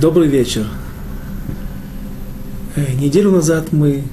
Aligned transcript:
Добрый 0.00 0.28
вечер. 0.28 0.66
Э, 2.74 2.94
неделю 2.94 3.32
назад 3.32 3.70
мы 3.70 4.04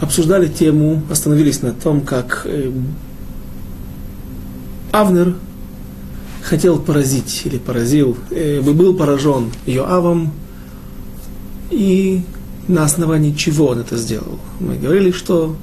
обсуждали 0.00 0.48
тему, 0.48 1.02
остановились 1.10 1.60
на 1.60 1.74
том, 1.74 2.00
как 2.00 2.46
э, 2.46 2.72
Авнер 4.90 5.34
хотел 6.40 6.78
поразить 6.78 7.42
или 7.44 7.58
поразил, 7.58 8.16
э, 8.30 8.62
был 8.62 8.96
поражен 8.96 9.52
Йоавом, 9.66 10.32
и 11.70 12.22
на 12.68 12.84
основании 12.84 13.34
чего 13.34 13.66
он 13.66 13.80
это 13.80 13.98
сделал. 13.98 14.38
Мы 14.60 14.76
говорили, 14.76 15.10
что 15.10 15.56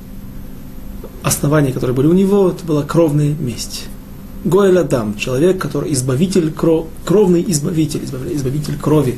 основания, 1.23 1.73
которые 1.73 1.95
были 1.95 2.05
у 2.05 2.13
него, 2.13 2.49
это 2.49 2.63
была 2.63 2.83
кровная 2.83 3.33
месть. 3.33 3.85
Гоэль 4.45 4.77
Адам, 4.77 5.17
человек, 5.17 5.57
который 5.57 5.91
избавитель, 5.93 6.51
кров, 6.51 6.87
кровный 7.03 7.43
избавитель, 7.47 8.05
избавитель 8.05 8.77
крови. 8.77 9.17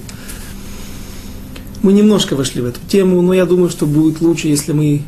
Мы 1.84 1.92
немножко 1.92 2.36
вошли 2.36 2.62
в 2.62 2.66
эту 2.66 2.80
тему, 2.88 3.22
но 3.22 3.34
я 3.34 3.46
думаю, 3.46 3.70
что 3.70 3.86
будет 3.86 4.22
лучше, 4.22 4.48
если 4.48 4.72
мы 4.72 5.04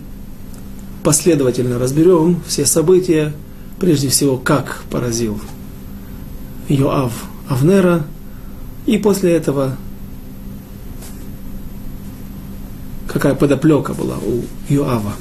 последовательно 1.04 1.80
разберем 1.80 2.42
все 2.46 2.66
события, 2.66 3.34
прежде 3.80 4.10
всего, 4.10 4.38
как 4.38 4.84
поразил 4.92 5.40
Йоав 6.68 7.14
Авнера, 7.48 8.06
и 8.86 8.98
после 8.98 9.32
этого 9.32 9.78
какая 13.08 13.36
подоплека 13.36 13.94
была 13.94 14.18
у 14.18 14.44
Йоава, 14.72 15.14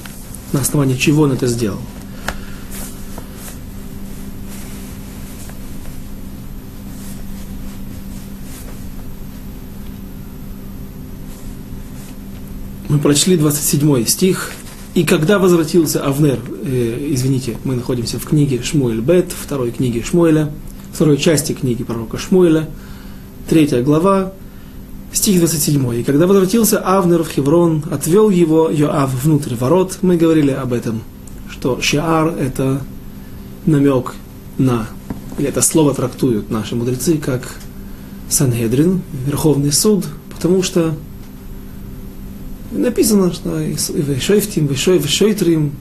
на 0.53 0.61
основании 0.61 0.97
чего 0.97 1.23
он 1.23 1.33
это 1.33 1.47
сделал. 1.47 1.79
Мы 12.89 12.99
прочли 12.99 13.37
27 13.37 14.07
стих. 14.07 14.53
И 14.95 15.05
когда 15.05 15.39
возвратился 15.39 16.03
Авнер, 16.03 16.39
э, 16.65 17.09
извините, 17.11 17.59
мы 17.65 17.77
находимся 17.77 18.19
в 18.19 18.25
книге 18.25 18.63
Шмуэль 18.63 19.03
Бет, 19.03 19.31
второй 19.31 19.73
книге 19.73 20.03
Шмуэля, 20.03 20.51
второй 20.93 21.19
части 21.19 21.53
книги 21.53 21.85
пророка 21.85 22.17
Шмуэля, 22.17 22.67
третья 23.47 23.83
глава, 23.83 24.33
стих 25.13 25.39
27. 25.39 26.01
И 26.01 26.03
когда 26.03 26.27
возвратился 26.27 26.79
Авнер 26.79 27.25
в 27.25 27.29
Хеврон, 27.29 27.85
отвел 27.91 28.31
его 28.31 28.71
Йоав 28.71 29.23
внутрь 29.23 29.55
ворот, 29.55 29.99
мы 30.01 30.17
говорили 30.17 30.53
об 30.53 30.73
этом, 30.73 31.03
что 31.51 31.83
Шиар– 31.83 32.29
это 32.41 32.81
намек 33.67 34.15
на, 34.57 34.87
или 35.37 35.49
это 35.49 35.61
слово 35.61 35.95
трактуют 35.95 36.51
наши 36.51 36.75
мудрецы 36.75 37.19
как 37.19 37.55
Санхедрин, 38.31 39.03
Верховный 39.27 39.73
суд, 39.73 40.07
потому 40.31 40.63
что 40.63 40.95
написано, 42.71 43.33
что 43.33 43.59
Вешойфтим, 43.59 44.67
Вешойтрим, 44.67 45.73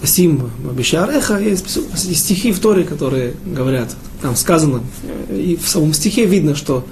Тасим, 0.00 0.50
Бешареха, 0.76 1.38
есть 1.38 1.78
стихи 1.96 2.52
в 2.52 2.60
Торе, 2.60 2.84
которые 2.84 3.34
говорят, 3.44 3.96
там 4.20 4.36
сказано, 4.36 4.82
и 5.30 5.58
в 5.60 5.68
самом 5.68 5.94
стихе 5.94 6.26
видно, 6.26 6.54
что 6.54 6.86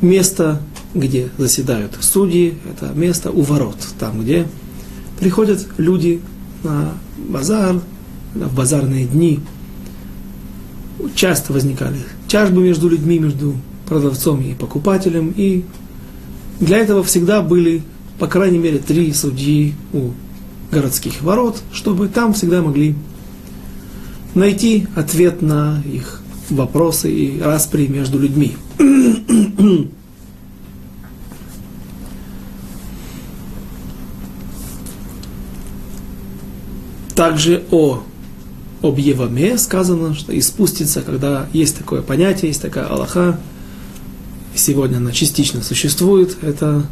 место, 0.00 0.60
где 0.94 1.28
заседают 1.36 1.96
судьи, 2.00 2.54
это 2.70 2.92
место 2.94 3.30
у 3.30 3.42
ворот, 3.42 3.76
там, 3.98 4.22
где 4.22 4.46
приходят 5.18 5.66
люди 5.76 6.20
на 6.62 6.94
базар, 7.28 7.80
в 8.34 8.54
базарные 8.54 9.06
дни. 9.06 9.40
Часто 11.14 11.52
возникали 11.52 11.98
тяжбы 12.28 12.62
между 12.62 12.88
людьми, 12.88 13.18
между 13.18 13.54
продавцом 13.86 14.40
и 14.40 14.54
покупателем, 14.54 15.32
и 15.36 15.64
для 16.60 16.78
этого 16.78 17.02
всегда 17.02 17.42
были 17.42 17.82
по 18.20 18.26
крайней 18.26 18.58
мере, 18.58 18.78
три 18.78 19.12
судьи 19.14 19.74
у 19.94 20.10
городских 20.70 21.22
ворот, 21.22 21.62
чтобы 21.72 22.06
там 22.06 22.34
всегда 22.34 22.60
могли 22.60 22.94
найти 24.34 24.86
ответ 24.94 25.40
на 25.40 25.82
их 25.90 26.20
вопросы 26.50 27.10
и 27.10 27.40
распри 27.40 27.86
между 27.86 28.18
людьми. 28.18 28.56
Также 37.14 37.64
о 37.70 38.02
об 38.82 38.98
Еваме 38.98 39.56
сказано, 39.56 40.14
что 40.14 40.38
испустится, 40.38 41.00
когда 41.00 41.46
есть 41.54 41.78
такое 41.78 42.02
понятие, 42.02 42.48
есть 42.48 42.60
такая 42.60 42.86
Аллаха, 42.86 43.40
сегодня 44.54 44.98
она 44.98 45.12
частично 45.12 45.62
существует, 45.62 46.36
это 46.42 46.84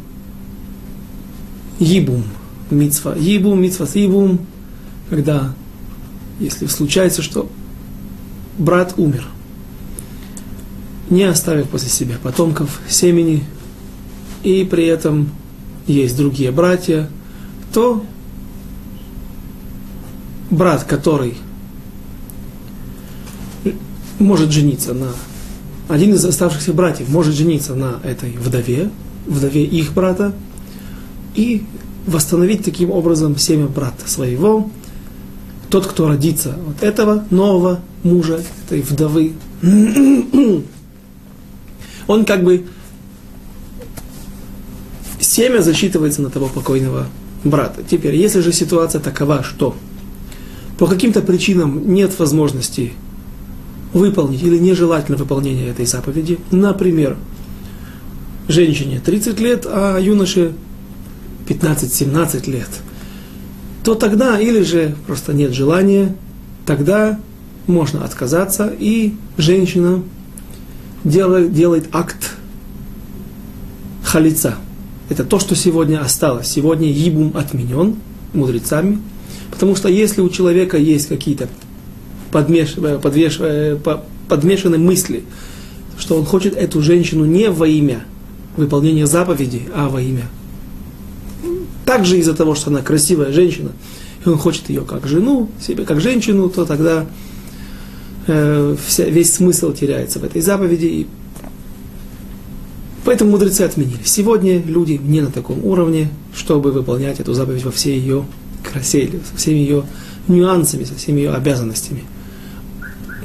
Ибум, 1.79 2.23
мицва. 2.69 3.15
Ибум, 3.15 3.61
мицва 3.61 3.85
с 3.85 3.95
ибум, 3.95 4.39
когда, 5.09 5.53
если 6.39 6.67
случается, 6.67 7.21
что 7.21 7.49
брат 8.57 8.93
умер, 8.97 9.25
не 11.09 11.23
оставив 11.23 11.69
после 11.69 11.89
себя 11.89 12.15
потомков, 12.21 12.81
семени, 12.87 13.43
и 14.43 14.63
при 14.63 14.85
этом 14.85 15.29
есть 15.87 16.15
другие 16.15 16.51
братья, 16.51 17.09
то 17.73 18.05
брат, 20.51 20.83
который 20.83 21.35
может 24.19 24.51
жениться 24.51 24.93
на 24.93 25.07
один 25.89 26.13
из 26.13 26.23
оставшихся 26.23 26.71
братьев 26.71 27.09
может 27.09 27.33
жениться 27.33 27.73
на 27.73 27.99
этой 28.03 28.31
вдове, 28.33 28.91
вдове 29.25 29.65
их 29.65 29.93
брата, 29.93 30.33
и 31.39 31.63
восстановить 32.05 32.65
таким 32.65 32.91
образом 32.91 33.37
семя 33.37 33.67
брата 33.67 34.09
своего. 34.09 34.69
Тот, 35.69 35.87
кто 35.87 36.09
родится 36.09 36.57
от 36.69 36.83
этого 36.83 37.23
нового 37.29 37.79
мужа, 38.03 38.41
этой 38.65 38.81
вдовы, 38.81 39.33
он 42.07 42.25
как 42.25 42.43
бы 42.43 42.65
семя 45.19 45.61
засчитывается 45.61 46.21
на 46.21 46.29
того 46.29 46.47
покойного 46.47 47.07
брата. 47.45 47.83
Теперь, 47.89 48.15
если 48.15 48.41
же 48.41 48.51
ситуация 48.51 48.99
такова, 48.99 49.43
что 49.43 49.75
по 50.77 50.87
каким-то 50.87 51.21
причинам 51.21 51.93
нет 51.93 52.19
возможности 52.19 52.91
выполнить 53.93 54.43
или 54.43 54.57
нежелательно 54.57 55.17
выполнение 55.17 55.69
этой 55.69 55.85
заповеди, 55.85 56.37
например, 56.51 57.15
женщине 58.49 58.99
30 58.99 59.39
лет, 59.39 59.65
а 59.67 59.99
юноше 59.99 60.53
15-17 61.49 62.49
лет, 62.49 62.69
то 63.83 63.95
тогда 63.95 64.39
или 64.39 64.61
же 64.61 64.95
просто 65.07 65.33
нет 65.33 65.51
желания, 65.53 66.15
тогда 66.65 67.19
можно 67.65 68.03
отказаться, 68.03 68.71
и 68.77 69.15
женщина 69.37 70.03
делает, 71.03 71.53
делает 71.53 71.87
акт 71.91 72.35
халица. 74.03 74.55
Это 75.09 75.23
то, 75.23 75.39
что 75.39 75.55
сегодня 75.55 76.01
осталось. 76.01 76.47
Сегодня 76.47 76.87
ибум 76.89 77.35
отменен 77.35 77.95
мудрецами, 78.33 78.99
потому 79.51 79.75
что 79.75 79.89
если 79.89 80.21
у 80.21 80.29
человека 80.29 80.77
есть 80.77 81.07
какие-то 81.07 81.47
подмеш, 82.31 82.75
подвеш, 83.01 83.39
подмешанные 84.27 84.79
мысли, 84.79 85.23
что 85.97 86.15
он 86.15 86.25
хочет 86.25 86.55
эту 86.55 86.81
женщину 86.81 87.25
не 87.25 87.49
во 87.49 87.67
имя 87.67 88.03
выполнения 88.55 89.07
заповеди, 89.07 89.63
а 89.73 89.89
во 89.89 90.01
имя 90.01 90.23
также 91.89 92.19
из-за 92.19 92.35
того, 92.35 92.53
что 92.53 92.69
она 92.69 92.83
красивая 92.83 93.31
женщина, 93.31 93.71
и 94.23 94.29
он 94.29 94.37
хочет 94.37 94.69
ее 94.69 94.81
как 94.81 95.07
жену, 95.07 95.49
себе 95.59 95.85
как 95.85 95.99
женщину, 95.99 96.47
то 96.47 96.63
тогда 96.63 97.07
э, 98.27 98.75
вся, 98.85 99.05
весь 99.05 99.33
смысл 99.33 99.73
теряется 99.73 100.19
в 100.19 100.23
этой 100.23 100.39
заповеди. 100.39 100.85
И 100.85 101.07
поэтому 103.03 103.31
мудрецы 103.31 103.63
отменили. 103.63 104.03
Сегодня 104.05 104.61
люди 104.61 105.01
не 105.03 105.21
на 105.21 105.31
таком 105.31 105.65
уровне, 105.65 106.09
чтобы 106.35 106.71
выполнять 106.71 107.19
эту 107.19 107.33
заповедь 107.33 107.63
во 107.63 107.71
всей 107.71 107.97
ее 107.97 108.23
красе, 108.63 109.09
со 109.27 109.35
всеми 109.35 109.57
ее 109.57 109.83
нюансами, 110.27 110.83
со 110.83 110.93
всеми 110.93 111.21
ее 111.21 111.31
обязанностями. 111.31 112.03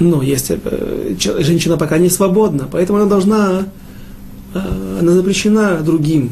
Но 0.00 0.22
если 0.22 0.58
э, 0.64 1.16
женщина 1.19 1.76
пока 1.76 1.99
не 1.99 2.08
свободна, 2.08 2.66
поэтому 2.72 2.99
она 2.99 3.11
должна, 3.11 3.66
э, 4.55 4.99
она 5.02 5.12
запрещена 5.12 5.82
другим 5.82 6.31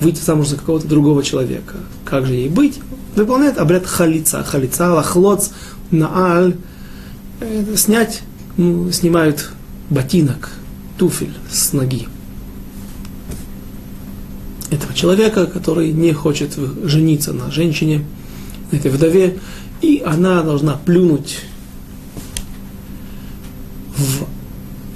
выйти 0.00 0.20
замуж 0.20 0.48
за 0.48 0.56
какого-то 0.56 0.86
другого 0.86 1.22
человека. 1.22 1.76
Как 2.04 2.26
же 2.26 2.34
ей 2.34 2.48
быть? 2.48 2.80
Выполняет 3.16 3.58
обряд 3.58 3.86
халица. 3.86 4.42
Халица, 4.44 4.92
лахлоц, 4.94 5.50
нааль. 5.90 6.56
Это 7.40 7.76
снять, 7.76 8.22
ну, 8.56 8.90
снимают 8.92 9.50
ботинок, 9.90 10.50
туфель 10.96 11.34
с 11.50 11.72
ноги 11.72 12.08
этого 14.70 14.94
человека, 14.94 15.46
который 15.46 15.92
не 15.92 16.12
хочет 16.12 16.58
жениться 16.84 17.32
на 17.32 17.50
женщине, 17.50 18.04
на 18.70 18.76
этой 18.76 18.90
вдове, 18.90 19.38
и 19.80 20.02
она 20.04 20.42
должна 20.42 20.74
плюнуть 20.74 21.40
в, 23.96 24.26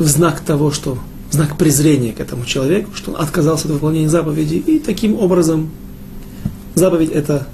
в 0.02 0.06
знак 0.06 0.40
того, 0.40 0.70
что 0.70 0.98
знак 1.32 1.56
презрения 1.56 2.12
к 2.12 2.20
этому 2.20 2.44
человеку, 2.44 2.90
что 2.94 3.12
он 3.12 3.20
отказался 3.20 3.66
от 3.66 3.72
выполнения 3.72 4.08
заповеди, 4.08 4.56
и 4.56 4.78
таким 4.78 5.18
образом 5.18 5.70
заповедь 6.74 7.10
это 7.10 7.48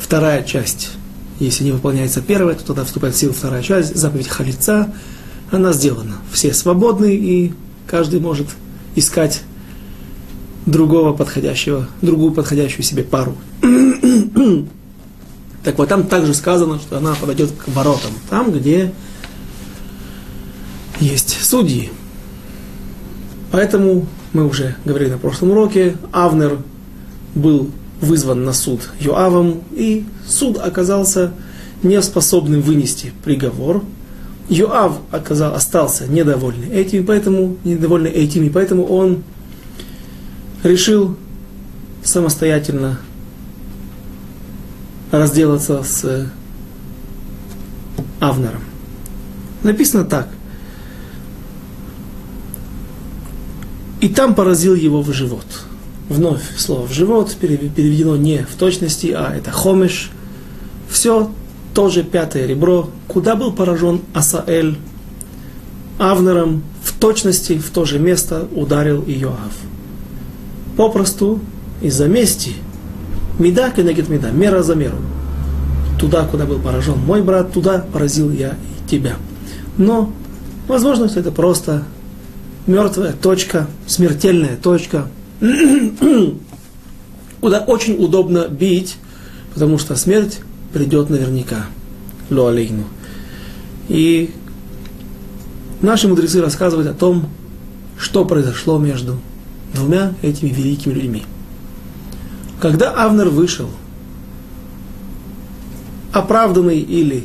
вторая 0.00 0.42
часть. 0.42 0.92
Если 1.38 1.64
не 1.64 1.72
выполняется 1.72 2.22
первая, 2.22 2.54
то 2.54 2.64
тогда 2.64 2.84
вступает 2.84 3.14
в 3.14 3.18
силу 3.18 3.34
вторая 3.34 3.62
часть, 3.62 3.94
заповедь 3.94 4.28
халица, 4.28 4.94
она 5.50 5.74
сделана. 5.74 6.16
Все 6.32 6.54
свободны, 6.54 7.14
и 7.14 7.52
каждый 7.86 8.20
может 8.20 8.46
искать 8.94 9.42
другого 10.64 11.12
подходящего, 11.12 11.86
другую 12.00 12.32
подходящую 12.32 12.82
себе 12.82 13.02
пару. 13.04 13.36
так 15.62 15.76
вот, 15.76 15.88
там 15.90 16.04
также 16.06 16.32
сказано, 16.32 16.78
что 16.78 16.96
она 16.96 17.14
подойдет 17.14 17.52
к 17.52 17.68
воротам, 17.68 18.12
там, 18.30 18.52
где 18.52 18.94
есть 20.98 21.38
судьи. 21.42 21.90
Поэтому 23.56 24.04
мы 24.34 24.46
уже 24.46 24.76
говорили 24.84 25.08
на 25.08 25.16
прошлом 25.16 25.52
уроке, 25.52 25.96
Авнер 26.12 26.58
был 27.34 27.70
вызван 28.02 28.44
на 28.44 28.52
суд 28.52 28.90
Йоавом, 29.00 29.62
и 29.72 30.04
суд 30.26 30.58
оказался 30.58 31.32
неспособным 31.82 32.60
вынести 32.60 33.14
приговор. 33.24 33.82
Йоав 34.50 34.98
оказал, 35.10 35.54
остался 35.54 36.06
недовольный 36.06 36.68
этим, 36.68 37.06
поэтому, 37.06 37.56
недовольный 37.64 38.10
этим, 38.10 38.44
и 38.44 38.50
поэтому 38.50 38.84
он 38.84 39.24
решил 40.62 41.16
самостоятельно 42.04 43.00
разделаться 45.10 45.82
с 45.82 46.30
Авнером. 48.20 48.64
Написано 49.62 50.04
так. 50.04 50.28
И 54.06 54.08
там 54.08 54.36
поразил 54.36 54.76
его 54.76 55.02
в 55.02 55.12
живот. 55.12 55.46
Вновь 56.08 56.40
слово 56.56 56.86
в 56.86 56.92
живот 56.92 57.34
переведено 57.34 58.14
не 58.14 58.46
в 58.48 58.54
точности, 58.54 59.08
а 59.08 59.34
это 59.34 59.50
хомеш. 59.50 60.12
Все 60.88 61.28
тоже 61.74 62.04
пятое 62.04 62.46
ребро. 62.46 62.88
Куда 63.08 63.34
был 63.34 63.50
поражен 63.50 64.02
Асаэль? 64.14 64.78
Авнером 65.98 66.62
в 66.84 66.92
точности 66.92 67.58
в 67.58 67.70
то 67.70 67.84
же 67.84 67.98
место 67.98 68.46
ударил 68.54 69.02
Иоав. 69.08 69.56
Попросту 70.76 71.40
из-за 71.82 72.06
мести. 72.06 72.52
Меда 73.40 73.70
кенегет 73.70 74.08
меда, 74.08 74.30
мера 74.30 74.62
за 74.62 74.76
меру. 74.76 74.98
Туда, 75.98 76.26
куда 76.26 76.46
был 76.46 76.60
поражен 76.60 76.96
мой 76.98 77.22
брат, 77.22 77.52
туда 77.52 77.84
поразил 77.92 78.30
я 78.30 78.50
и 78.50 78.88
тебя. 78.88 79.16
Но, 79.76 80.12
возможно, 80.68 81.08
что 81.08 81.18
это 81.18 81.32
просто 81.32 81.82
мертвая 82.66 83.12
точка, 83.12 83.66
смертельная 83.86 84.56
точка, 84.56 85.08
куда 87.40 87.60
очень 87.60 88.02
удобно 88.02 88.48
бить, 88.48 88.96
потому 89.54 89.78
что 89.78 89.96
смерть 89.96 90.40
придет 90.72 91.10
наверняка. 91.10 91.66
Луалейну. 92.28 92.84
И 93.88 94.32
наши 95.80 96.08
мудрецы 96.08 96.40
рассказывают 96.40 96.88
о 96.88 96.94
том, 96.94 97.28
что 97.98 98.24
произошло 98.24 98.78
между 98.78 99.20
двумя 99.72 100.14
этими 100.22 100.48
великими 100.48 100.94
людьми. 100.94 101.22
Когда 102.60 102.90
Авнер 102.90 103.28
вышел, 103.28 103.70
оправданный 106.12 106.80
или 106.80 107.24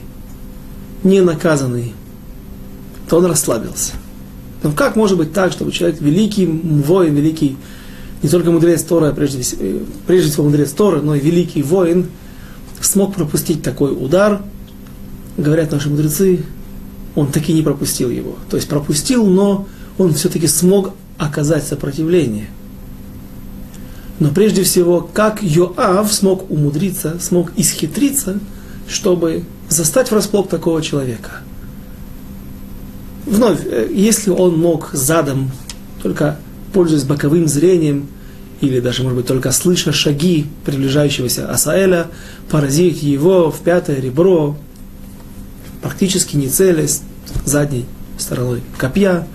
не 1.04 1.22
наказанный, 1.22 1.94
то 3.10 3.18
он 3.18 3.26
расслабился. 3.26 3.94
Но 4.64 4.72
как 4.72 4.96
может 4.96 5.18
быть 5.18 5.34
так, 5.34 5.52
чтобы 5.52 5.72
человек, 5.72 6.00
великий 6.02 6.46
воин, 6.46 7.16
великий, 7.16 7.58
не 8.22 8.30
только 8.30 8.52
мудрец 8.52 8.84
Тора, 8.84 9.10
а 9.10 9.14
прежде, 9.14 9.44
э, 9.60 9.80
прежде 10.06 10.32
всего 10.32 10.46
мудрец 10.46 10.72
Тора, 10.72 11.02
но 11.02 11.16
и 11.16 11.20
великий 11.20 11.64
воин, 11.64 12.08
смог 12.80 13.16
пропустить 13.16 13.64
такой 13.64 13.92
удар, 13.92 14.42
говорят 15.38 15.72
наши 15.72 15.90
мудрецы, 15.90 16.44
он 17.16 17.32
таки 17.32 17.54
не 17.54 17.62
пропустил 17.62 18.10
его. 18.10 18.36
То 18.50 18.58
есть 18.58 18.70
пропустил, 18.70 19.26
но 19.26 19.68
он 19.98 20.14
все-таки 20.14 20.48
смог 20.48 20.94
оказать 21.18 21.66
сопротивление. 21.66 22.48
Но 24.20 24.30
прежде 24.30 24.64
всего, 24.64 25.10
как 25.14 25.42
Йоав 25.42 26.14
смог 26.14 26.50
умудриться, 26.52 27.18
смог 27.20 27.52
исхитриться, 27.58 28.40
чтобы 28.88 29.44
застать 29.70 30.12
врасплох 30.12 30.48
такого 30.48 30.84
человека– 30.84 31.42
Вновь, 33.26 33.60
э, 33.66 33.90
если 33.92 34.32
он 34.32 34.58
мог 34.58 34.90
задом, 34.94 35.52
только 36.02 36.38
пользуясь 36.74 37.04
боковым 37.04 37.48
зрением, 37.48 38.08
или 38.62 38.80
даже, 38.80 39.04
может 39.04 39.18
быть, 39.18 39.28
только 39.28 39.52
слыша 39.52 39.92
шаги 39.92 40.46
приближающегося 40.66 41.50
Асаэля, 41.50 42.08
поразить 42.50 43.02
его 43.02 43.52
в 43.52 43.60
пятое 43.60 44.00
ребро, 44.00 44.56
практически 45.82 46.38
не 46.38 46.48
целясь 46.48 47.02
задней 47.44 47.86
стороной 48.18 48.62
копья, 48.78 49.28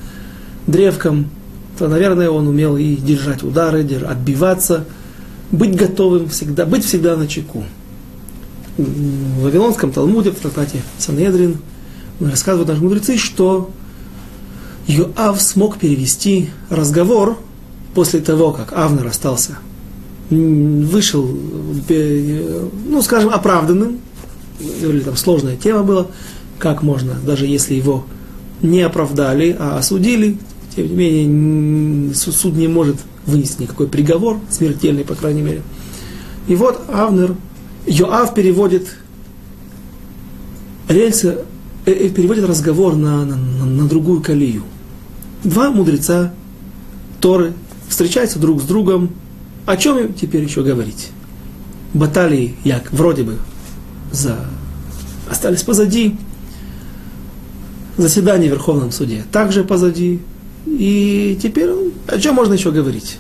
древком, 0.66 1.30
то, 1.78 1.88
наверное, 1.88 2.30
он 2.30 2.46
умел 2.48 2.76
и 2.76 2.96
держать 2.96 3.42
удары, 3.42 3.84
отбиваться, 3.84 4.84
быть 5.50 5.74
готовым 5.74 6.28
всегда, 6.28 6.64
быть 6.64 6.84
всегда 6.84 7.16
на 7.16 7.26
чеку. 7.26 7.64
В 8.78 9.42
Вавилонском 9.42 9.90
Талмуде, 9.92 10.30
в 10.30 10.36
трактате 10.36 10.82
Санедрин, 10.98 11.56
рассказывают 12.20 12.68
наши 12.68 12.82
мудрецы, 12.82 13.16
что 13.16 13.70
Йоав 14.86 15.40
смог 15.40 15.78
перевести 15.78 16.50
разговор 16.70 17.38
после 17.94 18.20
того, 18.20 18.52
как 18.52 18.72
Авнер 18.72 19.06
остался, 19.06 19.58
вышел, 20.30 21.26
ну, 21.28 23.02
скажем, 23.02 23.30
оправданным, 23.30 23.98
говорили, 24.80 25.02
там 25.02 25.16
сложная 25.16 25.56
тема 25.56 25.82
была, 25.82 26.06
как 26.58 26.82
можно, 26.82 27.14
даже 27.24 27.46
если 27.46 27.74
его 27.74 28.06
не 28.62 28.82
оправдали, 28.82 29.54
а 29.58 29.78
осудили, 29.78 30.38
тем 30.74 30.88
не 30.88 30.94
менее, 30.94 32.14
суд 32.14 32.54
не 32.54 32.69
может 32.69 32.96
вынести 33.26 33.62
никакой 33.62 33.88
приговор, 33.88 34.38
смертельный, 34.50 35.04
по 35.04 35.14
крайней 35.14 35.42
мере. 35.42 35.62
И 36.48 36.55
вот 36.55 36.81
Авнер, 36.88 37.34
Йоав 37.86 38.34
переводит 38.34 38.88
рельсы, 40.88 41.29
э, 41.29 41.34
э, 41.38 41.44
переводит 41.86 42.44
разговор 42.44 42.96
на, 42.96 43.24
на, 43.24 43.36
на 43.36 43.88
другую 43.88 44.20
колею 44.20 44.62
два 45.46 45.70
мудреца 45.70 46.32
Торы 47.20 47.55
встречаются 47.88 48.38
друг 48.38 48.60
с 48.60 48.64
другом. 48.64 49.10
О 49.64 49.76
чем 49.76 49.98
им 49.98 50.14
теперь 50.14 50.44
еще 50.44 50.62
говорить? 50.62 51.08
Баталии, 51.94 52.56
як 52.64 52.93
вроде 52.93 53.22
бы 53.22 53.38
за... 54.12 54.46
остались 55.31 55.62
позади. 55.62 56.16
Заседание 57.96 58.50
в 58.50 58.52
Верховном 58.52 58.93
суде 58.93 59.24
также 59.32 59.64
позади. 59.64 60.20
И 60.66 61.38
теперь 61.43 61.70
о 62.06 62.19
чем 62.19 62.34
можно 62.34 62.52
еще 62.52 62.70
говорить? 62.70 63.19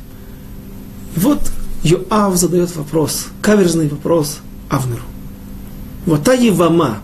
Вот 1.16 1.40
Йоав 1.82 2.36
задает 2.36 2.74
вопрос, 2.76 3.28
каверзный 3.40 3.88
вопрос 3.88 4.40
Авнеру. 4.68 5.04
Вот 6.04 6.24
та 6.24 6.34
Евама, 6.34 6.98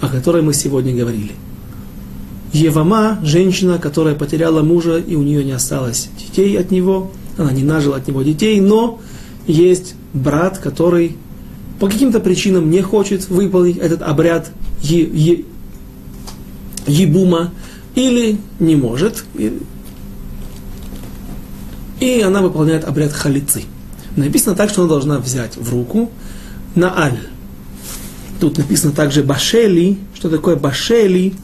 о 0.00 0.08
которой 0.08 0.42
мы 0.42 0.54
сегодня 0.54 0.94
говорили– 0.94 1.32
Евама, 2.56 3.18
женщина, 3.22 3.78
которая 3.78 4.14
потеряла 4.14 4.62
мужа, 4.62 4.98
и 4.98 5.14
у 5.14 5.22
нее 5.22 5.44
не 5.44 5.52
осталось 5.52 6.08
детей 6.18 6.58
от 6.58 6.70
него, 6.70 7.10
она 7.36 7.52
не 7.52 7.62
нажила 7.62 7.96
от 7.96 8.08
него 8.08 8.22
детей, 8.22 8.60
но 8.60 9.00
есть 9.46 9.94
брат, 10.14 10.58
который 10.58 11.16
по 11.80 11.88
каким-то 11.88 12.20
причинам 12.20 12.70
не 12.70 12.80
хочет 12.80 13.28
выполнить 13.28 13.76
этот 13.76 14.00
обряд 14.00 14.50
е, 14.80 15.02
е, 15.02 15.44
ебума, 16.86 17.52
или 17.94 18.38
не 18.58 18.76
может, 18.76 19.24
и, 19.34 19.58
и 22.00 22.20
она 22.20 22.40
выполняет 22.40 22.84
обряд 22.84 23.12
халицы. 23.12 23.64
Написано 24.16 24.56
так, 24.56 24.70
что 24.70 24.82
она 24.82 24.88
должна 24.88 25.18
взять 25.18 25.56
в 25.56 25.70
руку 25.70 26.10
на 26.74 26.98
аль. 26.98 27.18
Тут 28.40 28.58
написано 28.58 28.92
также 28.92 29.22
башели. 29.22 29.98
Что 30.14 30.28
такое 30.28 30.56
башели? 30.56 31.34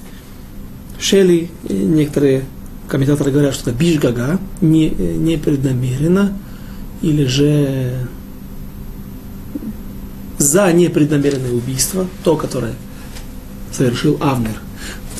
Шели, 0.98 1.50
некоторые 1.68 2.44
комментаторы 2.88 3.30
говорят, 3.30 3.54
что 3.54 3.70
это 3.70 3.78
бишгага, 3.78 4.38
не, 4.60 4.90
непреднамеренно, 4.90 6.36
или 7.00 7.24
же 7.24 8.06
за 10.38 10.72
непреднамеренное 10.72 11.52
убийство, 11.52 12.06
то, 12.22 12.36
которое 12.36 12.74
совершил 13.72 14.18
Авнер. 14.20 14.60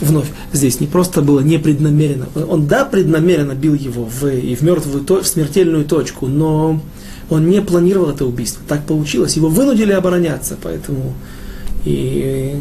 Вновь, 0.01 0.29
здесь 0.53 0.81
не 0.81 0.87
просто 0.87 1.23
было 1.23 1.41
непреднамеренно. 1.41 2.27
Он, 2.49 2.67
да, 2.67 2.85
преднамеренно 2.85 3.55
бил 3.55 3.75
его 3.75 4.05
в, 4.05 4.27
и 4.27 4.55
в 4.55 4.63
мертвую, 4.63 5.05
в 5.05 5.27
смертельную 5.27 5.85
точку, 5.85 6.27
но 6.27 6.81
он 7.31 7.49
не 7.49 7.63
планировал 7.63 8.11
это 8.11 8.27
убийство. 8.27 8.63
Так 8.69 8.85
получилось. 8.85 9.37
Его 9.37 9.49
вынудили 9.49 9.93
обороняться, 9.93 10.57
поэтому 10.61 11.15
и 11.85 12.61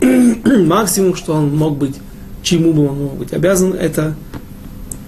максимум, 0.66 1.14
что 1.14 1.34
он 1.34 1.56
мог 1.56 1.76
быть 1.76 1.96
чему 2.44 2.72
бы 2.72 2.86
он 2.88 3.02
мог 3.02 3.14
быть 3.16 3.32
обязан, 3.32 3.72
это 3.72 4.14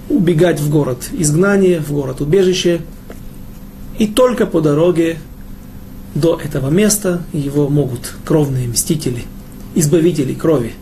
убегать 0.09 0.59
в 0.59 0.71
город 0.71 1.09
изгнания, 1.13 1.81
в 1.81 1.93
город 1.93 2.21
убежище. 2.21 2.81
И 3.99 4.07
только 4.07 4.47
по 4.47 4.61
дороге 4.61 5.19
до 6.15 6.41
этого 6.43 6.71
места 6.71 7.23
его 7.33 7.69
могут 7.69 8.15
кровные 8.25 8.69
мстители, 8.69 9.25
избавители 9.75 10.35
крови, 10.35 10.73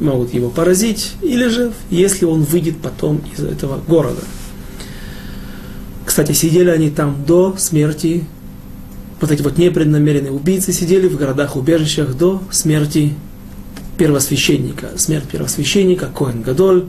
могут 0.00 0.32
его 0.32 0.48
поразить, 0.48 1.12
или 1.20 1.48
же, 1.48 1.72
если 1.90 2.24
он 2.24 2.42
выйдет 2.42 2.78
потом 2.78 3.20
из 3.36 3.44
этого 3.44 3.80
города. 3.86 4.22
Кстати, 6.04 6.32
сидели 6.32 6.70
они 6.70 6.90
там 6.90 7.24
до 7.26 7.56
смерти, 7.58 8.24
вот 9.20 9.30
эти 9.30 9.42
вот 9.42 9.58
непреднамеренные 9.58 10.32
убийцы 10.32 10.72
сидели 10.72 11.08
в 11.08 11.16
городах-убежищах 11.16 12.16
до 12.16 12.42
смерти 12.50 13.14
первосвященника. 13.98 14.90
Смерть 14.96 15.28
первосвященника, 15.28 16.06
Коэн 16.06 16.42
Гадоль, 16.42 16.86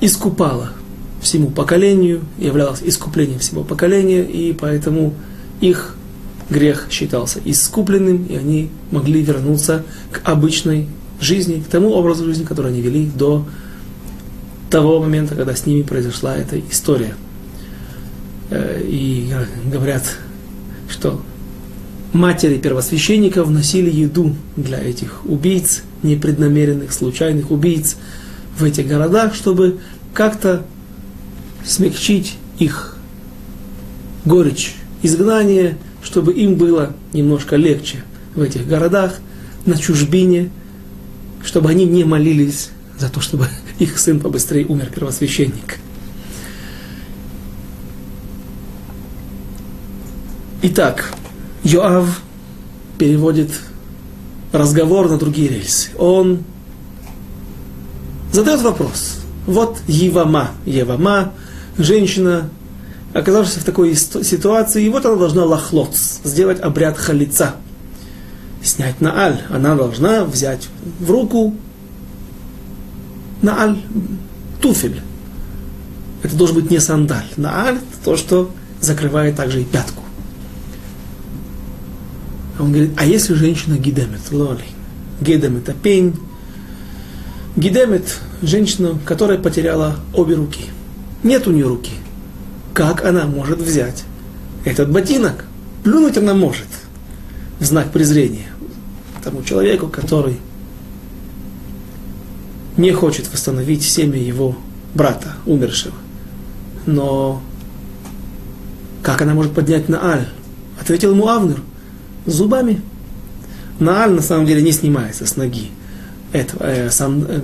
искупала 0.00 0.72
всему 1.22 1.48
поколению, 1.50 2.20
являлась 2.38 2.82
искуплением 2.84 3.38
всего 3.38 3.64
поколения, 3.64 4.22
и 4.22 4.52
поэтому 4.52 5.14
их 5.60 5.96
грех 6.50 6.88
считался 6.90 7.40
искупленным, 7.44 8.26
и 8.26 8.36
они 8.36 8.70
могли 8.90 9.22
вернуться 9.22 9.84
к 10.12 10.20
обычной 10.28 10.86
жизни, 11.20 11.62
к 11.66 11.68
тому 11.68 11.92
образу 11.92 12.24
жизни, 12.26 12.44
который 12.44 12.72
они 12.72 12.82
вели 12.82 13.06
до 13.06 13.46
того 14.70 15.00
момента, 15.00 15.34
когда 15.34 15.56
с 15.56 15.64
ними 15.64 15.82
произошла 15.82 16.36
эта 16.36 16.60
история. 16.60 17.14
Э, 18.48 18.80
и 18.82 19.32
говорят, 19.72 20.04
что 20.88 21.20
матери 22.12 22.58
первосвященников 22.58 23.50
носили 23.50 23.90
еду 23.90 24.34
для 24.56 24.78
этих 24.78 25.24
убийц, 25.24 25.82
непреднамеренных, 26.02 26.92
случайных 26.92 27.50
убийц 27.50 27.96
в 28.56 28.64
этих 28.64 28.86
городах, 28.86 29.34
чтобы 29.34 29.78
как-то 30.14 30.64
смягчить 31.64 32.36
их 32.58 32.96
горечь 34.24 34.76
изгнания, 35.02 35.76
чтобы 36.02 36.32
им 36.32 36.54
было 36.54 36.94
немножко 37.12 37.56
легче 37.56 38.04
в 38.34 38.42
этих 38.42 38.66
городах, 38.68 39.18
на 39.64 39.76
чужбине, 39.76 40.50
чтобы 41.44 41.70
они 41.70 41.84
не 41.84 42.04
молились 42.04 42.70
за 42.96 43.08
то, 43.08 43.20
чтобы 43.20 43.48
их 43.80 43.98
сын 43.98 44.20
побыстрее 44.20 44.66
умер, 44.66 44.90
первосвященник. 44.94 45.78
Итак, 50.68 51.12
Йоав 51.62 52.22
переводит 52.98 53.52
разговор 54.50 55.08
на 55.08 55.16
другие 55.16 55.46
рельсы. 55.46 55.90
Он 55.96 56.42
задает 58.32 58.62
вопрос. 58.62 59.18
Вот 59.46 59.78
Евама, 59.86 60.50
Евама, 60.64 61.34
женщина, 61.78 62.50
оказавшись 63.14 63.58
в 63.58 63.64
такой 63.64 63.94
ситуации, 63.94 64.84
и 64.84 64.88
вот 64.88 65.06
она 65.06 65.14
должна 65.14 65.44
лохлоц, 65.44 66.18
сделать 66.24 66.58
обряд 66.58 66.98
халица, 66.98 67.54
снять 68.60 69.00
на 69.00 69.16
аль. 69.16 69.42
Она 69.50 69.76
должна 69.76 70.24
взять 70.24 70.66
в 70.98 71.08
руку 71.08 71.54
на 73.40 73.62
аль 73.62 73.80
туфель. 74.60 75.00
Это 76.24 76.34
должен 76.34 76.56
быть 76.56 76.72
не 76.72 76.80
сандаль. 76.80 77.28
На 77.36 77.66
аль 77.66 77.78
то, 78.04 78.16
что 78.16 78.50
закрывает 78.80 79.36
также 79.36 79.60
и 79.60 79.64
пятку. 79.64 80.02
Он 82.58 82.72
говорит, 82.72 82.92
а 82.96 83.04
если 83.04 83.34
женщина 83.34 83.76
гидемет, 83.76 84.20
лоли, 84.30 84.64
гидем 85.20 85.58
это 85.58 85.74
пень, 85.74 86.14
гидемет 87.54 88.18
женщина, 88.40 88.98
которая 89.04 89.38
потеряла 89.38 89.96
обе 90.14 90.34
руки. 90.34 90.66
Нет 91.22 91.46
у 91.46 91.52
нее 91.52 91.66
руки. 91.66 91.92
Как 92.72 93.04
она 93.04 93.26
может 93.26 93.58
взять 93.58 94.04
этот 94.64 94.90
ботинок? 94.90 95.44
Плюнуть 95.84 96.16
она 96.16 96.34
может 96.34 96.66
в 97.60 97.64
знак 97.64 97.92
презрения 97.92 98.46
тому 99.22 99.42
человеку, 99.42 99.88
который 99.88 100.38
не 102.76 102.92
хочет 102.92 103.30
восстановить 103.32 103.82
семя 103.82 104.18
его 104.18 104.56
брата, 104.94 105.34
умершего. 105.46 105.94
Но 106.86 107.42
как 109.02 109.22
она 109.22 109.34
может 109.34 109.52
поднять 109.52 109.88
на 109.88 110.12
Аль? 110.12 110.28
Ответил 110.80 111.12
ему 111.12 111.28
Авнер– 111.28 111.60
зубами. 112.26 112.80
Нааль 113.78 114.12
на 114.12 114.22
самом 114.22 114.46
деле 114.46 114.62
не 114.62 114.72
снимается 114.72 115.26
с 115.26 115.36
ноги. 115.36 115.70
Это, 116.32 116.56
э, 116.60 116.90
сам, 116.90 117.24
э, 117.28 117.40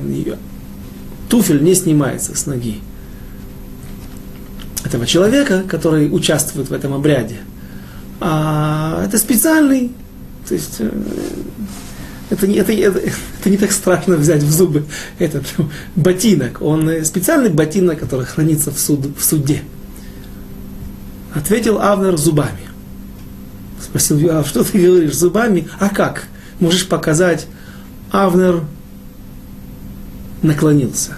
туфель 1.28 1.62
не 1.62 1.74
снимается 1.74 2.36
с 2.36 2.46
ноги 2.46 2.80
этого 4.84 5.06
человека, 5.06 5.62
который 5.66 6.08
участвует 6.14 6.68
в 6.68 6.72
этом 6.72 6.92
обряде. 6.92 7.36
А 8.20 9.04
это 9.04 9.18
специальный, 9.18 9.90
то 10.46 10.54
есть 10.54 10.76
э, 10.78 10.90
это, 12.30 12.46
не, 12.46 12.56
это, 12.56 12.72
это, 12.72 12.98
это 12.98 13.50
не 13.50 13.56
так 13.56 13.72
страшно 13.72 14.16
взять 14.16 14.42
в 14.42 14.50
зубы 14.50 14.84
этот 15.18 15.44
ботинок. 15.96 16.62
Он 16.62 16.88
э, 16.88 17.04
специальный 17.04 17.50
ботинок, 17.50 17.98
который 17.98 18.26
хранится 18.26 18.70
в, 18.70 18.78
суд, 18.78 19.06
в 19.16 19.24
суде. 19.24 19.62
Ответил 21.34 21.80
Авнер 21.80 22.16
зубами. 22.16 22.71
Спросил 23.92 24.16
Юав, 24.20 24.48
что 24.48 24.64
ты 24.64 24.86
говоришь 24.86 25.14
зубами? 25.14 25.68
А 25.78 25.90
как? 25.90 26.24
Можешь 26.60 26.88
показать? 26.88 27.46
Авнер 28.10 28.62
наклонился, 30.40 31.16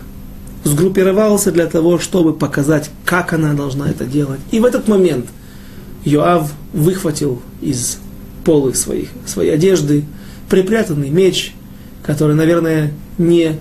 сгруппировался 0.64 1.52
для 1.52 1.66
того, 1.66 2.00
чтобы 2.00 2.32
показать, 2.32 2.90
как 3.04 3.32
она 3.32 3.52
должна 3.52 3.88
это 3.88 4.06
делать. 4.06 4.40
И 4.50 4.58
в 4.58 4.64
этот 4.64 4.88
момент 4.88 5.26
Йоав 6.04 6.52
выхватил 6.72 7.40
из 7.60 7.98
полы 8.44 8.74
своих, 8.74 9.10
своей 9.24 9.50
одежды 9.50 10.04
припрятанный 10.48 11.10
меч, 11.10 11.54
который, 12.02 12.34
наверное, 12.34 12.92
не 13.18 13.60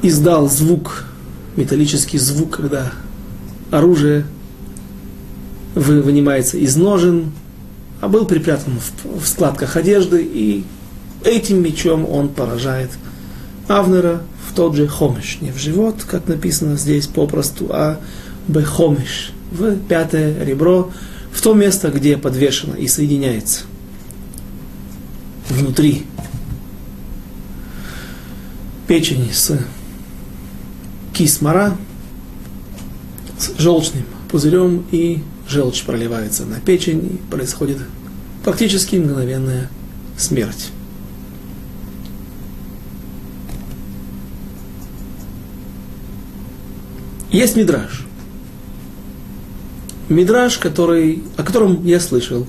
издал 0.00 0.48
звук, 0.48 1.04
металлический 1.56 2.16
звук, 2.16 2.56
когда 2.56 2.92
оружие 3.70 4.24
вынимается 5.74 6.56
из 6.56 6.76
ножен, 6.76 7.32
а 8.00 8.08
был 8.08 8.26
припрятан 8.26 8.78
в, 9.04 9.26
складках 9.26 9.76
одежды, 9.76 10.22
и 10.22 10.64
этим 11.24 11.62
мечом 11.62 12.08
он 12.08 12.28
поражает 12.28 12.90
Авнера 13.68 14.22
в 14.48 14.54
тот 14.54 14.76
же 14.76 14.86
хомиш, 14.86 15.38
не 15.40 15.50
в 15.50 15.58
живот, 15.58 16.04
как 16.06 16.28
написано 16.28 16.76
здесь 16.76 17.06
попросту, 17.06 17.68
а 17.70 17.98
бехомиш, 18.46 19.32
в 19.50 19.76
пятое 19.76 20.44
ребро, 20.44 20.90
в 21.32 21.40
то 21.40 21.54
место, 21.54 21.90
где 21.90 22.16
подвешено 22.16 22.74
и 22.74 22.86
соединяется 22.86 23.64
внутри 25.48 26.04
печени 28.86 29.30
с 29.32 29.58
кисмара, 31.12 31.76
с 33.38 33.58
желчным 33.58 34.04
пузырем 34.30 34.84
и 34.90 35.22
желчь 35.48 35.84
проливается 35.84 36.44
на 36.44 36.60
печень, 36.60 37.18
и 37.18 37.30
происходит 37.30 37.78
практически 38.44 38.96
мгновенная 38.96 39.70
смерть. 40.16 40.70
Есть 47.30 47.56
мидраж. 47.56 48.04
Мидраж, 50.08 50.58
который, 50.58 51.24
о 51.36 51.42
котором 51.42 51.84
я 51.84 51.98
слышал, 51.98 52.46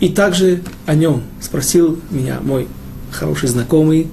и 0.00 0.10
также 0.10 0.62
о 0.84 0.94
нем 0.94 1.22
спросил 1.40 1.98
меня 2.10 2.40
мой 2.42 2.68
хороший 3.10 3.48
знакомый 3.48 4.08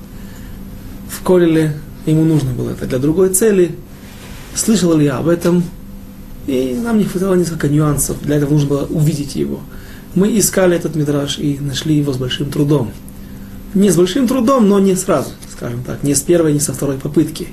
в 1.10 1.22
Колеле, 1.22 1.76
ему 2.06 2.24
нужно 2.24 2.54
было 2.54 2.72
это 2.72 2.86
для 2.86 3.00
другой 3.00 3.34
цели, 3.34 3.76
слышал 4.54 4.96
ли 4.96 5.06
я 5.06 5.18
об 5.18 5.28
этом, 5.28 5.64
и 6.48 6.76
нам 6.76 6.98
не 7.00 7.06
хватало 7.06 7.36
несколько 7.36 7.68
нюансов, 7.68 8.22
для 8.22 8.36
этого 8.36 8.54
нужно 8.54 8.70
было 8.70 8.86
увидеть 8.86 9.36
его. 9.36 9.62
Мы 10.14 10.38
искали 10.38 10.76
этот 10.76 10.96
мидраж 10.96 11.40
и 11.40 11.58
нашли 11.60 11.98
его 11.98 12.14
с 12.14 12.18
большим 12.18 12.52
трудом. 12.52 12.92
Не 13.74 13.90
с 13.90 13.98
большим 13.98 14.28
трудом, 14.28 14.70
но 14.70 14.80
не 14.80 14.96
сразу, 14.96 15.32
скажем 15.52 15.84
так, 15.84 16.04
не 16.04 16.14
с 16.14 16.22
первой, 16.22 16.54
не 16.54 16.60
со 16.60 16.74
второй 16.74 16.98
попытки. 16.98 17.50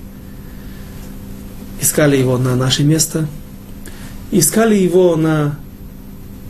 Искали 1.80 2.16
его 2.16 2.38
на 2.38 2.54
наше 2.54 2.84
место, 2.84 3.26
искали 4.30 4.76
его 4.76 5.16
на 5.16 5.58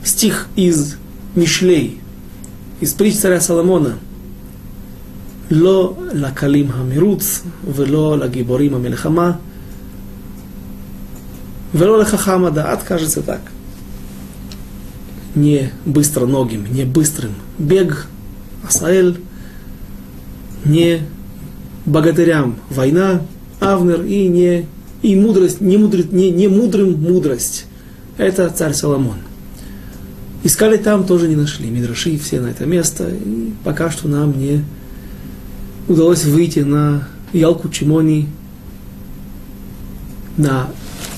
стих 0.04 0.48
из 0.56 0.96
Мишлей, 1.34 2.00
из 2.80 2.92
притч 2.92 3.16
царя 3.16 3.40
Соломона. 3.40 3.98
Ло 5.48 5.96
лакалим 6.12 6.70
хамируц, 6.72 7.42
вело 7.62 8.10
лагиборим 8.10 8.74
амельхама, 8.76 9.40
Вело 11.72 12.04
хахама 12.04 12.50
даат, 12.50 12.82
кажется 12.82 13.22
так. 13.22 13.40
Не 15.34 15.72
быстро 15.86 16.26
ногим, 16.26 16.66
не 16.72 16.84
быстрым. 16.84 17.34
Бег, 17.58 18.06
асаэль, 18.66 19.18
не 20.64 21.00
богатырям 21.86 22.56
война, 22.68 23.22
Авнер, 23.60 24.02
и 24.02 24.28
не 24.28 24.66
и 25.02 25.16
мудрость, 25.16 25.60
не, 25.60 25.76
мудрит, 25.76 26.12
не, 26.12 26.30
не 26.30 26.48
мудрым 26.48 27.00
мудрость. 27.00 27.66
Это 28.18 28.48
царь 28.50 28.72
Соломон. 28.72 29.16
Искали 30.44 30.76
там, 30.76 31.04
тоже 31.04 31.28
не 31.28 31.36
нашли. 31.36 31.68
Мидраши 31.68 32.16
все 32.18 32.40
на 32.40 32.48
это 32.48 32.66
место. 32.66 33.08
И 33.10 33.52
пока 33.64 33.90
что 33.90 34.08
нам 34.08 34.38
не 34.38 34.64
удалось 35.88 36.24
выйти 36.24 36.60
на 36.60 37.08
Ялку 37.32 37.68
Чимони, 37.68 38.28
на 40.36 40.68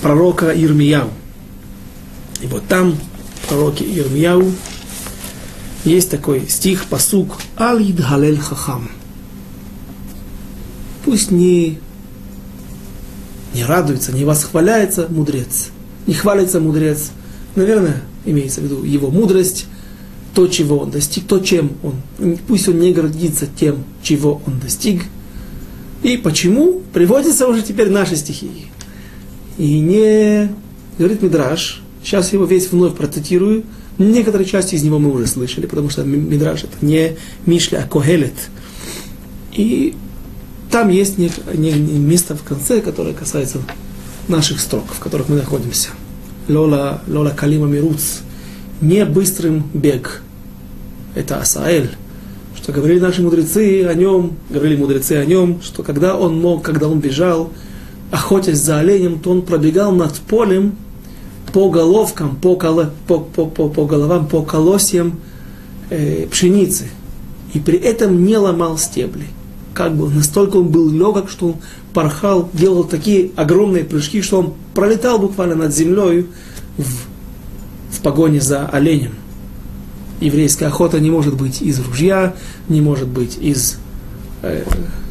пророка 0.05 0.53
Ирмияу. 0.55 1.09
И 2.43 2.47
вот 2.47 2.67
там, 2.69 2.93
в 2.93 3.49
пророке 3.49 3.87
Ирмияу, 3.87 4.53
есть 5.87 6.11
такой 6.11 6.47
стих, 6.47 6.85
посук 6.85 7.39
«Алид 7.57 7.97
Галель 8.01 8.39
Хахам». 8.39 8.91
Пусть 11.07 11.31
не, 11.31 11.79
не 13.55 13.65
радуется, 13.65 14.13
не 14.13 14.27
восхваляется 14.27 15.07
мудрец, 15.09 15.71
не 16.07 16.13
хвалится 16.13 16.61
мудрец. 16.61 17.11
Наверное, 17.55 18.03
имеется 18.27 18.61
в 18.61 18.65
виду 18.65 18.85
его 18.85 19.11
мудрость, 19.11 19.65
то, 20.35 20.49
чего 20.49 20.81
он 20.81 20.91
достиг, 20.91 21.27
то, 21.27 21.39
чем 21.39 21.73
он. 21.83 22.37
Пусть 22.47 22.69
он 22.69 22.79
не 22.79 22.93
гордится 22.93 23.47
тем, 23.47 23.85
чего 24.03 24.43
он 24.47 24.61
достиг. 24.61 25.05
И 26.03 26.19
почему? 26.19 26.83
Приводятся 26.93 27.49
уже 27.49 27.63
теперь 27.63 27.89
наши 27.89 28.17
стихи. 28.17 28.67
И 29.59 29.79
не, 29.81 30.51
говорит 30.99 31.23
Мидраш, 31.23 31.83
сейчас 32.03 32.33
его 32.33 32.45
весь 32.45 32.71
вновь 32.71 32.95
процитирую, 32.97 33.65
некоторые 33.99 34.47
части 34.47 34.75
из 34.75 34.83
него 34.83 34.99
мы 34.99 35.13
уже 35.13 35.27
слышали, 35.27 35.67
потому 35.67 35.91
что 35.91 36.03
Мидраш 36.05 36.65
это 36.65 36.85
не 36.85 37.17
Мишля, 37.47 37.85
а 37.85 37.89
Когелет. 37.89 38.35
И 39.53 39.95
там 40.71 40.89
есть 40.89 41.19
не, 41.19 41.31
не, 41.55 41.73
не 41.73 41.99
место 41.99 42.35
в 42.35 42.43
конце, 42.43 42.81
которое 42.81 43.15
касается 43.15 43.59
наших 44.27 44.61
строк, 44.61 44.85
в 44.89 44.99
которых 44.99 45.29
мы 45.29 45.37
находимся. 45.37 45.91
Лола, 46.49 47.03
Лола 47.07 47.31
Калима 47.31 47.67
Мируц. 47.67 48.21
Не 48.81 49.05
быстрым 49.05 49.65
бег. 49.73 50.23
Это 51.15 51.39
Асаэль. 51.39 51.91
Что 52.57 52.73
говорили 52.73 52.99
наши 52.99 53.23
мудрецы 53.23 53.85
о 53.85 53.95
нем, 53.95 54.37
говорили 54.51 54.77
мудрецы 54.77 55.13
о 55.13 55.25
нем, 55.25 55.61
что 55.63 55.83
когда 55.83 56.17
он 56.17 56.41
мог, 56.41 56.63
когда 56.63 56.89
он 56.89 56.99
бежал, 56.99 57.53
охотясь 58.14 58.59
за 58.59 58.78
оленем, 58.78 59.18
то 59.18 59.33
он 59.33 59.42
пробегал 59.42 59.90
над 59.90 60.14
полем 60.14 60.76
по 61.52 61.68
головкам, 61.68 62.37
по, 62.37 62.54
коло, 62.54 62.92
по, 63.09 63.18
по, 63.18 63.47
по, 63.47 63.68
по 63.68 63.87
головам, 63.87 64.28
по 64.28 64.42
колосьям 64.42 65.18
э, 65.90 66.28
пшеницы. 66.30 66.85
И 67.54 67.59
при 67.59 67.76
этом 67.76 68.25
не 68.25 68.37
ломал 68.37 68.78
стебли. 68.78 69.26
Как 69.75 69.97
бы 69.97 70.09
настолько 70.09 70.59
он 70.59 70.68
был 70.68 70.88
легок, 70.90 71.28
что 71.28 71.47
он 71.49 71.54
порхал, 71.92 72.49
делал 72.52 72.85
такие 72.85 73.33
огромные 73.35 73.83
прыжки, 73.83 74.23
что 74.23 74.38
он 74.38 74.54
пролетал 74.75 75.18
буквально 75.18 75.56
над 75.56 75.75
землей 75.75 76.28
в, 76.78 77.97
в 77.97 78.00
погоне 78.00 78.40
за 78.40 78.66
оленем. 78.68 79.14
Еврейская 80.21 80.66
охота 80.66 81.00
не 81.00 81.11
может 81.11 81.35
быть 81.35 81.61
из 81.62 81.80
ружья, 81.80 82.37
не 82.68 82.80
может 82.80 83.09
быть 83.09 83.38
из 83.40 83.78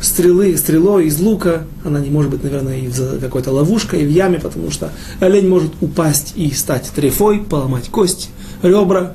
стрелы, 0.01 0.55
стрелой, 0.57 1.07
из 1.07 1.19
лука, 1.19 1.63
она 1.83 1.99
не 1.99 2.09
может 2.09 2.31
быть, 2.31 2.43
наверное, 2.43 2.79
из 2.79 2.99
какой-то 3.19 3.51
ловушкой, 3.51 4.05
в 4.05 4.09
яме, 4.09 4.39
потому 4.39 4.71
что 4.71 4.91
олень 5.19 5.47
может 5.47 5.71
упасть 5.81 6.33
и 6.35 6.51
стать 6.51 6.91
трефой, 6.95 7.39
поломать 7.39 7.89
кости, 7.89 8.29
ребра. 8.61 9.13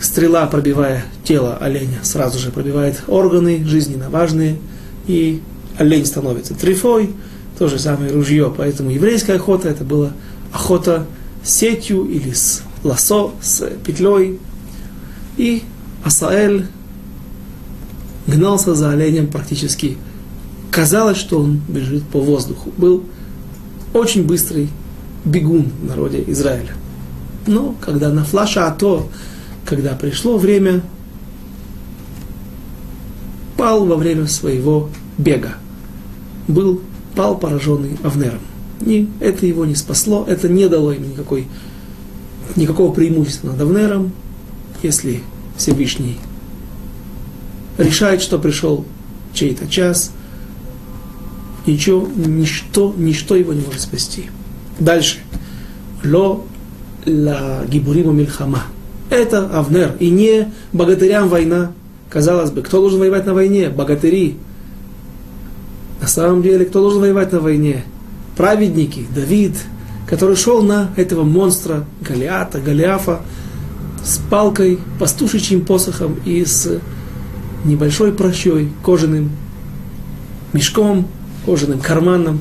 Стрела, 0.00 0.46
пробивая 0.46 1.04
тело 1.22 1.56
оленя, 1.56 1.98
сразу 2.02 2.38
же 2.38 2.50
пробивает 2.50 3.02
органы 3.06 3.64
жизненно 3.64 4.10
важные, 4.10 4.58
и 5.06 5.40
олень 5.78 6.04
становится 6.04 6.54
трефой, 6.54 7.10
то 7.58 7.68
же 7.68 7.78
самое 7.78 8.12
ружье. 8.12 8.52
Поэтому 8.54 8.90
еврейская 8.90 9.34
охота 9.34 9.68
это 9.68 9.84
была 9.84 10.10
охота 10.52 11.06
сетью 11.42 12.04
или 12.04 12.32
с 12.32 12.62
лосо, 12.82 13.30
с 13.40 13.66
петлей. 13.84 14.38
И 15.36 15.62
Асаэль 16.04 16.66
гнался 18.26 18.74
за 18.74 18.90
оленем 18.90 19.26
практически. 19.26 19.96
Казалось, 20.70 21.18
что 21.18 21.40
он 21.40 21.60
бежит 21.68 22.02
по 22.04 22.20
воздуху. 22.20 22.72
Был 22.76 23.04
очень 23.92 24.24
быстрый 24.24 24.68
бегун 25.24 25.70
в 25.82 25.86
народе 25.86 26.24
Израиля. 26.28 26.74
Но 27.46 27.74
когда 27.80 28.10
на 28.10 28.24
флаша 28.24 28.66
АТО, 28.66 29.08
когда 29.64 29.94
пришло 29.94 30.38
время, 30.38 30.82
пал 33.56 33.84
во 33.86 33.96
время 33.96 34.26
своего 34.26 34.88
бега 35.16 35.54
был, 36.48 36.80
пал 37.14 37.38
пораженный 37.38 37.98
Авнером. 38.02 38.40
И 38.80 39.08
это 39.20 39.46
его 39.46 39.64
не 39.64 39.74
спасло, 39.74 40.24
это 40.26 40.48
не 40.48 40.68
дало 40.68 40.92
ему 40.92 41.06
никакой, 41.06 41.46
никакого 42.56 42.92
преимущества 42.92 43.48
над 43.48 43.60
Авнером, 43.60 44.12
если 44.82 45.22
Всевышний 45.56 46.18
решает, 47.78 48.22
что 48.22 48.38
пришел 48.38 48.84
чей-то 49.32 49.66
час, 49.68 50.12
ничего, 51.66 52.08
ничто, 52.16 52.94
ничто 52.96 53.36
его 53.36 53.52
не 53.52 53.62
может 53.62 53.80
спасти. 53.80 54.26
Дальше. 54.78 55.18
Ло 56.04 56.44
ла 57.06 57.64
гибуриму 57.66 58.12
мильхама. 58.12 58.64
Это 59.10 59.46
Авнер, 59.58 59.96
и 60.00 60.10
не 60.10 60.52
богатырям 60.72 61.28
война. 61.28 61.72
Казалось 62.10 62.50
бы, 62.50 62.62
кто 62.62 62.80
должен 62.80 63.00
воевать 63.00 63.26
на 63.26 63.34
войне? 63.34 63.68
Богатыри. 63.68 64.36
На 66.00 66.08
самом 66.08 66.42
деле, 66.42 66.64
кто 66.64 66.80
должен 66.80 67.00
воевать 67.00 67.32
на 67.32 67.40
войне? 67.40 67.84
Праведники, 68.36 69.06
Давид, 69.14 69.56
который 70.08 70.36
шел 70.36 70.62
на 70.62 70.90
этого 70.96 71.24
монстра 71.24 71.84
Голиата, 72.00 72.60
Голиафа, 72.60 73.22
с 74.04 74.18
палкой, 74.30 74.78
пастушечьим 74.98 75.64
посохом 75.64 76.16
и 76.24 76.44
с 76.44 76.80
небольшой 77.64 78.12
прощой, 78.12 78.70
кожаным 78.82 79.30
мешком, 80.52 81.08
кожаным 81.44 81.80
карманом 81.80 82.40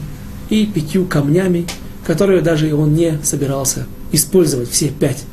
и 0.49 0.65
пятью 0.65 1.05
камнями, 1.05 1.65
которые 2.05 2.41
даже 2.41 2.73
он 2.75 2.93
не 2.93 3.19
собирался 3.23 3.85
использовать. 4.11 4.69
Все 4.69 4.89
пять 4.89 5.23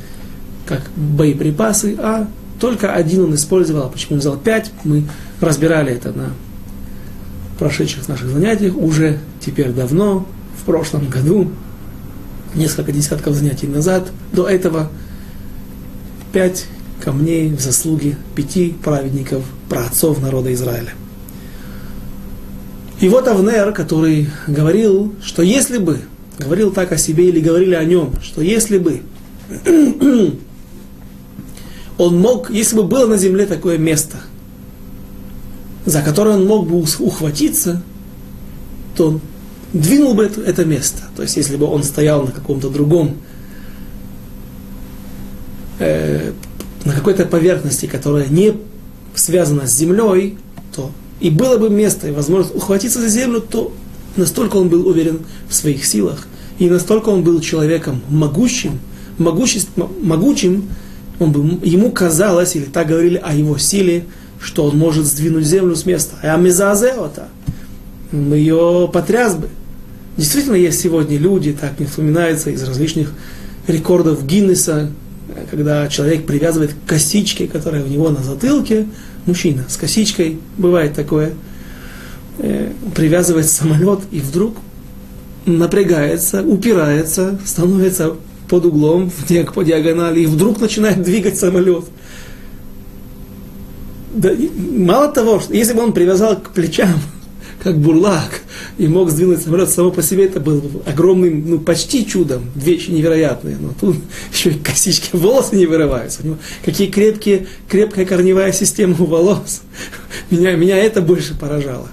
как 0.66 0.82
боеприпасы, 0.96 1.96
а 1.98 2.28
только 2.60 2.92
один 2.92 3.24
он 3.24 3.34
использовал. 3.34 3.84
А 3.84 3.88
почему 3.88 4.14
он 4.14 4.20
взял 4.20 4.36
пять, 4.36 4.70
мы 4.84 5.04
разбирали 5.40 5.92
это 5.92 6.12
на 6.12 6.30
прошедших 7.58 8.08
наших 8.08 8.28
занятиях 8.28 8.76
уже 8.76 9.18
теперь 9.44 9.70
давно, 9.70 10.26
в 10.60 10.64
прошлом 10.64 11.08
году, 11.08 11.50
несколько 12.54 12.92
десятков 12.92 13.34
занятий 13.34 13.66
назад, 13.66 14.10
до 14.32 14.48
этого 14.48 14.90
пять 16.32 16.66
камней 17.00 17.50
в 17.50 17.60
заслуги 17.60 18.16
пяти 18.34 18.74
праведников, 18.82 19.42
праотцов 19.68 20.20
народа 20.20 20.52
Израиля. 20.52 20.92
И 23.00 23.08
вот 23.08 23.26
Авнер, 23.28 23.72
который 23.72 24.28
говорил, 24.46 25.14
что 25.24 25.42
если 25.42 25.78
бы, 25.78 26.00
говорил 26.38 26.70
так 26.70 26.92
о 26.92 26.98
себе 26.98 27.28
или 27.28 27.40
говорили 27.40 27.74
о 27.74 27.84
нем, 27.84 28.12
что 28.22 28.42
если 28.42 28.78
бы 28.78 29.00
он 31.98 32.20
мог, 32.20 32.50
если 32.50 32.76
бы 32.76 32.84
было 32.84 33.06
на 33.06 33.16
земле 33.16 33.46
такое 33.46 33.78
место– 33.78 34.18
за 35.84 36.02
который 36.02 36.34
он 36.34 36.46
мог 36.46 36.68
бы 36.68 36.78
ухватиться, 36.78 37.82
то 38.96 39.08
он 39.08 39.20
двинул 39.72 40.14
бы 40.14 40.24
это, 40.24 40.40
это 40.42 40.64
место. 40.64 41.02
То 41.16 41.22
есть, 41.22 41.36
если 41.36 41.56
бы 41.56 41.66
он 41.66 41.82
стоял 41.82 42.24
на 42.24 42.32
каком-то 42.32 42.68
другом, 42.70 43.16
э, 45.78 46.32
на 46.90 46.96
какой-то 46.96 47.24
поверхности, 47.24 47.86
которая 47.86 48.26
не 48.26 48.54
связана 49.14 49.66
с 49.66 49.76
землей, 49.76 50.36
то 50.74 50.90
и 51.20 51.30
было 51.30 51.56
бы 51.56 51.70
место 51.70 52.08
и 52.08 52.10
возможность 52.10 52.56
ухватиться 52.56 53.00
за 53.00 53.08
землю, 53.08 53.40
то 53.40 53.72
настолько 54.16 54.56
он 54.56 54.68
был 54.68 54.88
уверен 54.88 55.20
в 55.48 55.54
своих 55.54 55.84
силах, 55.84 56.26
и 56.58 56.68
настолько 56.68 57.10
он 57.10 57.22
был 57.22 57.40
человеком 57.40 58.02
могущим, 58.08 58.80
могучим, 59.18 60.68
он 61.20 61.30
бы, 61.30 61.64
ему 61.64 61.92
казалось, 61.92 62.56
или 62.56 62.64
так 62.64 62.88
говорили 62.88 63.20
о 63.22 63.34
его 63.34 63.56
силе, 63.56 64.06
что 64.40 64.64
он 64.64 64.76
может 64.76 65.06
сдвинуть 65.06 65.44
землю 65.44 65.76
с 65.76 65.86
места. 65.86 66.16
А 66.22 66.36
мезазеота, 66.38 67.28
он 68.12 68.34
ее 68.34 68.90
потряс 68.92 69.36
бы. 69.36 69.48
Действительно, 70.16 70.56
есть 70.56 70.80
сегодня 70.80 71.18
люди, 71.18 71.52
так 71.52 71.78
не 71.78 71.86
вспоминается, 71.86 72.50
из 72.50 72.62
различных 72.64 73.12
рекордов 73.68 74.26
Гиннеса, 74.26 74.90
когда 75.50 75.88
человек 75.88 76.26
привязывает 76.26 76.74
косички, 76.86 77.46
которые 77.46 77.84
у 77.84 77.86
него 77.86 78.10
на 78.10 78.22
затылке, 78.22 78.86
мужчина 79.26 79.64
с 79.68 79.76
косичкой, 79.76 80.38
бывает 80.56 80.94
такое, 80.94 81.32
э, 82.38 82.72
привязывает 82.94 83.46
самолет 83.46 84.00
и 84.10 84.20
вдруг 84.20 84.56
напрягается, 85.46 86.42
упирается, 86.42 87.38
становится 87.44 88.14
под 88.48 88.66
углом, 88.66 89.10
по 89.54 89.62
диагонали, 89.62 90.20
и 90.20 90.26
вдруг 90.26 90.60
начинает 90.60 91.02
двигать 91.02 91.38
самолет– 91.38 91.84
да, 94.12 94.30
мало 94.56 95.08
того, 95.08 95.40
что 95.40 95.54
если 95.54 95.72
бы 95.72 95.82
он 95.82 95.92
привязал 95.92 96.36
к 96.36 96.50
плечам 96.50 96.94
как 97.62 97.78
бурлак, 97.78 98.40
и 98.78 98.88
мог 98.88 99.10
сдвинуть 99.10 99.42
самолет 99.42 99.70
само 99.70 99.90
по 99.90 100.02
себе, 100.02 100.24
это 100.24 100.40
было 100.40 100.62
огромным, 100.86 101.44
ну, 101.46 101.58
почти 101.58 102.06
чудом, 102.06 102.50
вещи 102.54 102.90
невероятные. 102.90 103.56
Но 103.60 103.72
тут 103.78 103.96
еще 104.32 104.50
и 104.50 104.58
косички, 104.58 105.10
волосы 105.14 105.56
не 105.56 105.66
вырываются. 105.66 106.20
У 106.22 106.26
него 106.26 106.38
какие 106.64 106.90
крепкие, 106.90 107.46
крепкая 107.68 108.06
корневая 108.06 108.52
система 108.52 108.96
у 108.98 109.04
волос. 109.04 109.62
Меня, 110.30 110.54
меня 110.54 110.76
это 110.76 111.02
больше 111.02 111.34
поражало. 111.34 111.88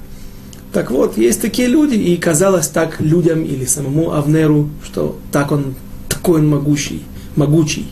Так 0.71 0.91
вот, 0.91 1.17
есть 1.17 1.41
такие 1.41 1.67
люди, 1.67 1.95
и 1.95 2.17
казалось 2.17 2.67
так 2.67 2.99
людям 2.99 3.43
или 3.43 3.65
самому 3.65 4.11
Авнеру, 4.11 4.69
что 4.83 5.17
так 5.31 5.51
он, 5.51 5.75
такой 6.07 6.39
он 6.39 6.47
могучий, 6.49 7.03
могучий. 7.35 7.87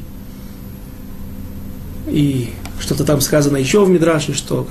И 2.07 2.49
что-то 2.79 3.05
там 3.05 3.21
сказано 3.21 3.57
еще 3.57 3.83
в 3.83 3.89
Мидраше, 3.89 4.33
что 4.33 4.67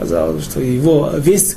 казалось, 0.00 0.44
что 0.44 0.60
его 0.60 1.12
весь 1.18 1.56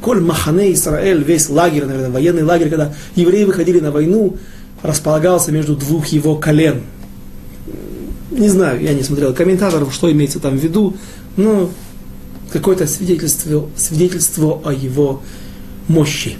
Коль 0.00 0.20
Махане 0.20 0.72
Израиль, 0.74 1.24
весь 1.24 1.48
лагерь, 1.48 1.86
наверное, 1.86 2.10
военный 2.10 2.44
лагерь, 2.44 2.68
когда 2.68 2.94
евреи 3.16 3.44
выходили 3.44 3.80
на 3.80 3.90
войну, 3.90 4.36
располагался 4.82 5.50
между 5.50 5.74
двух 5.74 6.06
его 6.08 6.36
колен. 6.36 6.82
Не 8.30 8.48
знаю, 8.48 8.80
я 8.80 8.94
не 8.94 9.02
смотрел 9.02 9.34
комментаторов, 9.34 9.92
что 9.92 10.12
имеется 10.12 10.38
там 10.38 10.56
в 10.56 10.62
виду, 10.62 10.96
но 11.36 11.70
какое-то 12.52 12.86
свидетельство, 12.86 13.68
свидетельство 13.74 14.60
о 14.64 14.72
его 14.72 15.22
мощи. 15.88 16.36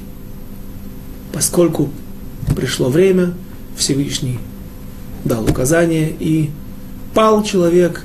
Поскольку 1.33 1.89
пришло 2.55 2.91
время, 2.91 3.33
Всевышний 3.77 4.39
дал 5.25 5.45
указание, 5.45 6.15
и 6.21 6.51
пал 7.15 7.43
человек 7.43 8.05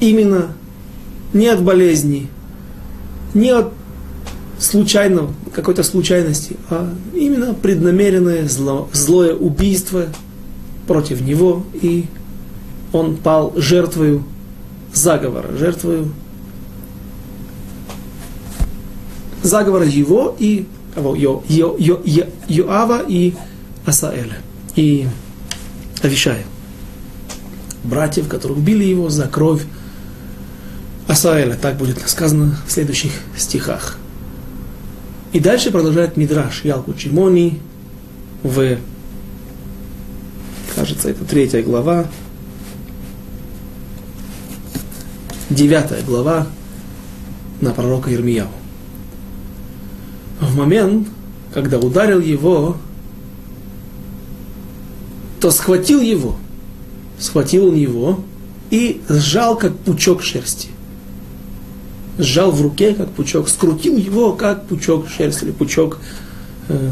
именно 0.00 0.52
не 1.32 1.46
от 1.46 1.62
болезни, 1.62 2.28
не 3.36 3.50
от 3.50 3.72
случайного, 4.58 5.32
какой-то 5.52 5.82
случайности, 5.82 6.56
а 6.70 6.92
именно 7.14 7.54
преднамеренное 7.54 8.48
зло, 8.48 8.88
злое 8.92 9.34
убийство 9.34 10.06
против 10.86 11.20
него, 11.20 11.64
и 11.74 12.06
он 12.92 13.16
пал 13.16 13.52
жертвою 13.56 14.24
заговора, 14.94 15.54
жертвою 15.56 16.12
заговора 19.42 19.84
его 19.84 20.34
и 20.38 20.66
кого? 20.94 21.14
Йо, 21.14 21.42
Йо, 21.48 21.76
Йо, 21.78 22.00
Йо, 22.04 22.24
Йоава 22.48 23.02
и 23.06 23.34
Асаэля, 23.84 24.38
и 24.76 25.06
Авишая, 26.02 26.44
братьев, 27.84 28.28
которые 28.28 28.56
убили 28.56 28.84
его 28.84 29.10
за 29.10 29.26
кровь 29.26 29.62
Асаэля, 31.06 31.54
так 31.54 31.76
будет 31.76 31.98
сказано 32.08 32.58
в 32.66 32.72
следующих 32.72 33.12
стихах. 33.36 33.96
И 35.32 35.38
дальше 35.38 35.70
продолжает 35.70 36.16
Мидраш 36.16 36.64
Ялку 36.64 36.94
Чимони 36.94 37.60
в, 38.42 38.78
кажется, 40.74 41.10
это 41.10 41.24
третья 41.24 41.62
глава, 41.62 42.06
девятая 45.48 46.02
глава 46.02 46.48
на 47.60 47.70
пророка 47.70 48.12
Ирмияу. 48.12 48.48
В 50.40 50.56
момент, 50.56 51.08
когда 51.54 51.78
ударил 51.78 52.20
его, 52.20 52.76
то 55.40 55.52
схватил 55.52 56.00
его, 56.00 56.36
схватил 57.18 57.68
он 57.68 57.76
его 57.76 58.24
и 58.70 59.02
сжал, 59.08 59.56
как 59.56 59.76
пучок 59.78 60.22
шерсти 60.22 60.68
сжал 62.18 62.50
в 62.50 62.60
руке, 62.62 62.94
как 62.94 63.10
пучок, 63.10 63.48
скрутил 63.48 63.96
его, 63.96 64.32
как 64.32 64.66
пучок 64.66 65.08
шерсти 65.08 65.44
или 65.44 65.50
пучок 65.50 65.98
э, 66.68 66.90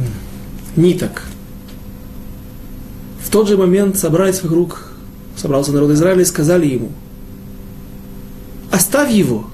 ниток. 0.77 1.23
В 3.23 3.31
тот 3.31 3.49
же 3.49 3.57
момент 3.57 3.97
собрались 3.97 4.43
вокруг, 4.43 4.93
собрался 5.37 5.73
народ 5.73 5.91
Израиля 5.91 6.23
и 6.23 6.27
сказали 6.27 6.67
ему, 6.67 6.93
оставь 8.71 9.13
его, 9.13 9.47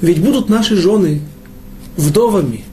ведь 0.00 0.22
будут 0.22 0.48
наши 0.48 0.76
жены 0.76 1.22
вдовами, 1.96 2.64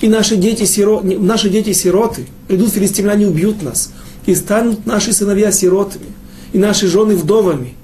и 0.00 0.08
наши 0.08 0.36
дети, 0.36 0.64
сиро... 0.64 1.00
наши 1.02 1.50
дети 1.50 1.72
сироты, 1.72 2.26
придут 2.48 2.70
филистимляне, 2.70 3.28
убьют 3.28 3.62
нас, 3.62 3.92
и 4.26 4.34
станут 4.34 4.86
наши 4.86 5.12
сыновья 5.12 5.52
сиротами, 5.52 6.06
и 6.52 6.58
наши 6.58 6.88
жены 6.88 7.16
вдовами. 7.16 7.74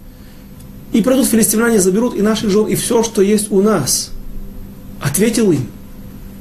И 0.92 1.02
придут 1.02 1.26
филистимляне, 1.26 1.80
заберут 1.80 2.16
и 2.16 2.22
наших 2.22 2.50
жен, 2.50 2.66
и 2.66 2.74
все, 2.74 3.02
что 3.02 3.22
есть 3.22 3.50
у 3.50 3.60
нас. 3.60 4.12
Ответил 5.00 5.50
им, 5.52 5.66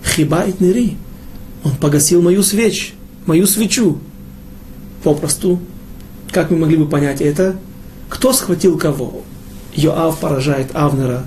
хиба 0.06 0.44
и 0.44 0.54
нери. 0.64 0.98
Он 1.64 1.76
погасил 1.76 2.22
мою 2.22 2.44
свеч, 2.44 2.94
мою 3.26 3.48
свечу. 3.48 3.98
Попросту, 5.04 5.60
как 6.32 6.52
мы 6.52 6.58
могли 6.58 6.78
бы 6.78 6.88
понять 6.88 7.22
это? 7.22 7.56
Кто 8.08 8.34
схватил 8.34 8.78
кого? 8.78 9.24
Йоав 9.74 10.20
поражает 10.20 10.70
Авнера 10.74 11.26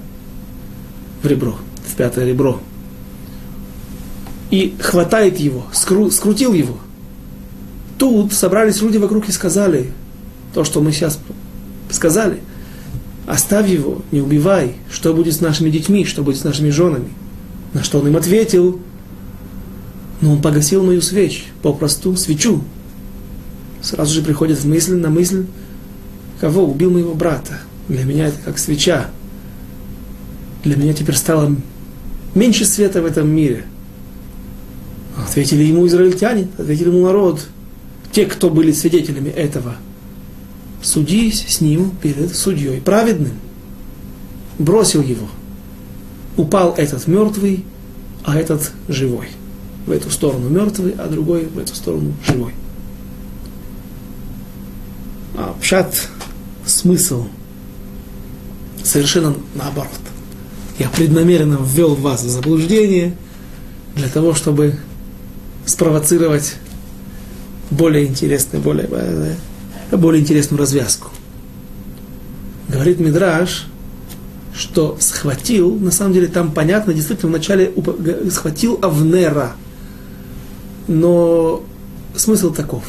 в 1.23 1.27
ребро, 1.27 1.57
в 1.87 1.95
пятое 1.97 2.25
ребро. 2.25 2.61
И 4.51 4.75
хватает 4.81 5.39
его, 5.39 5.67
скру, 5.73 6.11
скрутил 6.11 6.55
его. 6.55 6.79
Тут 7.99 8.33
собрались 8.33 8.81
люди 8.81 8.97
вокруг 8.97 9.29
и 9.29 9.33
сказали 9.33 9.93
то, 10.55 10.65
что 10.65 10.81
мы 10.81 10.93
сейчас 10.93 11.19
сказали– 11.91 12.41
оставь 13.29 13.69
его, 13.69 14.03
не 14.11 14.21
убивай, 14.21 14.75
что 14.91 15.13
будет 15.13 15.35
с 15.35 15.41
нашими 15.41 15.71
детьми, 15.71 16.05
что 16.05 16.23
будет 16.23 16.39
с 16.39 16.45
нашими 16.45 16.71
женами. 16.71 17.11
На 17.75 17.85
что 17.85 18.01
он 18.01 18.09
им 18.09 18.17
ответил, 18.17 18.81
но 20.23 20.33
он 20.33 20.43
погасил 20.43 20.83
мою 20.83 21.03
свечь, 21.03 21.45
попросту 21.63 22.17
свечу. 22.17 22.65
Сразу 23.83 24.15
же 24.15 24.23
приходит 24.23 24.59
в 24.59 24.67
мысль, 24.67 24.97
на 24.97 25.11
мысль, 25.11 25.45
кого 26.41 26.65
убил 26.65 26.91
моего 26.91 27.15
брата. 27.15 27.61
Для 27.89 28.05
меня 28.05 28.29
это 28.29 28.39
как 28.45 28.59
свеча. 28.59 29.11
Для 30.65 30.77
меня 30.77 30.95
теперь 30.95 31.15
стало 31.15 31.55
меньше 32.35 32.65
света 32.65 33.03
в 33.03 33.07
этом 33.07 33.29
мире. 33.29 33.67
Ответили 35.17 35.65
ему 35.65 35.87
израильтяне, 35.87 36.49
ответили 36.57 36.89
ему 36.89 37.05
народ. 37.05 37.47
Те, 38.11 38.25
кто 38.25 38.49
были 38.49 38.73
свидетелями 38.73 39.29
этого– 39.29 39.77
судись 40.83 41.45
с 41.49 41.61
ним 41.61 41.91
перед 42.03 42.35
судьей 42.35 42.81
праведным. 42.81 43.33
Бросил 44.59 45.03
его. 45.03 45.29
Упал 46.37 46.75
этот 46.77 47.07
мертвый, 47.07 47.65
а 48.25 48.37
этот 48.37 48.73
живой. 48.89 49.29
В 49.87 49.91
эту 49.91 50.11
сторону 50.11 50.49
мертвый, 50.49 50.95
а 50.99 51.09
другой 51.09 51.47
в 51.47 51.59
эту 51.59 51.75
сторону 51.75 52.13
живой. 52.27 52.55
А 55.37 55.55
пшат, 55.61 56.09
смысл 56.67 57.27
совершенно 58.89 59.35
наоборот. 59.55 59.93
Я 60.79 60.89
преднамеренно 60.89 61.59
ввел 61.61 61.95
вас 61.95 62.23
в 62.23 62.29
заблуждение 62.29 63.15
для 63.95 64.09
того, 64.09 64.35
чтобы 64.35 64.77
спровоцировать 65.67 66.55
более 67.71 68.07
интересное, 68.07 68.61
более 68.61 68.89
э, 68.91 69.35
более 69.97 70.21
интересную 70.21 70.59
развязку. 70.59 71.09
Говорит 72.69 73.01
Мидраш, 73.01 73.67
что 74.55 74.97
схватил, 75.01 75.75
на 75.77 75.91
самом 75.91 76.13
деле 76.13 76.27
там 76.27 76.53
понятно, 76.53 76.93
действительно 76.93 77.31
вначале 77.31 77.73
схватил 78.31 78.79
Авнера. 78.83 79.53
Но 80.89 81.63
смысл 82.17 82.53
таков. 82.53 82.83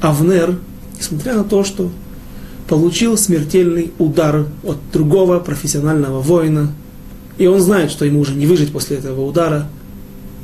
Авнер, 0.00 0.58
несмотря 0.98 1.34
на 1.34 1.44
то, 1.44 1.64
что 1.64 1.90
получил 2.68 3.16
смертельный 3.16 3.92
удар 3.98 4.46
от 4.64 4.78
другого 4.92 5.38
профессионального 5.38 6.20
воина, 6.20 6.72
и 7.38 7.46
он 7.46 7.60
знает, 7.60 7.90
что 7.90 8.04
ему 8.04 8.20
уже 8.20 8.34
не 8.34 8.46
выжить 8.46 8.72
после 8.72 8.96
этого 8.96 9.24
удара, 9.24 9.68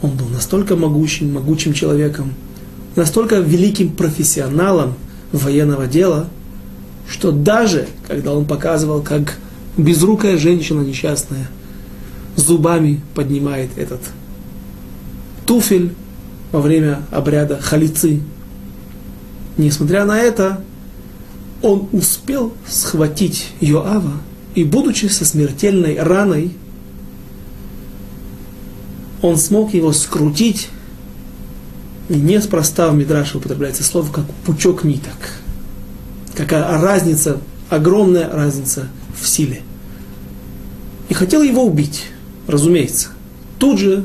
он 0.00 0.10
был 0.10 0.26
настолько 0.28 0.76
могучим, 0.76 1.32
могучим 1.32 1.72
человеком, 1.72 2.34
настолько 2.96 3.36
великим 3.40 3.90
профессионалом, 3.90 4.94
военного 5.32 5.86
дела, 5.86 6.28
что 7.08 7.32
даже 7.32 7.88
когда 8.06 8.32
он 8.32 8.44
показывал, 8.44 9.02
как 9.02 9.38
безрукая 9.76 10.36
женщина 10.36 10.82
несчастная 10.82 11.48
зубами 12.36 13.00
поднимает 13.14 13.70
этот 13.76 14.00
туфель 15.46 15.94
во 16.50 16.60
время 16.60 17.02
обряда 17.10 17.60
халицы, 17.60 18.20
несмотря 19.56 20.04
на 20.04 20.18
это, 20.18 20.62
он 21.62 21.88
успел 21.92 22.52
схватить 22.68 23.48
Йоава, 23.60 24.12
и 24.54 24.64
будучи 24.64 25.06
со 25.06 25.24
смертельной 25.24 25.98
раной, 26.00 26.52
он 29.22 29.36
смог 29.36 29.72
его 29.72 29.92
скрутить 29.92 30.68
и 32.12 32.16
неспроста 32.16 32.90
в 32.90 32.94
Мидраше 32.94 33.38
употребляется 33.38 33.82
слово 33.82 34.12
как 34.12 34.26
пучок 34.44 34.84
ниток. 34.84 35.16
Какая 36.34 36.78
разница, 36.78 37.38
огромная 37.70 38.30
разница 38.30 38.88
в 39.18 39.26
силе. 39.26 39.62
И 41.08 41.14
хотел 41.14 41.42
его 41.42 41.64
убить. 41.64 42.04
разумеется. 42.46 43.08
Тут 43.58 43.78
же 43.78 44.04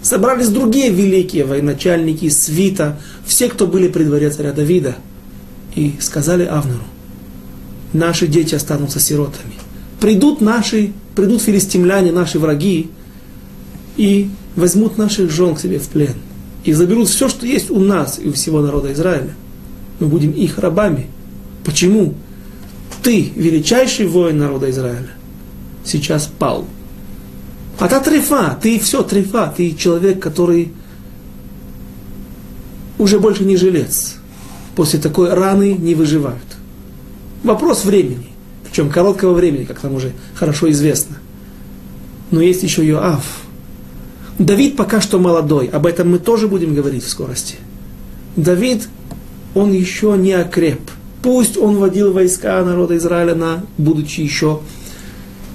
собрались 0.00 0.48
другие 0.48 0.90
великие 0.90 1.44
военачальники, 1.44 2.28
свита, 2.28 3.00
все, 3.26 3.48
кто 3.48 3.66
были 3.66 3.88
при 3.88 4.04
дворе 4.04 4.30
царя 4.30 4.52
Давида, 4.52 4.94
и 5.74 5.94
сказали 5.98 6.44
Авнеру, 6.44 6.84
наши 7.92 8.28
дети 8.28 8.54
останутся 8.54 9.00
сиротами. 9.00 9.54
Придут 9.98 10.40
наши, 10.40 10.92
придут 11.16 11.42
филистимляне, 11.42 12.12
наши 12.12 12.38
враги, 12.38 12.90
и 13.96 14.30
возьмут 14.54 14.98
наших 14.98 15.32
жен 15.32 15.56
к 15.56 15.60
себе 15.60 15.80
в 15.80 15.88
плен. 15.88 16.14
И 16.64 16.72
заберут 16.72 17.08
все, 17.08 17.28
что 17.28 17.46
есть 17.46 17.70
у 17.70 17.78
нас 17.78 18.18
и 18.18 18.28
у 18.28 18.32
всего 18.32 18.60
народа 18.60 18.92
Израиля. 18.92 19.34
Мы 20.00 20.08
будем 20.08 20.30
их 20.32 20.58
рабами. 20.58 21.06
Почему? 21.64 22.14
Ты, 23.02 23.32
величайший 23.36 24.06
воин 24.06 24.38
народа 24.38 24.70
Израиля, 24.70 25.10
сейчас 25.84 26.26
пал. 26.38 26.64
А 27.78 27.88
та 27.88 28.00
трефа, 28.00 28.58
ты 28.60 28.78
все 28.78 29.02
трефа, 29.02 29.52
ты 29.54 29.74
человек, 29.74 30.22
который 30.22 30.72
уже 32.98 33.18
больше 33.18 33.44
не 33.44 33.56
жилец. 33.56 34.16
После 34.74 34.98
такой 34.98 35.32
раны 35.32 35.74
не 35.74 35.94
выживают. 35.94 36.38
Вопрос 37.42 37.84
времени, 37.84 38.28
причем 38.64 38.90
короткого 38.90 39.34
времени, 39.34 39.64
как 39.64 39.82
нам 39.82 39.94
уже 39.94 40.12
хорошо 40.34 40.70
известно. 40.70 41.16
Но 42.30 42.40
есть 42.40 42.62
еще 42.62 42.86
Йоав. 42.86 43.43
Давид 44.38 44.76
пока 44.76 45.00
что 45.00 45.18
молодой, 45.18 45.68
об 45.68 45.86
этом 45.86 46.10
мы 46.10 46.18
тоже 46.18 46.48
будем 46.48 46.74
говорить 46.74 47.04
в 47.04 47.08
скорости. 47.08 47.56
Давид, 48.36 48.88
он 49.54 49.72
еще 49.72 50.16
не 50.18 50.32
окреп. 50.32 50.80
Пусть 51.22 51.56
он 51.56 51.76
водил 51.76 52.12
войска 52.12 52.62
народа 52.64 52.96
Израиля, 52.96 53.34
на, 53.34 53.64
будучи 53.78 54.20
еще 54.20 54.60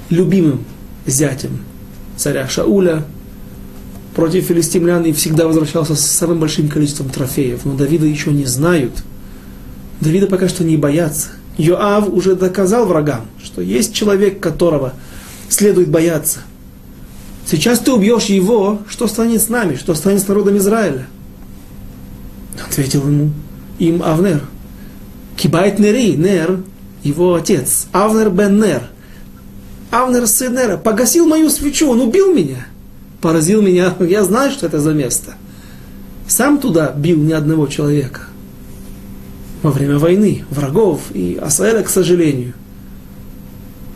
любимым 0.10 0.64
зятем 1.06 1.60
царя 2.16 2.48
Шауля, 2.48 3.06
против 4.16 4.46
филистимлян 4.46 5.04
и 5.04 5.14
всегда 5.14 5.48
возвращался 5.48 5.96
с 5.96 6.06
самым 6.06 6.40
большим 6.40 6.68
количеством 6.68 7.10
трофеев. 7.10 7.66
Но 7.66 7.74
Давида 7.74 8.06
еще 8.06 8.32
не 8.32 8.46
знают. 8.46 8.92
Давида 10.02 10.28
пока 10.28 10.48
что 10.50 10.64
не 10.64 10.78
боятся. 10.78 11.30
Йоав 11.58 12.10
уже 12.10 12.36
доказал 12.36 12.86
врагам, 12.86 13.26
что 13.44 13.62
есть 13.62 13.94
человек, 13.94 14.40
которого 14.40 14.94
следует 15.50 15.90
бояться. 15.90 16.40
Сейчас 17.50 17.80
ты 17.80 17.92
убьешь 17.92 18.26
его, 18.26 18.82
что 18.88 19.08
станет 19.08 19.42
с 19.42 19.50
нами, 19.50 19.76
что 19.76 19.96
станет 19.96 20.22
с 20.22 20.28
народом 20.28 20.58
Израиля? 20.58 21.08
Ответил 22.64 23.08
ему 23.08 23.32
им 23.80 24.04
Авнер. 24.04 24.44
Кибайт 25.36 25.80
Нери, 25.80 26.16
Нер, 26.16 26.60
его 27.02 27.36
отец. 27.36 27.88
Авнер 27.92 28.30
бен 28.30 28.60
Нер– 28.60 28.84
Авнер 29.92 30.28
сын 30.28 30.54
Нера 30.54 30.78
погасил 30.78 31.26
мою 31.26 31.50
свечу, 31.50 31.90
он 31.90 32.02
убил 32.02 32.34
меня. 32.34 32.68
Поразил 33.22 33.62
меня, 33.62 33.96
я 34.00 34.24
знаю, 34.24 34.52
что 34.52 34.68
это 34.68 34.80
за 34.80 34.94
место. 34.94 35.34
Сам 36.28 36.60
туда 36.60 36.92
бил 36.92 37.18
ни 37.18 37.32
одного 37.32 37.68
человека. 37.68 38.22
Во 39.64 39.72
время 39.72 39.98
войны, 39.98 40.46
врагов 40.50 41.12
и 41.14 41.38
Асаэля, 41.42 41.84
к 41.84 41.90
сожалению. 41.90 42.54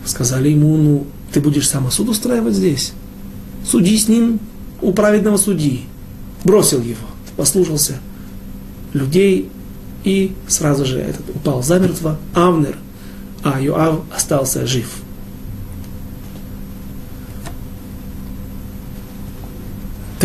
Сказали 0.04 0.50
ему, 0.50 0.76
ну, 0.76 1.06
ты 1.32 1.40
будешь 1.40 1.68
сам 1.68 1.90
суд 1.90 2.08
устраивать 2.08 2.54
здесь. 2.54 2.92
Суди 3.68 3.96
с 3.96 4.08
ним 4.08 4.40
у 4.80 4.92
праведного 4.92 5.36
судьи. 5.36 5.82
Бросил 6.44 6.80
его, 6.82 7.06
послушался 7.36 7.94
людей 8.92 9.48
и 10.04 10.32
сразу 10.46 10.84
же 10.84 10.98
этот 10.98 11.28
упал 11.30 11.62
замертво. 11.62 12.18
Авнер, 12.34 12.76
а 13.42 13.60
Йоав 13.60 14.00
остался 14.14 14.66
жив. 14.66 14.88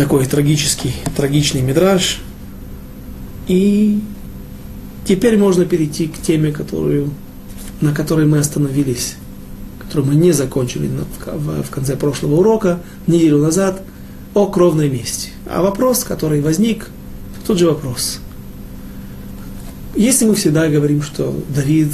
такой 0.00 0.24
трагический, 0.24 0.94
трагичный 1.14 1.60
мидраж. 1.60 2.20
И 3.48 4.00
теперь 5.04 5.36
можно 5.36 5.66
перейти 5.66 6.06
к 6.06 6.16
теме, 6.16 6.52
которую, 6.52 7.10
на 7.82 7.92
которой 7.92 8.24
мы 8.24 8.38
остановились, 8.38 9.16
которую 9.90 10.14
мы 10.14 10.20
не 10.20 10.30
закончили 10.30 10.88
в, 11.26 11.68
конце 11.70 11.96
прошлого 11.96 12.36
урока, 12.36 12.78
неделю 13.08 13.38
назад, 13.38 13.82
о 14.34 14.46
кровной 14.46 14.88
мести. 14.88 15.30
А 15.46 15.62
вопрос, 15.62 16.04
который 16.04 16.40
возник, 16.40 16.86
тот 17.44 17.58
же 17.58 17.66
вопрос. 17.66 18.20
Если 19.96 20.26
мы 20.26 20.36
всегда 20.36 20.68
говорим, 20.68 21.02
что 21.02 21.34
Давид, 21.52 21.88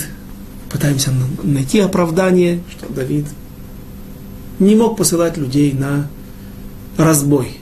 пытаемся 0.71 1.11
найти 1.43 1.79
оправдание, 1.79 2.61
что 2.71 2.93
Давид 2.93 3.25
не 4.59 4.75
мог 4.75 4.99
посылать 4.99 5.39
людей 5.39 5.73
на 5.73 6.07
разбой, 6.99 7.57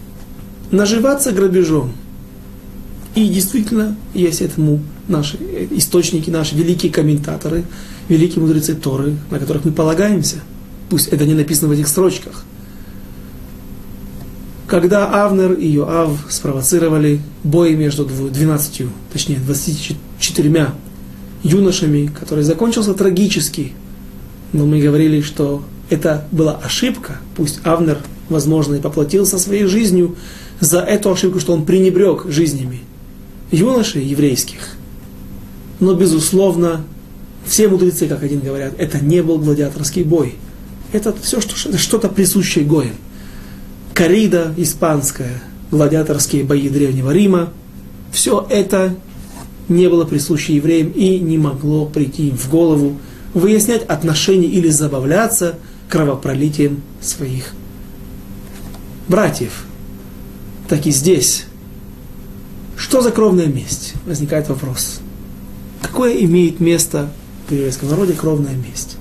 наживаться 0.72 1.30
грабежом. 1.30 1.92
И 3.14 3.28
действительно, 3.28 3.96
есть 4.14 4.40
этому 4.40 4.82
наши 5.06 5.38
источники, 5.70 6.28
наши 6.28 6.56
великие 6.56 6.90
комментаторы, 6.90 7.62
великие 8.08 8.40
мудрецы 8.40 8.74
Торы, 8.74 9.16
на 9.30 9.38
которых 9.38 9.64
мы 9.64 9.72
полагаемся. 9.72 10.36
Пусть 10.90 11.08
это 11.08 11.24
не 11.24 11.34
написано 11.34 11.68
в 11.68 11.72
этих 11.72 11.88
строчках. 11.88 12.44
Когда 14.66 15.24
Авнер 15.24 15.52
и 15.52 15.66
Йоав 15.66 16.26
спровоцировали 16.28 17.20
бой 17.42 17.74
между 17.74 18.04
12, 18.04 18.86
точнее 19.12 19.38
24 19.38 20.68
юношами, 21.42 22.06
который 22.06 22.44
закончился 22.44 22.94
трагически, 22.94 23.72
но 24.52 24.66
мы 24.66 24.80
говорили, 24.80 25.20
что 25.20 25.62
это 25.90 26.26
была 26.32 26.56
ошибка, 26.56 27.18
пусть 27.36 27.60
Авнер, 27.64 27.98
возможно, 28.28 28.76
и 28.76 28.80
поплатился 28.80 29.38
своей 29.38 29.66
жизнью, 29.66 30.16
за 30.60 30.80
эту 30.80 31.12
ошибку, 31.12 31.40
что 31.40 31.52
он 31.52 31.66
пренебрег 31.66 32.24
жизнями 32.26 32.80
юношей 33.50 34.04
еврейских. 34.04 34.76
Но, 35.80 35.94
безусловно, 35.94 36.84
все 37.46 37.68
мудрецы, 37.68 38.06
как 38.06 38.22
один 38.22 38.40
говорят, 38.40 38.74
это 38.78 39.04
не 39.04 39.22
был 39.22 39.38
гладиаторский 39.38 40.02
бой. 40.02 40.34
Это 40.92 41.14
все 41.20 41.40
что, 41.40 41.56
что-то 41.78 42.08
присущее 42.08 42.64
Гоям. 42.64 42.94
Корида 43.92 44.54
испанская, 44.56 45.42
гладиаторские 45.70 46.44
бои 46.44 46.68
Древнего 46.68 47.10
Рима, 47.10 47.50
все 48.12 48.46
это 48.48 48.94
не 49.68 49.88
было 49.88 50.04
присуще 50.04 50.56
евреям 50.56 50.90
и 50.90 51.18
не 51.18 51.38
могло 51.38 51.86
прийти 51.86 52.28
им 52.28 52.36
в 52.36 52.48
голову 52.50 52.98
выяснять 53.32 53.82
отношения 53.84 54.46
или 54.46 54.68
забавляться 54.68 55.56
кровопролитием 55.88 56.82
своих 57.00 57.52
братьев 59.08 59.64
так 60.68 60.86
и 60.86 60.90
здесь. 60.90 61.44
Что 62.76 63.00
за 63.00 63.10
кровная 63.10 63.46
месть? 63.46 63.94
Возникает 64.06 64.48
вопрос. 64.48 65.00
Какое 65.82 66.14
имеет 66.24 66.60
место 66.60 67.10
в 67.48 67.52
еврейском 67.52 67.88
народе 67.88 68.12
кровная 68.14 68.54
месть? 68.54 68.96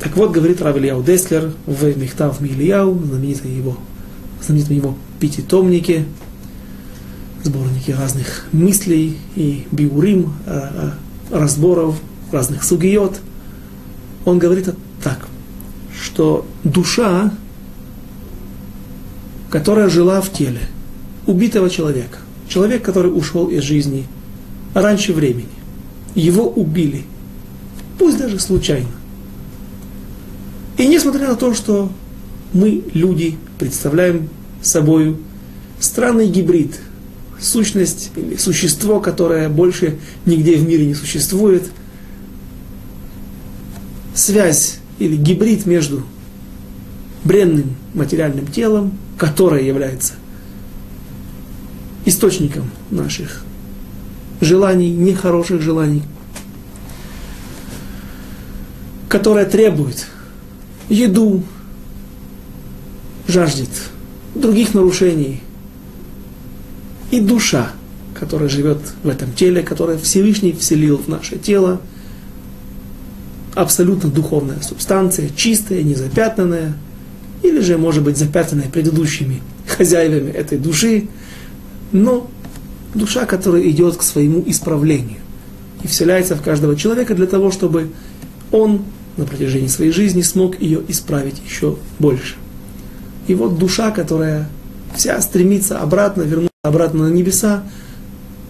Так 0.00 0.16
вот, 0.16 0.30
говорит 0.30 0.60
Рав 0.60 0.76
Ильяу 0.76 1.02
Деслер 1.02 1.52
в 1.66 1.96
Мехтав 1.96 2.40
Мильяу, 2.40 2.98
знаменитом 3.04 3.56
его, 3.56 3.76
знаменитом 4.42 4.76
его 4.76 4.94
пятитомнике, 5.20 6.04
сборнике 7.42 7.94
разных 7.94 8.46
мыслей 8.52 9.18
и 9.34 9.66
биурим, 9.70 10.34
э, 10.46 10.68
э, 11.30 11.36
разборов 11.38 11.96
разных 12.32 12.62
сугиот. 12.62 13.20
Он 14.24 14.38
говорит 14.38 14.68
так, 15.02 15.26
что 15.94 16.46
душа 16.64 17.32
которая 19.50 19.88
жила 19.88 20.20
в 20.20 20.30
теле 20.32 20.60
убитого 21.26 21.70
человека. 21.70 22.18
Человек, 22.48 22.82
который 22.82 23.08
ушел 23.08 23.48
из 23.48 23.62
жизни 23.62 24.06
раньше 24.74 25.12
времени. 25.12 25.48
Его 26.16 26.48
убили. 26.48 27.04
Пусть 27.96 28.18
даже 28.18 28.40
случайно. 28.40 28.88
И 30.76 30.88
несмотря 30.88 31.28
на 31.28 31.36
то, 31.36 31.54
что 31.54 31.92
мы, 32.52 32.82
люди, 32.92 33.38
представляем 33.58 34.28
собой 34.60 35.16
странный 35.78 36.28
гибрид, 36.28 36.74
сущность 37.40 38.10
или 38.16 38.34
существо, 38.34 38.98
которое 38.98 39.48
больше 39.48 39.98
нигде 40.24 40.56
в 40.56 40.66
мире 40.66 40.86
не 40.86 40.94
существует, 40.94 41.62
связь 44.14 44.78
или 44.98 45.14
гибрид 45.14 45.66
между 45.66 46.02
бренным 47.22 47.76
материальным 47.94 48.48
телом 48.48 48.98
которая 49.18 49.62
является 49.62 50.14
источником 52.04 52.70
наших 52.90 53.44
желаний, 54.40 54.90
нехороших 54.90 55.62
желаний, 55.62 56.02
которая 59.08 59.46
требует 59.46 60.06
еду, 60.88 61.42
жаждет 63.28 63.70
других 64.34 64.74
нарушений, 64.74 65.42
и 67.10 67.20
душа, 67.20 67.70
которая 68.18 68.48
живет 68.48 68.78
в 69.02 69.08
этом 69.08 69.32
теле, 69.32 69.62
которая 69.62 69.98
Всевышний 69.98 70.52
вселил 70.52 70.98
в 70.98 71.08
наше 71.08 71.38
тело, 71.38 71.80
абсолютно 73.54 74.10
духовная 74.10 74.60
субстанция, 74.60 75.30
чистая, 75.30 75.82
незапятнанная– 75.82 76.74
или 77.42 77.60
же, 77.60 77.78
может 77.78 78.02
быть, 78.02 78.16
запятнанная 78.16 78.68
предыдущими 78.68 79.40
хозяевами 79.66 80.30
этой 80.30 80.58
души, 80.58 81.08
но 81.92 82.28
душа, 82.96 83.26
которая 83.26 83.62
идет 83.68 83.96
к 83.96 84.02
своему 84.02 84.42
исправлению 84.46 85.18
и 85.82 85.86
вселяется 85.86 86.36
в 86.36 86.42
каждого 86.42 86.76
человека 86.76 87.14
для 87.14 87.26
того, 87.26 87.50
чтобы 87.50 87.90
он 88.50 88.82
на 89.16 89.24
протяжении 89.24 89.68
своей 89.68 89.92
жизни 89.92 90.22
смог 90.22 90.60
ее 90.60 90.82
исправить 90.88 91.40
еще 91.46 91.76
больше. 91.98 92.34
И 93.26 93.34
вот 93.34 93.58
душа, 93.58 93.90
которая 93.90 94.48
вся 94.94 95.20
стремится 95.20 95.80
обратно, 95.80 96.22
вернуться 96.22 96.50
обратно 96.62 97.08
на 97.08 97.12
небеса 97.12 97.62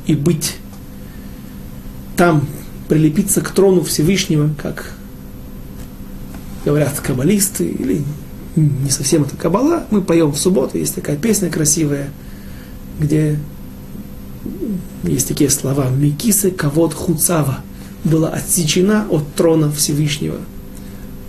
и 0.06 0.14
быть 0.14 0.56
там, 2.16 2.46
прилепиться 2.88 3.40
к 3.40 3.50
трону 3.50 3.82
Всевышнего, 3.82 4.50
как 4.60 4.94
говорят 6.64 6.98
каббалисты, 7.00 7.64
или 7.64 8.02
не 8.56 8.90
совсем 8.90 9.22
это 9.22 9.36
каббала, 9.36 9.84
мы 9.90 10.00
поем 10.00 10.32
в 10.32 10.38
субботу, 10.38 10.78
есть 10.78 10.94
такая 10.94 11.16
песня 11.16 11.50
красивая, 11.50 12.08
где 12.98 13.38
есть 15.06 15.28
такие 15.28 15.50
слова 15.50 15.88
«Микисы 15.88 16.50
кавод 16.50 16.94
хуцава» 16.94 17.60
была 18.04 18.28
отсечена 18.28 19.06
от 19.10 19.34
трона 19.34 19.70
Всевышнего 19.70 20.36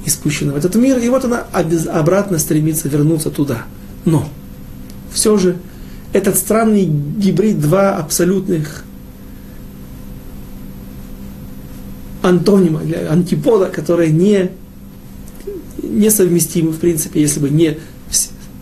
и 0.06 0.10
спущена 0.10 0.54
в 0.54 0.58
этот 0.58 0.76
мир, 0.76 0.98
и 0.98 1.10
вот 1.10 1.26
она 1.26 1.42
обратно 1.42 2.40
стремится 2.40 2.88
вернуться 2.88 3.30
туда. 3.30 3.66
Но 4.06 4.30
все 5.12 5.38
же 5.38 5.58
этот 6.14 6.38
странный 6.38 6.86
гибрид, 6.86 7.60
два 7.60 7.98
абсолютных 7.98 8.84
антонима, 12.22 12.82
антипода, 13.10 13.68
которые 13.68 14.12
не, 14.12 14.52
несовместимы, 15.82 16.72
в 16.72 16.78
принципе, 16.78 17.22
если 17.22 17.40
бы 17.40 17.50
не 17.50 17.78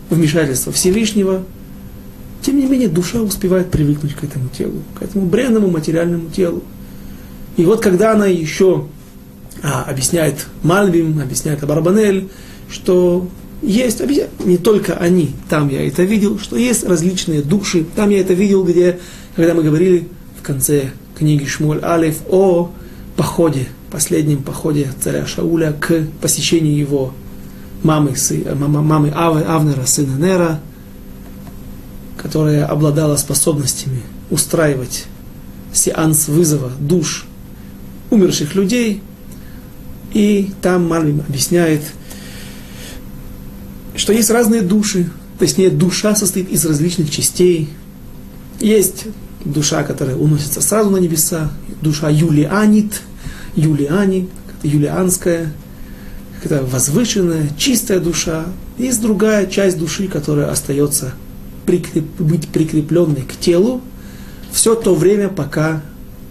вмешательство 0.10 0.72
Всевышнего, 0.72 1.44
тем 2.46 2.60
не 2.60 2.68
менее 2.68 2.90
душа 2.90 3.22
успевает 3.22 3.72
привыкнуть 3.72 4.14
к 4.14 4.24
этому 4.24 4.50
телу, 4.50 4.84
к 4.94 5.02
этому 5.02 5.26
бренному 5.26 5.68
материальному 5.68 6.30
телу. 6.30 6.62
И 7.58 7.66
вот 7.66 7.82
когда 7.82 8.12
она 8.12 8.28
еще 8.28 8.86
а, 9.64 9.84
объясняет 9.84 10.46
Мальбим, 10.62 11.20
объясняет 11.20 11.64
Абарбанель, 11.64 12.28
что 12.70 13.28
есть, 13.64 14.00
не 14.46 14.58
только 14.58 14.94
они, 14.94 15.32
там 15.50 15.70
я 15.70 15.88
это 15.88 16.04
видел, 16.04 16.38
что 16.38 16.56
есть 16.56 16.84
различные 16.84 17.42
души, 17.42 17.84
там 17.96 18.12
я 18.12 18.20
это 18.20 18.34
видел, 18.34 18.64
где, 18.64 19.00
когда 19.36 19.56
мы 19.56 19.64
говорили 19.64 20.08
в 20.40 20.44
конце 20.44 20.92
книги 21.18 21.46
Шмуль 21.46 21.80
Алиф 21.82 22.18
о 22.30 22.70
походе, 23.18 23.70
последнем 23.90 24.44
походе 24.44 24.92
царя 25.02 25.26
Шауля 25.26 25.72
к 25.72 26.04
посещению 26.22 26.78
его 26.78 27.12
мамы, 27.82 28.14
мамы 28.54 29.10
Авнера, 29.10 29.86
сына 29.86 30.24
Нера, 30.24 30.60
которая 32.26 32.66
обладала 32.66 33.18
способностями 33.18 34.02
устраивать 34.32 35.06
сеанс 35.72 36.28
вызова 36.28 36.72
душ 36.80 37.28
умерших 38.10 38.56
людей. 38.56 39.04
И 40.12 40.52
там 40.64 40.88
Мальбим 40.88 41.20
объясняет, 41.20 41.84
что 43.96 44.12
есть 44.12 44.32
разные 44.32 44.64
души, 44.64 45.08
то 45.38 45.44
есть 45.44 45.60
нет, 45.60 45.78
душа 45.78 46.16
состоит 46.16 46.50
из 46.50 46.66
различных 46.66 47.12
частей. 47.12 47.70
Есть 48.60 49.04
душа, 49.44 49.84
которая 49.84 50.16
уносится 50.16 50.62
сразу 50.62 50.90
на 50.90 50.98
небеса, 50.98 51.52
душа 51.84 52.10
Юлианит, 52.10 53.04
Юлиани, 53.56 54.30
юлианская, 54.64 55.54
это 56.44 56.66
возвышенная, 56.66 57.52
чистая 57.56 58.00
душа. 58.00 58.46
Есть 58.80 59.00
другая 59.00 59.46
часть 59.46 59.78
души, 59.78 60.08
которая 60.08 60.50
остается 60.50 61.14
прикреп, 61.66 62.06
быть 62.20 62.48
прикрепленной 62.50 63.24
к 63.24 63.38
телу 63.40 63.82
все 64.52 64.74
то 64.76 64.96
время, 64.96 65.28
пока 65.28 65.82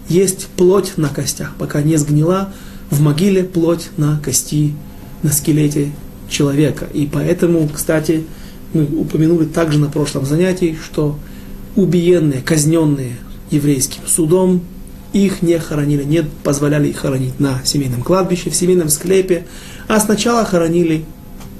есть 0.09 0.47
плоть 0.57 0.93
на 0.97 1.09
костях, 1.09 1.53
пока 1.59 1.81
не 1.83 1.97
сгнила 1.97 2.53
в 2.89 3.01
могиле 3.01 3.43
плоть 3.43 3.89
на 3.97 4.19
кости, 4.23 4.73
на 5.21 5.31
скелете 5.31 5.91
человека. 6.27 6.87
И 6.93 7.05
поэтому, 7.11 7.69
кстати, 7.71 8.25
мы 8.73 8.85
упомянули 8.85 9.45
также 9.45 9.79
на 9.79 9.89
прошлом 9.89 10.25
занятии, 10.25 10.77
что 10.83 11.19
убиенные, 11.75 12.41
казненные 12.41 13.17
еврейским 13.51 14.01
судом, 14.07 14.61
их 15.13 15.41
не 15.41 15.57
хоронили, 15.59 16.03
не 16.03 16.23
позволяли 16.43 16.89
их 16.89 16.97
хоронить 16.97 17.39
на 17.39 17.61
семейном 17.63 18.01
кладбище, 18.01 18.49
в 18.49 18.55
семейном 18.55 18.89
склепе, 18.89 19.45
а 19.87 19.99
сначала 19.99 20.43
хоронили 20.43 21.05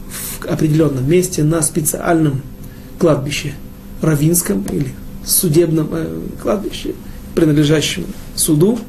в 0.07 0.45
определенном 0.45 1.09
месте 1.09 1.43
на 1.43 1.61
специальном 1.61 2.41
кладбище, 2.99 3.53
равинском 4.01 4.63
или 4.63 4.93
судебном 5.25 5.89
э, 5.91 6.21
кладбище, 6.41 6.93
принадлежащем 7.33 8.05
суду 8.35 8.79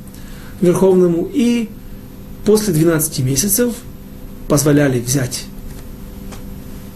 верховному, 0.61 1.29
и 1.33 1.69
после 2.45 2.73
12 2.73 3.21
месяцев 3.21 3.75
позволяли 4.49 5.01
взять 5.01 5.45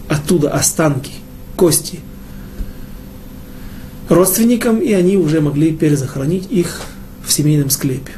оттуда 0.07 0.51
останки, 0.51 1.11
кости 1.55 1.99
родственникам, 4.09 4.79
и 4.79 4.91
они 4.93 5.17
уже 5.17 5.41
могли 5.41 5.75
перезахоронить 5.75 6.51
их 6.51 6.81
в 7.25 7.31
семейном 7.31 7.69
склепе. 7.69 8.11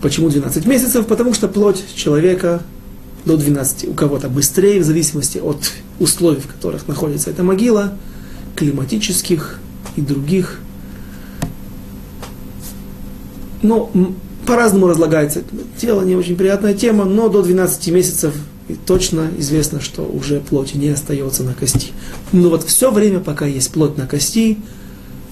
Почему 0.00 0.30
12 0.30 0.66
месяцев? 0.66 1.06
Потому 1.06 1.34
что 1.34 1.48
плоть 1.48 1.84
человека 1.94 2.62
до 3.24 3.36
12, 3.36 3.88
у 3.88 3.92
кого-то 3.92 4.28
быстрее, 4.28 4.80
в 4.80 4.84
зависимости 4.84 5.38
от 5.38 5.72
условий, 5.98 6.40
в 6.40 6.46
которых 6.46 6.88
находится 6.88 7.30
эта 7.30 7.42
могила, 7.42 7.92
климатических 8.56 9.58
и 9.96 10.00
других. 10.00 10.60
Но 13.62 13.90
по-разному 14.46 14.88
разлагается 14.88 15.42
тело, 15.76 16.02
не 16.02 16.16
очень 16.16 16.36
приятная 16.36 16.74
тема, 16.74 17.04
но 17.04 17.28
до 17.28 17.42
12 17.42 17.88
месяцев 17.88 18.34
точно 18.86 19.28
известно, 19.38 19.80
что 19.80 20.02
уже 20.02 20.40
плоти 20.40 20.76
не 20.76 20.88
остается 20.88 21.42
на 21.42 21.54
кости. 21.54 21.88
Но 22.32 22.48
вот 22.48 22.64
все 22.64 22.90
время, 22.90 23.20
пока 23.20 23.46
есть 23.46 23.70
плоть 23.70 23.96
на 23.96 24.06
кости, 24.06 24.58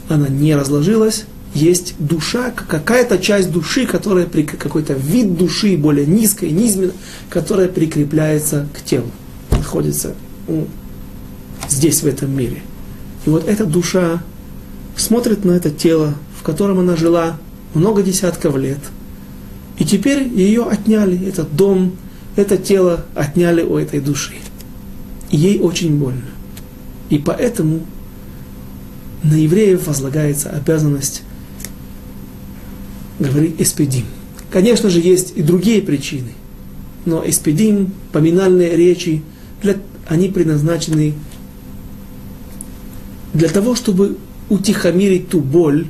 она 0.08 0.28
не 0.28 0.54
разложилась, 0.54 1.24
есть 1.54 1.94
душа, 1.98 2.50
какая-то 2.50 3.18
часть 3.18 3.50
души, 3.50 3.86
которая, 3.86 4.26
какой-то 4.26 4.92
вид 4.92 5.36
души 5.36 5.76
более 5.76 6.06
низкой, 6.06 6.50
низменной, 6.50 6.92
которая 7.30 7.68
прикрепляется 7.68 8.68
к 8.76 8.84
телу, 8.84 9.10
находится 9.50 10.14
здесь, 11.68 12.02
в 12.02 12.06
этом 12.06 12.36
мире. 12.36 12.62
И 13.28 13.30
вот 13.30 13.46
эта 13.46 13.66
душа 13.66 14.22
смотрит 14.96 15.44
на 15.44 15.52
это 15.52 15.68
тело, 15.68 16.14
в 16.34 16.42
котором 16.42 16.78
она 16.78 16.96
жила 16.96 17.36
много 17.74 18.02
десятков 18.02 18.56
лет, 18.56 18.78
и 19.78 19.84
теперь 19.84 20.28
ее 20.28 20.62
отняли, 20.62 21.28
этот 21.28 21.54
дом, 21.54 21.94
это 22.36 22.56
тело 22.56 23.04
отняли 23.14 23.60
у 23.60 23.76
этой 23.76 24.00
души. 24.00 24.36
И 25.28 25.36
ей 25.36 25.60
очень 25.60 25.98
больно. 25.98 26.24
И 27.10 27.18
поэтому 27.18 27.80
на 29.22 29.34
евреев 29.34 29.86
возлагается 29.86 30.48
обязанность 30.48 31.22
говорит 33.18 33.60
эспедим. 33.60 34.06
Конечно 34.50 34.88
же, 34.88 35.00
есть 35.00 35.34
и 35.36 35.42
другие 35.42 35.82
причины, 35.82 36.32
но 37.04 37.22
эспедим, 37.28 37.92
поминальные 38.10 38.74
речи, 38.74 39.22
для, 39.60 39.76
они 40.08 40.28
предназначены 40.28 41.12
для 43.34 43.48
того, 43.48 43.74
чтобы 43.74 44.16
утихомирить 44.48 45.28
ту 45.28 45.40
боль, 45.40 45.86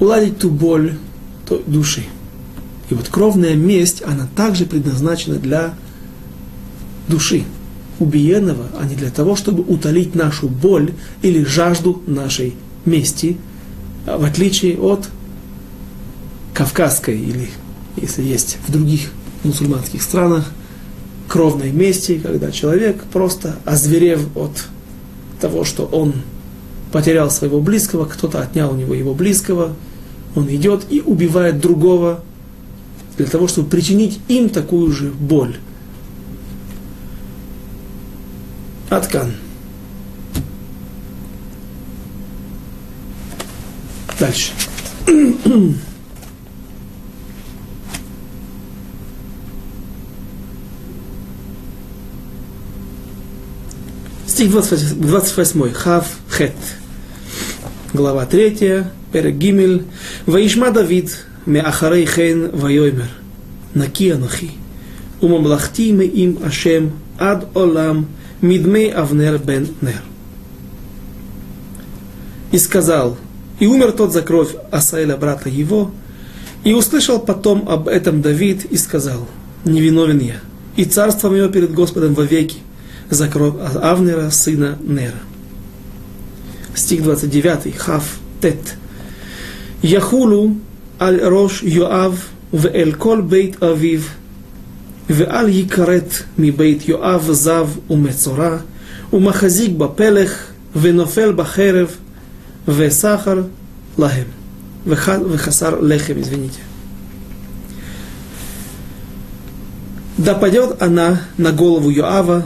уладить 0.00 0.38
ту 0.38 0.50
боль 0.50 0.94
души. 1.66 2.04
И 2.90 2.94
вот 2.94 3.08
кровная 3.08 3.54
месть, 3.54 4.02
она 4.02 4.28
также 4.34 4.66
предназначена 4.66 5.36
для 5.36 5.74
души 7.08 7.44
убиенного, 7.98 8.66
а 8.78 8.86
не 8.86 8.94
для 8.94 9.10
того, 9.10 9.36
чтобы 9.36 9.62
утолить 9.62 10.14
нашу 10.14 10.48
боль 10.48 10.92
или 11.22 11.44
жажду 11.44 12.02
нашей 12.06 12.54
мести– 12.84 13.36
в 14.06 14.24
отличие 14.24 14.78
от 14.78 15.08
кавказской 16.54 17.18
или, 17.18 17.48
если 17.96 18.22
есть 18.22 18.58
в 18.66 18.72
других 18.72 19.10
мусульманских 19.44 20.02
странах, 20.02 20.50
кровной 21.28 21.70
мести, 21.70 22.18
когда 22.18 22.50
человек 22.50 23.02
просто 23.12 23.56
озверев 23.64 24.36
от 24.36 24.64
того, 25.42 25.64
что 25.64 25.84
он 25.84 26.14
потерял 26.92 27.30
своего 27.30 27.60
близкого, 27.60 28.04
кто-то 28.06 28.40
отнял 28.40 28.72
у 28.72 28.76
него 28.76 28.94
его 28.94 29.12
близкого, 29.12 29.74
он 30.36 30.48
идет 30.48 30.86
и 30.88 31.00
убивает 31.00 31.60
другого 31.60 32.22
для 33.16 33.26
того, 33.26 33.48
чтобы 33.48 33.68
причинить 33.68 34.20
им 34.28 34.48
такую 34.48 34.92
же 34.92 35.10
боль. 35.10 35.56
Аткан. 38.88 39.32
Дальше. 44.18 44.52
Стих 54.32 54.50
28, 54.50 54.98
28. 54.98 55.72
Хав 55.74 56.06
Хет. 56.30 56.54
Глава 57.92 58.24
3. 58.24 58.86
Перек 59.12 59.34
Гимель. 59.34 59.84
Ваишма 60.24 60.70
Давид. 60.70 61.26
Меахарей 61.44 62.06
хен 62.06 62.48
вайоймер. 62.50 63.10
Наки 63.74 64.08
анахи. 64.08 64.52
Умамлахти 65.20 65.92
ме 65.92 66.06
им 66.06 66.38
Ашем 66.42 66.92
ад 67.18 67.46
олам 67.54 68.08
мидмей 68.40 68.90
авнер 68.90 69.36
бен 69.36 69.68
нер. 69.82 70.00
И 72.52 72.58
сказал, 72.58 73.18
и 73.60 73.66
умер 73.66 73.92
тот 73.92 74.14
за 74.14 74.22
кровь 74.22 74.54
Асаэля, 74.70 75.18
брата 75.18 75.50
его, 75.50 75.90
и 76.64 76.72
услышал 76.72 77.18
потом 77.18 77.68
об 77.68 77.86
этом 77.86 78.22
Давид 78.22 78.64
и 78.64 78.78
сказал, 78.78 79.28
невиновен 79.66 80.20
я, 80.20 80.36
и 80.76 80.86
царство 80.86 81.28
мое 81.28 81.50
перед 81.50 81.74
Господом 81.74 82.14
вовеки, 82.14 82.60
за 83.11 83.27
кровь 83.27 83.55
Авнера, 83.81 84.29
сына 84.29 84.77
Нера. 84.81 85.19
Стих 86.75 87.03
29, 87.03 87.75
Хав 87.77 88.19
Тет. 88.41 88.75
Яхулу 89.81 90.57
аль 90.99 91.19
рош 91.21 91.63
Йоав 91.63 92.15
в 92.51 92.67
эль 92.67 92.95
кол 92.95 93.21
бейт 93.21 93.63
авив 93.63 94.09
ואל 95.09 95.49
ייכרת 95.49 96.13
מבית 96.37 96.89
יואב 96.89 97.31
זב 97.31 97.69
ומצורע, 97.89 98.57
ומחזיק 99.13 99.71
בפלך, 99.77 100.43
ונופל 100.75 101.33
בחרב, 101.35 101.95
וסחר 102.67 103.41
להם, 103.97 104.25
וחסר 104.87 105.79
לחם, 105.81 106.13
извините. 106.19 106.61
Да 110.17 110.33
падет 110.33 110.81
она 110.81 111.21
на 111.37 111.51
голову 111.51 111.91
Йоава 111.91 112.41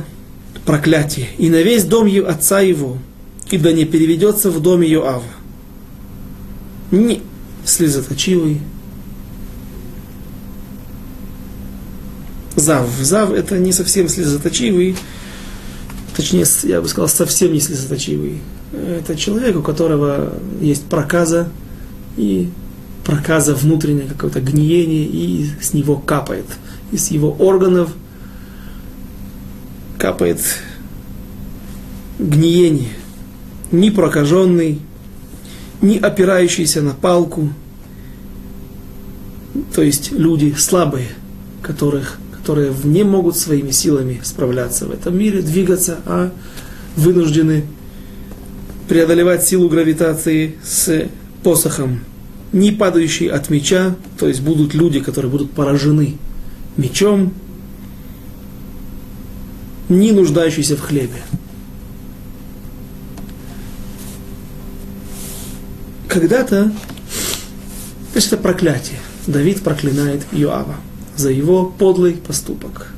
проклятие, 0.66 1.28
и 1.38 1.48
на 1.48 1.62
весь 1.62 1.84
дом 1.84 2.08
отца 2.26 2.60
его, 2.60 2.98
и 3.50 3.56
да 3.56 3.72
не 3.72 3.84
переведется 3.84 4.50
в 4.50 4.60
доме 4.60 4.88
Йоава. 4.88 5.22
Ни 6.90 7.22
слезоточивый, 7.64 8.60
Зав. 12.56 12.88
Зав 13.00 13.32
это 13.32 13.58
не 13.58 13.72
совсем 13.72 14.08
слезоточивый, 14.08 14.96
точнее, 16.16 16.44
я 16.64 16.80
бы 16.80 16.88
сказал, 16.88 17.08
совсем 17.08 17.52
не 17.52 17.60
слезоточивый. 17.60 18.40
Это 18.72 19.14
человек, 19.14 19.56
у 19.56 19.62
которого 19.62 20.32
есть 20.60 20.84
проказа, 20.86 21.48
и 22.16 22.48
проказа 23.04 23.54
внутреннее 23.54 24.08
какое-то 24.08 24.40
гниение, 24.40 25.04
и 25.04 25.50
с 25.60 25.74
него 25.74 25.96
капает. 25.96 26.46
Из 26.92 27.10
его 27.10 27.30
органов 27.30 27.90
капает 29.98 30.40
гниение. 32.18 32.90
Ни 33.72 33.90
прокаженный, 33.90 34.80
ни 35.82 35.98
опирающийся 35.98 36.82
на 36.82 36.92
палку. 36.92 37.50
То 39.74 39.82
есть 39.82 40.12
люди 40.12 40.54
слабые, 40.56 41.08
которых 41.62 42.18
которые 42.46 42.72
не 42.84 43.02
могут 43.02 43.36
своими 43.36 43.72
силами 43.72 44.20
справляться 44.22 44.86
в 44.86 44.92
этом 44.92 45.18
мире, 45.18 45.42
двигаться, 45.42 45.98
а 46.06 46.30
вынуждены 46.94 47.64
преодолевать 48.88 49.42
силу 49.42 49.68
гравитации 49.68 50.54
с 50.62 51.08
посохом, 51.42 52.04
не 52.52 52.70
падающий 52.70 53.26
от 53.26 53.50
меча, 53.50 53.96
то 54.16 54.28
есть 54.28 54.42
будут 54.42 54.74
люди, 54.74 55.00
которые 55.00 55.28
будут 55.28 55.50
поражены 55.50 56.18
мечом, 56.76 57.32
не 59.88 60.12
нуждающиеся 60.12 60.76
в 60.76 60.80
хлебе. 60.80 61.22
Когда-то, 66.08 66.64
то 66.64 66.72
есть 68.14 68.28
это 68.28 68.38
проклятие, 68.38 68.98
Давид 69.26 69.62
проклинает 69.62 70.22
Иоава 70.32 70.76
за 71.16 71.30
его 71.30 71.66
подлый 71.66 72.14
поступок. 72.14 72.92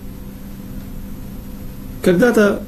Когда-то 2.02 2.62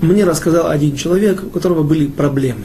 мне 0.00 0.24
рассказал 0.24 0.68
один 0.68 0.96
человек, 0.96 1.42
у 1.44 1.50
которого 1.50 1.82
были 1.82 2.06
проблемы. 2.06 2.64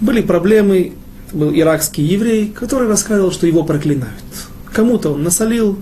Были 0.00 0.22
проблемы, 0.22 0.92
это 1.26 1.36
был 1.36 1.52
иракский 1.52 2.04
еврей, 2.04 2.48
который 2.48 2.88
рассказывал, 2.88 3.32
что 3.32 3.46
его 3.46 3.64
проклинают. 3.64 4.14
Кому-то 4.78 5.10
он 5.10 5.24
насолил, 5.24 5.76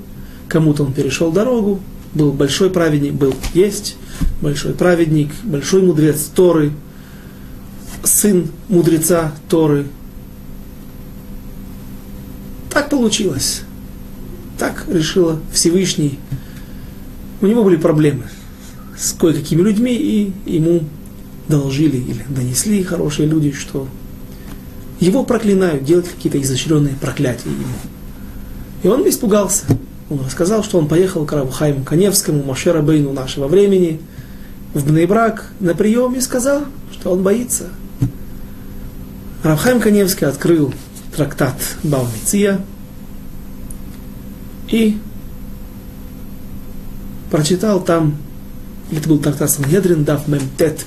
кому-то 0.49 0.83
он 0.83 0.95
перешел 0.95 1.31
дорогу, 1.31 1.81
был 2.15 2.33
большой 2.33 2.71
праведник, 2.71 3.13
был 3.13 3.35
есть 3.53 3.95
большой 4.41 4.73
праведник, 4.73 5.29
большой 5.45 5.83
мудрец 5.83 6.31
Торы, 6.35 6.73
сын 8.05 8.49
мудреца 8.71 9.35
Торы, 9.51 9.85
так 12.71 12.89
получилось. 12.89 13.65
Так 14.59 14.87
решила 14.89 15.41
Всевышний. 15.53 16.19
У 17.43 17.47
него 17.47 17.65
были 17.65 17.77
проблемы 17.77 18.23
с 18.99 19.13
кое-какими 19.13 19.61
людьми, 19.61 19.95
и 19.95 20.33
ему 20.47 20.85
доложили 21.49 21.99
или 21.99 22.25
донесли 22.31 22.83
хорошие 22.83 23.29
люди, 23.29 23.53
что 23.53 23.89
его 25.01 25.23
проклинают, 25.23 25.85
делать 25.85 26.09
какие-то 26.09 26.41
изощренные 26.41 26.95
проклятия 26.99 27.51
ему. 27.51 27.96
И 28.83 28.89
он 28.89 29.09
испугался. 29.09 29.65
Он 30.09 30.21
рассказал, 30.25 30.63
что 30.63 30.79
он 30.79 30.89
поехал 30.89 31.25
к 31.25 31.33
Рабхайму 31.33 31.85
Каневскому, 31.85 32.43
Машера 32.43 32.83
Бейну 32.83 33.13
нашего 33.13 33.49
времени, 33.49 34.01
в 34.75 34.87
Бнейбрак 34.87 35.51
на 35.59 35.75
прием 35.75 36.15
и 36.15 36.21
сказал, 36.21 36.65
что 36.93 37.13
он 37.13 37.23
боится. 37.23 37.69
Рабхайм 39.43 39.81
Каневский 39.81 40.27
открыл 40.27 40.73
трактат 41.15 41.55
Баумиция 41.83 42.61
и 44.69 44.99
прочитал 47.31 47.83
там, 47.83 48.17
это 48.91 49.09
был 49.09 49.19
трактат 49.19 49.51
Сангедрин, 49.51 50.05
Дав 50.05 50.29
Мемтет, 50.29 50.85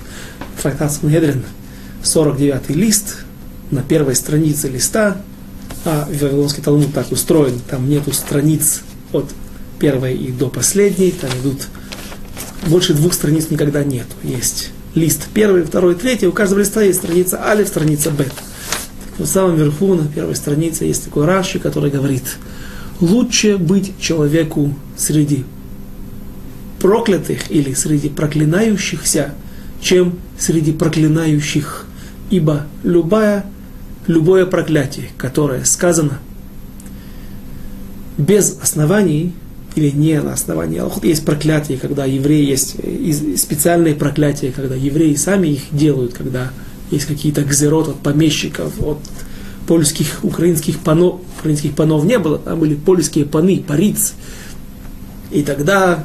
трактат 0.62 0.92
Сангедрин, 0.92 1.44
49 2.04 2.70
лист, 2.70 3.26
на 3.72 3.82
первой 3.82 4.16
странице 4.16 4.68
листа, 4.68 5.18
а 5.86 6.08
Вавилонский 6.10 6.62
Талмуд 6.62 6.94
так 6.94 7.12
устроен, 7.12 7.60
там 7.70 7.90
нету 7.90 8.12
страниц 8.14 8.82
от 9.12 9.26
первой 9.80 10.16
и 10.16 10.32
до 10.32 10.50
последней, 10.50 11.12
там 11.12 11.30
идут 11.42 11.68
больше 12.68 12.94
двух 12.94 13.14
страниц 13.14 13.50
никогда 13.50 13.84
нету. 13.84 14.14
Есть 14.24 14.72
лист 14.96 15.28
первый, 15.34 15.64
второй, 15.64 15.96
третий, 15.96 16.28
у 16.28 16.32
каждого 16.32 16.60
листа 16.60 16.82
есть 16.82 17.00
страница 17.00 17.42
Алиф, 17.44 17.68
страница 17.68 18.12
Бет. 18.12 18.34
В 19.18 19.26
самом 19.26 19.56
верху, 19.56 19.96
на 19.96 20.08
первой 20.08 20.36
странице, 20.36 20.86
есть 20.86 21.06
такой 21.06 21.26
Раши, 21.26 21.60
который 21.60 21.92
говорит, 21.92 22.24
лучше 23.02 23.58
быть 23.58 23.94
человеку 24.00 24.74
среди 24.98 25.46
проклятых 26.80 27.52
или 27.52 27.74
среди 27.74 28.10
проклинающихся, 28.10 29.34
чем 29.82 30.20
среди 30.38 30.72
проклинающих. 30.72 31.86
Ибо 32.30 32.66
любая, 32.84 33.46
любое 34.10 34.46
проклятие, 34.46 35.10
которое 35.18 35.64
сказано 35.64 36.20
без 38.18 38.58
оснований, 38.62 39.34
или 39.76 39.92
не 39.92 40.20
на 40.20 40.34
основании. 40.34 40.82
Есть 41.06 41.24
проклятие, 41.24 41.78
когда 41.78 42.06
евреи 42.06 42.44
есть 42.44 43.40
специальные 43.40 43.94
проклятия, 43.94 44.52
когда 44.52 44.76
евреи 44.76 45.14
сами 45.14 45.50
их 45.50 45.62
делают, 45.72 46.14
когда 46.16 46.52
есть 46.92 47.06
какие-то 47.06 47.44
гзерот 47.44 47.88
от 47.88 48.00
помещиков, 48.00 48.74
от 48.82 48.98
польских, 49.68 50.24
украинских 50.24 50.80
панов, 50.80 51.22
украинских 51.40 51.76
панов 51.76 52.04
не 52.04 52.18
было, 52.18 52.40
там 52.40 52.60
были 52.60 52.74
польские 52.74 53.26
паны, 53.26 53.64
парицы. 53.66 54.14
И 55.32 55.44
тогда 55.44 56.04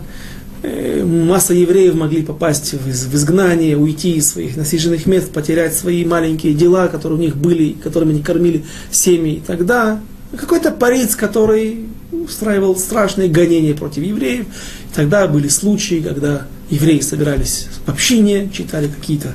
масса 1.05 1.55
евреев 1.55 1.95
могли 1.95 2.23
попасть 2.23 2.75
в, 2.75 3.15
изгнание, 3.15 3.77
уйти 3.77 4.17
из 4.17 4.31
своих 4.31 4.57
насиженных 4.57 5.07
мест, 5.07 5.31
потерять 5.31 5.75
свои 5.75 6.05
маленькие 6.05 6.55
дела, 6.55 6.89
которые 6.89 7.19
у 7.19 7.23
них 7.23 7.37
были, 7.37 7.73
которыми 7.73 8.13
они 8.13 8.23
кормили 8.23 8.65
семьи. 8.91 9.35
И 9.35 9.41
тогда 9.41 10.01
какой-то 10.37 10.71
париц, 10.71 11.17
который 11.17 11.87
устраивал 12.13 12.77
страшные 12.77 13.29
гонения 13.29 13.75
против 13.75 14.03
евреев. 14.03 14.47
Тогда 14.95 15.27
были 15.27 15.49
случаи, 15.49 16.01
когда 16.01 16.47
евреи 16.71 17.01
собирались 17.01 17.69
в 17.85 17.91
общине, 17.91 18.51
читали 18.53 18.89
какие-то 18.89 19.35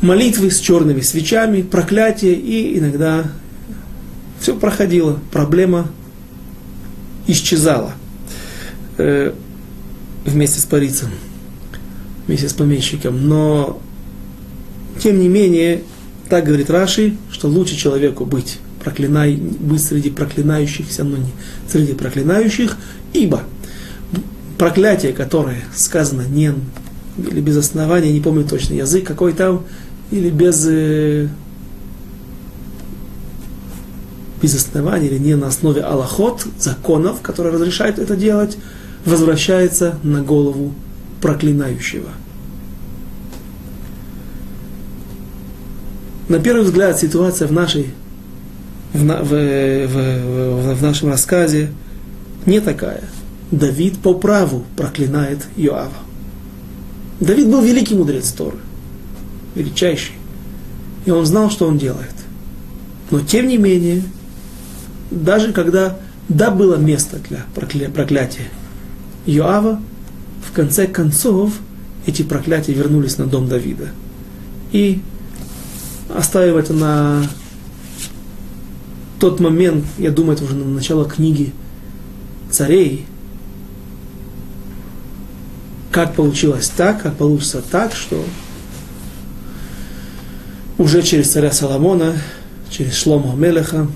молитвы 0.00 0.50
с 0.50 0.58
черными 0.58 1.00
свечами, 1.00 1.62
проклятие, 1.62 2.34
и 2.34 2.78
иногда 2.78 3.24
все 4.40 4.56
проходило, 4.56 5.20
проблема 5.30 5.88
исчезала 7.26 7.94
э, 8.98 9.32
вместе 10.24 10.60
с 10.60 10.64
парицем, 10.64 11.08
вместе 12.26 12.48
с 12.48 12.52
помещиком. 12.52 13.28
Но, 13.28 13.80
тем 15.02 15.20
не 15.20 15.28
менее, 15.28 15.82
так 16.28 16.44
говорит 16.44 16.70
Раши, 16.70 17.16
что 17.30 17.48
лучше 17.48 17.76
человеку 17.76 18.24
быть 18.24 18.58
проклинай, 18.82 19.36
быть 19.36 19.82
среди 19.82 20.10
проклинающихся, 20.10 21.04
но 21.04 21.16
не 21.16 21.30
среди 21.68 21.92
проклинающих, 21.92 22.76
ибо 23.12 23.42
проклятие, 24.58 25.12
которое 25.12 25.62
сказано 25.74 26.22
не 26.22 26.54
или 27.18 27.40
без 27.40 27.56
основания, 27.56 28.12
не 28.12 28.20
помню 28.20 28.44
точно 28.44 28.74
язык 28.74 29.06
какой 29.06 29.32
там, 29.32 29.64
или 30.10 30.30
без, 30.30 30.64
э, 30.66 31.28
без 34.40 34.54
основания, 34.54 35.08
или 35.08 35.18
не 35.18 35.36
на 35.36 35.48
основе 35.48 35.82
аллахот, 35.82 36.46
законов, 36.58 37.20
которые 37.20 37.54
разрешают 37.54 37.98
это 37.98 38.16
делать, 38.16 38.56
возвращается 39.04 39.98
на 40.02 40.22
голову 40.22 40.72
проклинающего. 41.20 42.10
На 46.28 46.38
первый 46.38 46.64
взгляд 46.64 46.98
ситуация 46.98 47.48
в 47.48 47.52
нашей 47.52 47.92
в, 48.92 49.04
в, 49.04 49.86
в, 49.86 50.74
в, 50.74 50.82
нашем 50.82 51.08
рассказе 51.08 51.70
не 52.46 52.60
такая. 52.60 53.02
Давид 53.50 53.98
по 53.98 54.14
праву 54.14 54.64
проклинает 54.76 55.46
Иоава. 55.56 55.92
Давид 57.20 57.48
был 57.48 57.62
великий 57.62 57.94
мудрец 57.94 58.30
Торы, 58.32 58.58
величайший. 59.54 60.14
И 61.04 61.10
он 61.10 61.26
знал, 61.26 61.50
что 61.50 61.66
он 61.66 61.78
делает. 61.78 62.14
Но 63.10 63.20
тем 63.20 63.46
не 63.46 63.58
менее, 63.58 64.02
даже 65.10 65.52
когда 65.52 65.98
да 66.28 66.50
было 66.50 66.76
место 66.76 67.18
для 67.28 67.44
прокля- 67.54 67.90
проклятия 67.90 68.48
Иоава, 69.26 69.80
в 70.46 70.52
конце 70.52 70.86
концов 70.86 71.52
эти 72.06 72.22
проклятия 72.22 72.72
вернулись 72.72 73.18
на 73.18 73.26
дом 73.26 73.48
Давида. 73.48 73.88
И 74.72 75.00
оставив 76.14 76.56
это 76.56 76.72
на 76.72 77.22
тот 79.20 79.38
момент, 79.38 79.84
я 79.98 80.10
думаю, 80.10 80.34
это 80.34 80.44
уже 80.44 80.56
на 80.56 80.64
начало 80.64 81.08
книги 81.08 81.52
царей, 82.50 83.06
как 85.92 86.14
получилось 86.14 86.70
так, 86.74 87.02
как 87.02 87.16
получится 87.16 87.62
так, 87.62 87.94
что 87.94 88.24
уже 90.78 91.02
через 91.02 91.30
царя 91.30 91.52
Соломона, 91.52 92.14
через 92.70 92.94
Шлома 92.94 93.34
Мелеха, 93.36 93.86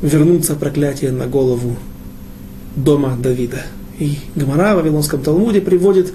вернутся 0.00 0.54
проклятия 0.54 1.10
на 1.10 1.26
голову 1.26 1.76
дома 2.76 3.18
Давида. 3.20 3.64
И 4.00 4.18
Гамара 4.34 4.72
в 4.72 4.76
Вавилонском 4.76 5.22
Талмуде 5.22 5.60
приводит 5.60 6.12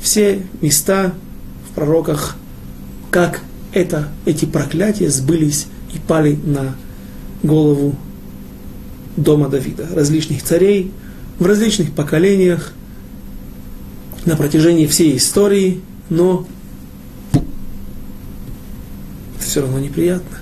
все 0.00 0.46
места 0.62 1.12
в 1.68 1.74
пророках, 1.74 2.36
как 3.10 3.40
это, 3.72 4.08
эти 4.24 4.44
проклятия 4.44 5.10
сбылись 5.10 5.66
и 5.92 5.98
пали 5.98 6.38
на 6.44 6.76
голову 7.42 7.96
дома 9.16 9.48
Давида, 9.48 9.88
различных 9.92 10.44
царей, 10.44 10.92
в 11.40 11.46
различных 11.46 11.92
поколениях, 11.92 12.72
на 14.24 14.36
протяжении 14.36 14.86
всей 14.86 15.16
истории, 15.16 15.80
но 16.08 16.46
это 17.32 19.44
все 19.44 19.62
равно 19.62 19.80
неприятно, 19.80 20.38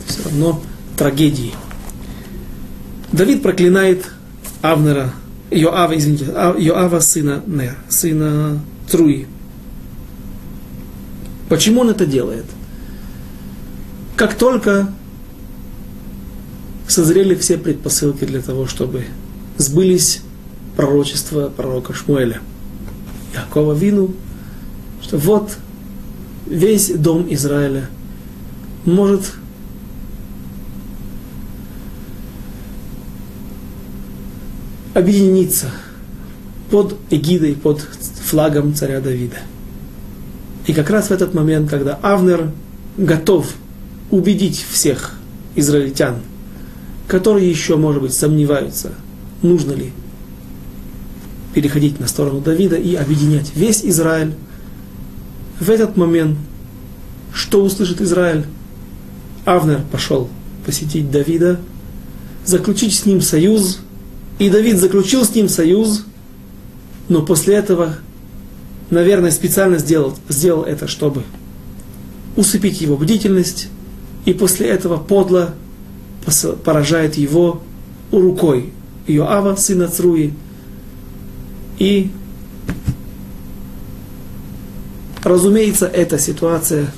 это 0.00 0.12
все 0.12 0.24
равно 0.24 0.62
трагедии. 0.96 1.52
Давид 3.12 3.42
проклинает 3.42 4.10
Авнера, 4.62 5.12
Йоава, 5.52 5.96
извините, 5.96 6.26
а, 6.34 6.54
Йоава 6.58 7.00
сына 7.00 7.42
Нер, 7.46 7.76
сына 7.88 8.60
Труи. 8.90 9.26
Почему 11.48 11.80
он 11.80 11.90
это 11.90 12.06
делает? 12.06 12.46
Как 14.16 14.34
только 14.34 14.88
созрели 16.88 17.34
все 17.34 17.58
предпосылки 17.58 18.24
для 18.24 18.40
того, 18.40 18.66
чтобы 18.66 19.06
сбылись 19.56 20.22
пророчества 20.76 21.48
пророка 21.48 21.92
Шмуэля. 21.92 22.40
Якова 23.34 23.72
Вину, 23.72 24.14
что 25.02 25.16
вот 25.16 25.56
весь 26.46 26.90
дом 26.90 27.26
Израиля 27.30 27.88
может 28.84 29.32
объединиться 34.94 35.70
под 36.70 36.96
эгидой, 37.10 37.54
под 37.54 37.80
флагом 38.24 38.74
царя 38.74 39.00
Давида. 39.00 39.38
И 40.66 40.72
как 40.72 40.90
раз 40.90 41.08
в 41.08 41.10
этот 41.10 41.34
момент, 41.34 41.68
когда 41.70 41.98
Авнер 42.02 42.50
готов 42.96 43.52
убедить 44.10 44.64
всех 44.70 45.14
израильтян– 45.56 46.16
которые 47.12 47.50
еще, 47.50 47.76
может 47.76 48.00
быть, 48.00 48.14
сомневаются, 48.14 48.92
нужно 49.42 49.72
ли 49.72 49.92
переходить 51.52 52.00
на 52.00 52.06
сторону 52.06 52.40
Давида 52.40 52.76
и 52.76 52.94
объединять 52.94 53.52
весь 53.54 53.84
Израиль. 53.84 54.32
В 55.60 55.68
этот 55.68 55.98
момент, 55.98 56.38
что 57.34 57.62
услышит 57.62 58.00
Израиль? 58.00 58.46
Авнер 59.44 59.82
пошел 59.92 60.30
посетить 60.64 61.10
Давида, 61.10 61.60
заключить 62.46 62.94
с 62.94 63.04
ним 63.04 63.20
союз, 63.20 63.80
и 64.42 64.50
Давид 64.50 64.78
заключил 64.78 65.24
с 65.24 65.32
ним 65.36 65.48
союз, 65.48 66.04
но 67.08 67.22
после 67.22 67.54
этого, 67.54 67.94
наверное, 68.90 69.30
специально 69.30 69.78
сделал, 69.78 70.18
сделал 70.28 70.64
это, 70.64 70.88
чтобы 70.88 71.22
усыпить 72.34 72.80
его 72.80 72.96
бдительность, 72.96 73.68
и 74.24 74.32
после 74.32 74.66
этого 74.66 74.96
подло 74.96 75.54
поражает 76.64 77.14
его 77.14 77.62
рукой 78.10 78.72
Иоава, 79.06 79.54
сына 79.54 79.86
Цруи, 79.86 80.32
и 81.78 82.10
разумеется, 85.22 85.86
эта 85.86 86.18
ситуация 86.18 86.92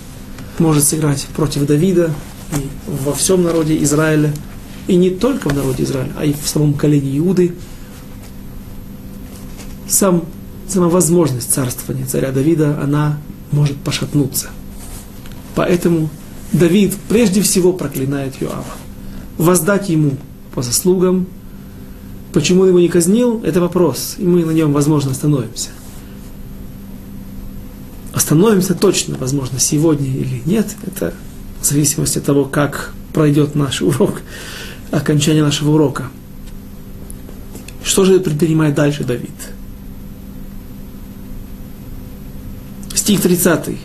может 0.59 0.85
сыграть 0.85 1.27
против 1.37 1.67
Давида 1.67 2.11
и 2.57 2.69
во 3.05 3.13
всем 3.13 3.43
народе 3.43 3.83
Израиля, 3.83 4.33
и 4.87 4.97
не 4.97 5.11
только 5.11 5.49
в 5.49 5.55
народе 5.55 5.85
Израиля, 5.85 6.13
а 6.19 6.25
и 6.25 6.33
в 6.33 6.47
самом 6.47 6.75
колене 6.75 7.19
Иуды. 7.19 7.55
Сам, 9.89 10.25
сама 10.69 10.89
возможность 10.89 11.53
царствования 11.53 12.07
царя 12.07 12.33
Давида, 12.33 12.81
она 12.83 13.19
может 13.53 13.77
пошатнуться. 13.77 14.49
Поэтому 15.55 16.11
Давид 16.53 16.95
прежде 17.09 17.43
всего 17.43 17.73
проклинает 17.73 18.35
Иоава 18.43 18.65
воздать 19.39 19.89
ему 19.89 20.17
по 20.55 20.63
заслугам. 20.63 21.27
Почему 22.33 22.63
он 22.63 22.69
его 22.69 22.81
не 22.81 22.89
казнил, 22.89 23.41
это 23.45 23.61
вопрос, 23.61 24.17
и 24.19 24.25
мы 24.25 24.45
на 24.45 24.51
нем, 24.51 24.73
возможно, 24.73 25.13
остановимся. 25.13 25.71
Остановимся 28.13 28.75
точно, 28.75 29.17
возможно, 29.19 29.59
сегодня 29.59 30.09
или 30.09 30.43
нет, 30.45 30.75
это 30.87 31.15
в 31.61 31.65
зависимости 31.65 32.19
от 32.19 32.25
того, 32.25 32.45
как 32.45 32.93
пройдет 33.13 33.55
наш 33.55 33.83
урок, 33.83 34.21
окончания 34.97 35.43
нашего 35.43 35.73
урока. 35.73 36.05
Что 37.83 38.05
же 38.05 38.21
предпринимает 38.21 38.75
дальше 38.75 39.05
Давид? 39.05 39.31
Стих 42.95 43.21
30. 43.21 43.77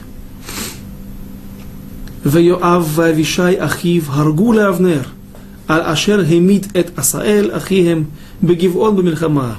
Веоав 2.24 2.88
вавишай 2.96 3.56
ахив 3.56 4.08
харгуля 4.08 4.70
авнер, 4.70 5.08
аль 5.68 5.82
ашер 5.82 6.26
хемит 6.26 6.68
эт 6.74 6.98
асаэль 6.98 7.52
ахием 7.52 8.08
бегивон 8.42 8.96
бамильхама. 8.96 9.58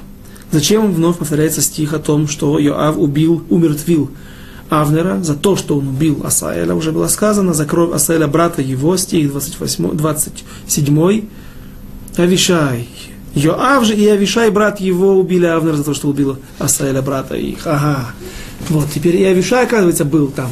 Зачем 0.51 0.91
вновь 0.91 1.17
повторяется 1.17 1.61
стих 1.61 1.93
о 1.93 1.99
том, 1.99 2.27
что 2.27 2.59
Йоав 2.59 2.97
убил, 2.97 3.43
умертвил 3.49 4.09
Авнера 4.71 5.21
за 5.21 5.35
то, 5.35 5.57
что 5.57 5.77
он 5.77 5.89
убил 5.89 6.21
Асаэля, 6.23 6.73
уже 6.73 6.93
было 6.93 7.07
сказано, 7.07 7.53
за 7.53 7.65
кровь 7.65 7.93
Асаэля 7.93 8.27
брата 8.27 8.61
его, 8.61 8.95
стих 8.95 9.29
28, 9.29 9.97
27, 9.97 11.25
Авишай. 12.15 12.87
Йоав 13.35 13.83
же 13.83 13.95
и 13.95 14.07
Авишай, 14.07 14.49
брат 14.49 14.79
его, 14.79 15.17
убили 15.19 15.45
Авнера 15.45 15.75
за 15.75 15.83
то, 15.83 15.93
что 15.93 16.07
убил 16.07 16.37
Асаэля, 16.57 17.01
брата 17.01 17.35
их. 17.35 17.59
Ага. 17.65 18.11
Вот, 18.69 18.87
теперь 18.93 19.17
и 19.17 19.25
Авишай, 19.25 19.65
оказывается, 19.65 20.05
был 20.05 20.29
там, 20.29 20.49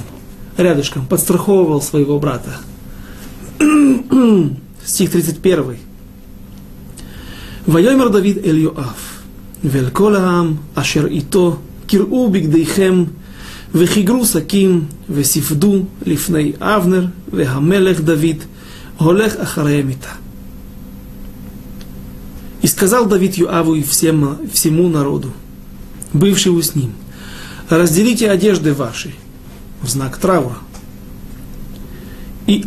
рядышком, 0.57 1.05
подстраховывал 1.05 1.82
своего 1.82 2.20
брата. 2.20 2.57
стих 4.86 5.11
31. 5.11 5.78
Вайомер 7.67 8.09
Давид 8.09 8.45
Эль 8.45 8.59
Йоав. 8.59 8.97
Вельколаам, 9.63 10.59
Ашер 10.76 11.05
Ито, 11.05 11.57
кирубик 11.88 12.49
дейхем. 12.49 13.11
וחיגרו 13.74 14.26
שקים, 14.26 14.84
וספדו 15.11 15.82
לפני 16.07 16.53
אבנר, 16.61 17.07
והמלך 17.32 18.01
דוד 18.01 18.36
הולך 18.97 19.36
אחריהם 19.36 19.88
איתה. 19.88 20.12
И 22.62 22.66
сказал 22.66 23.05
Давид 23.07 23.34
Юаву 23.34 23.74
и 23.74 23.82
всем, 23.82 24.38
всему 24.51 24.88
народу, 24.88 25.30
бывшему 26.14 26.62
с 26.62 26.74
ним, 26.74 26.95
разделите 27.68 28.30
одежды 28.30 28.72
ваши 28.72 29.12
в 29.82 29.88
знак 29.90 30.16
траура 30.16 30.57
и 32.47 32.64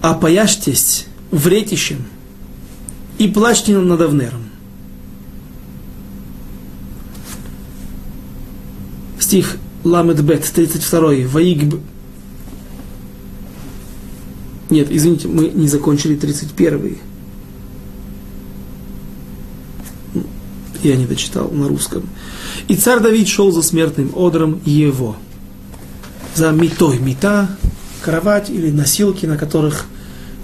опояжьтесь 0.00 1.08
вретищем 1.30 2.06
И 3.18 3.28
плачьте 3.28 3.78
над 3.78 4.00
Авнером. 4.00 4.42
Стих 9.18 9.56
Ламед 9.83 10.21
Бет, 10.23 10.43
32. 10.43 11.27
Ваиг... 11.27 11.73
Нет, 14.69 14.87
извините, 14.91 15.27
мы 15.27 15.49
не 15.49 15.67
закончили 15.67 16.15
31. 16.15 16.97
Я 20.83 20.95
не 20.95 21.05
дочитал 21.05 21.49
на 21.49 21.67
русском. 21.67 22.03
И 22.67 22.75
царь 22.75 22.99
Давид 22.99 23.27
шел 23.27 23.51
за 23.51 23.61
смертным 23.61 24.11
одром 24.15 24.61
его. 24.65 25.15
За 26.35 26.51
метой. 26.51 26.99
Мета, 26.99 27.49
кровать 28.01 28.49
или 28.49 28.69
носилки, 28.69 29.25
на 29.25 29.37
которых 29.37 29.85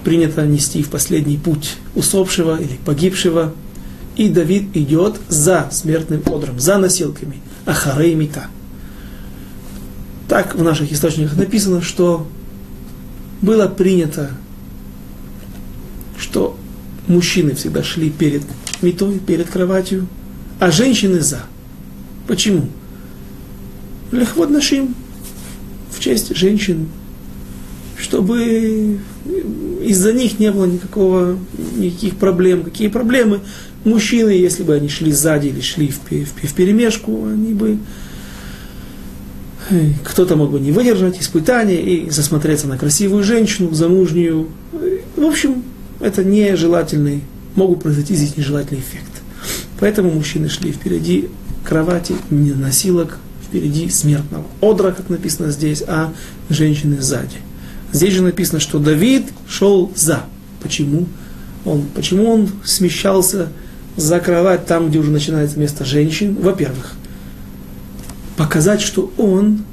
принято 0.03 0.45
нести 0.45 0.81
в 0.83 0.89
последний 0.89 1.37
путь 1.37 1.75
усопшего 1.93 2.59
или 2.59 2.77
погибшего. 2.85 3.53
И 4.15 4.29
Давид 4.29 4.75
идет 4.75 5.19
за 5.27 5.69
смертным 5.71 6.23
одром, 6.25 6.59
за 6.59 6.77
носилками. 6.77 7.41
Ахарей 7.65 8.15
мета. 8.15 8.47
Так 10.27 10.55
в 10.55 10.63
наших 10.63 10.91
источниках 10.91 11.37
написано, 11.37 11.81
что 11.81 12.27
было 13.41 13.67
принято, 13.67 14.31
что 16.17 16.57
мужчины 17.07 17.53
всегда 17.53 17.83
шли 17.83 18.09
перед 18.09 18.41
метой, 18.81 19.19
перед 19.19 19.49
кроватью, 19.49 20.07
а 20.59 20.71
женщины 20.71 21.19
за. 21.19 21.43
Почему? 22.27 22.67
Лехвод 24.11 24.49
нашим 24.49 24.95
в 25.91 25.99
честь 25.99 26.35
женщин, 26.35 26.87
чтобы 27.97 28.99
из-за 29.83 30.13
них 30.13 30.39
не 30.39 30.51
было 30.51 30.65
никакого, 30.65 31.37
никаких 31.77 32.15
проблем. 32.15 32.63
Какие 32.63 32.87
проблемы? 32.87 33.41
Мужчины, 33.83 34.29
если 34.31 34.63
бы 34.63 34.73
они 34.73 34.89
шли 34.89 35.11
сзади 35.11 35.47
или 35.47 35.61
шли 35.61 35.89
в, 35.89 35.99
в, 36.09 36.47
в 36.47 36.53
перемешку, 36.53 37.27
они 37.27 37.53
бы 37.53 37.77
кто-то 40.03 40.35
мог 40.35 40.51
бы 40.51 40.59
не 40.59 40.71
выдержать 40.71 41.19
испытания 41.19 41.81
и 41.81 42.09
засмотреться 42.09 42.67
на 42.67 42.77
красивую 42.77 43.23
женщину, 43.23 43.73
замужнюю. 43.73 44.49
В 45.15 45.23
общем, 45.23 45.63
это 45.99 46.23
нежелательный, 46.23 47.21
могут 47.55 47.81
произойти 47.81 48.15
здесь 48.15 48.37
нежелательный 48.37 48.81
эффект. 48.81 49.11
Поэтому 49.79 50.11
мужчины 50.11 50.49
шли 50.49 50.71
впереди 50.71 51.29
кровати, 51.63 52.15
не 52.29 52.51
носилок, 52.51 53.17
впереди 53.47 53.89
смертного 53.89 54.45
одра, 54.61 54.91
как 54.91 55.09
написано 55.09 55.51
здесь, 55.51 55.83
а 55.87 56.13
женщины 56.49 57.01
сзади. 57.01 57.37
Здесь 57.91 58.13
же 58.13 58.23
написано, 58.23 58.59
что 58.59 58.79
Давид 58.79 59.25
шел 59.47 59.91
за. 59.95 60.23
Почему? 60.61 61.07
Он, 61.63 61.83
почему 61.95 62.29
он 62.29 62.49
смещался 62.63 63.49
за 63.95 64.19
кровать 64.19 64.65
там, 64.65 64.89
где 64.89 64.99
уже 64.99 65.11
начинается 65.11 65.59
место 65.59 65.85
женщин? 65.85 66.35
Во-первых, 66.39 66.95
показать, 68.37 68.81
что 68.81 69.11
он 69.17 69.63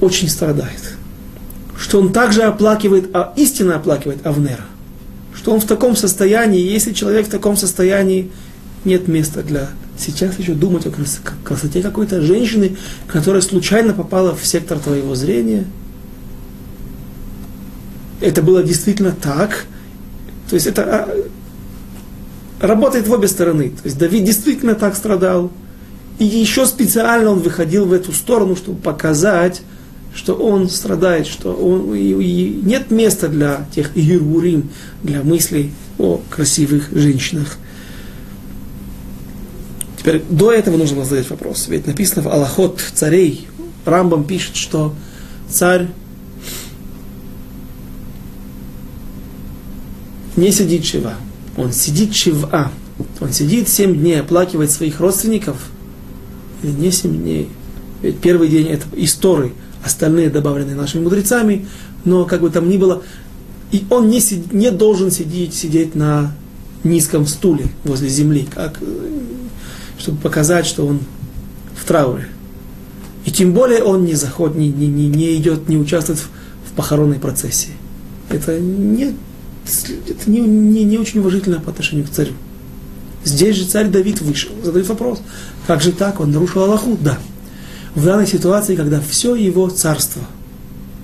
очень 0.00 0.28
страдает. 0.28 0.96
Что 1.78 2.00
он 2.00 2.12
также 2.12 2.42
оплакивает, 2.42 3.10
а 3.14 3.32
истинно 3.36 3.76
оплакивает 3.76 4.26
Авнера. 4.26 4.64
Что 5.34 5.52
он 5.52 5.60
в 5.60 5.66
таком 5.66 5.96
состоянии, 5.96 6.60
если 6.60 6.92
человек 6.92 7.26
в 7.26 7.30
таком 7.30 7.56
состоянии, 7.56 8.30
нет 8.84 9.08
места 9.08 9.42
для 9.42 9.68
сейчас 9.98 10.38
еще 10.38 10.54
думать 10.54 10.86
о 10.86 10.92
красоте 11.44 11.82
какой-то 11.82 12.20
женщины, 12.22 12.76
которая 13.08 13.42
случайно 13.42 13.92
попала 13.92 14.34
в 14.34 14.46
сектор 14.46 14.78
твоего 14.78 15.14
зрения. 15.14 15.64
Это 18.20 18.42
было 18.42 18.62
действительно 18.62 19.12
так. 19.12 19.64
То 20.48 20.54
есть 20.54 20.66
это 20.66 20.82
а, 20.82 21.08
работает 22.60 23.06
в 23.06 23.12
обе 23.12 23.28
стороны. 23.28 23.70
То 23.70 23.84
есть 23.84 23.98
Давид 23.98 24.24
действительно 24.24 24.74
так 24.74 24.96
страдал. 24.96 25.52
И 26.18 26.24
еще 26.24 26.66
специально 26.66 27.30
он 27.30 27.40
выходил 27.40 27.86
в 27.86 27.92
эту 27.92 28.12
сторону, 28.12 28.56
чтобы 28.56 28.80
показать, 28.80 29.62
что 30.14 30.34
он 30.34 30.68
страдает, 30.68 31.28
что 31.28 31.52
он, 31.52 31.94
и, 31.94 32.00
и 32.00 32.60
нет 32.64 32.90
места 32.90 33.28
для 33.28 33.68
тех 33.72 33.92
ирурим, 33.96 34.70
для 35.02 35.22
мыслей 35.22 35.72
о 35.96 36.20
красивых 36.28 36.90
женщинах. 36.92 37.56
Теперь 39.96 40.22
до 40.28 40.52
этого 40.52 40.76
нужно 40.76 41.04
задать 41.04 41.30
вопрос. 41.30 41.68
Ведь 41.68 41.86
написано 41.86 42.22
в 42.22 42.28
Аллахот 42.28 42.80
царей, 42.94 43.46
Рамбам 43.84 44.24
пишет, 44.24 44.56
что 44.56 44.94
царь 45.48 45.86
не 50.36 50.50
сидит 50.50 50.84
шива, 50.84 51.14
он 51.56 51.72
сидит 51.72 52.14
шива. 52.14 52.72
Он 53.20 53.32
сидит 53.32 53.68
семь 53.68 53.96
дней, 53.96 54.20
оплакивает 54.20 54.72
своих 54.72 54.98
родственников– 54.98 55.56
не 56.62 56.90
семь 56.90 57.18
дней. 57.18 57.50
Ведь 58.02 58.18
первый 58.20 58.48
день 58.48 58.68
это 58.68 58.86
истории, 58.96 59.52
остальные 59.84 60.30
добавлены 60.30 60.74
нашими 60.74 61.02
мудрецами, 61.02 61.66
но 62.04 62.24
как 62.24 62.40
бы 62.40 62.50
там 62.50 62.68
ни 62.68 62.76
было, 62.76 63.02
и 63.70 63.84
он 63.90 64.08
не, 64.08 64.20
сид, 64.20 64.52
не 64.52 64.70
должен 64.70 65.10
сидеть, 65.10 65.54
сидеть 65.54 65.94
на 65.94 66.32
низком 66.84 67.26
стуле 67.26 67.66
возле 67.84 68.08
земли, 68.08 68.46
как, 68.52 68.80
чтобы 69.98 70.18
показать, 70.18 70.66
что 70.66 70.86
он 70.86 71.00
в 71.76 71.84
трауре. 71.84 72.28
И 73.24 73.30
тем 73.30 73.52
более 73.52 73.82
он 73.82 74.04
не 74.04 74.14
заходит, 74.14 74.56
не, 74.56 74.68
не, 74.68 75.08
не, 75.08 75.36
идет, 75.36 75.68
не 75.68 75.76
участвует 75.76 76.18
в, 76.18 76.28
в 76.70 76.72
похоронной 76.76 77.18
процессии. 77.18 77.72
Это, 78.30 78.58
не, 78.58 79.14
это 79.64 80.30
не, 80.30 80.40
не, 80.40 80.84
не 80.84 80.98
очень 80.98 81.20
уважительно 81.20 81.60
по 81.60 81.70
отношению 81.70 82.06
к 82.06 82.10
царю. 82.10 82.32
Здесь 83.24 83.56
же 83.56 83.64
царь 83.64 83.88
Давид 83.88 84.20
вышел. 84.20 84.50
Задает 84.62 84.88
вопрос, 84.88 85.20
как 85.66 85.82
же 85.82 85.92
так, 85.92 86.20
он 86.20 86.30
нарушил 86.30 86.62
Аллаху? 86.62 86.96
Да. 87.00 87.18
В 87.94 88.04
данной 88.04 88.26
ситуации, 88.26 88.76
когда 88.76 89.00
все 89.00 89.34
его 89.34 89.68
царство, 89.68 90.22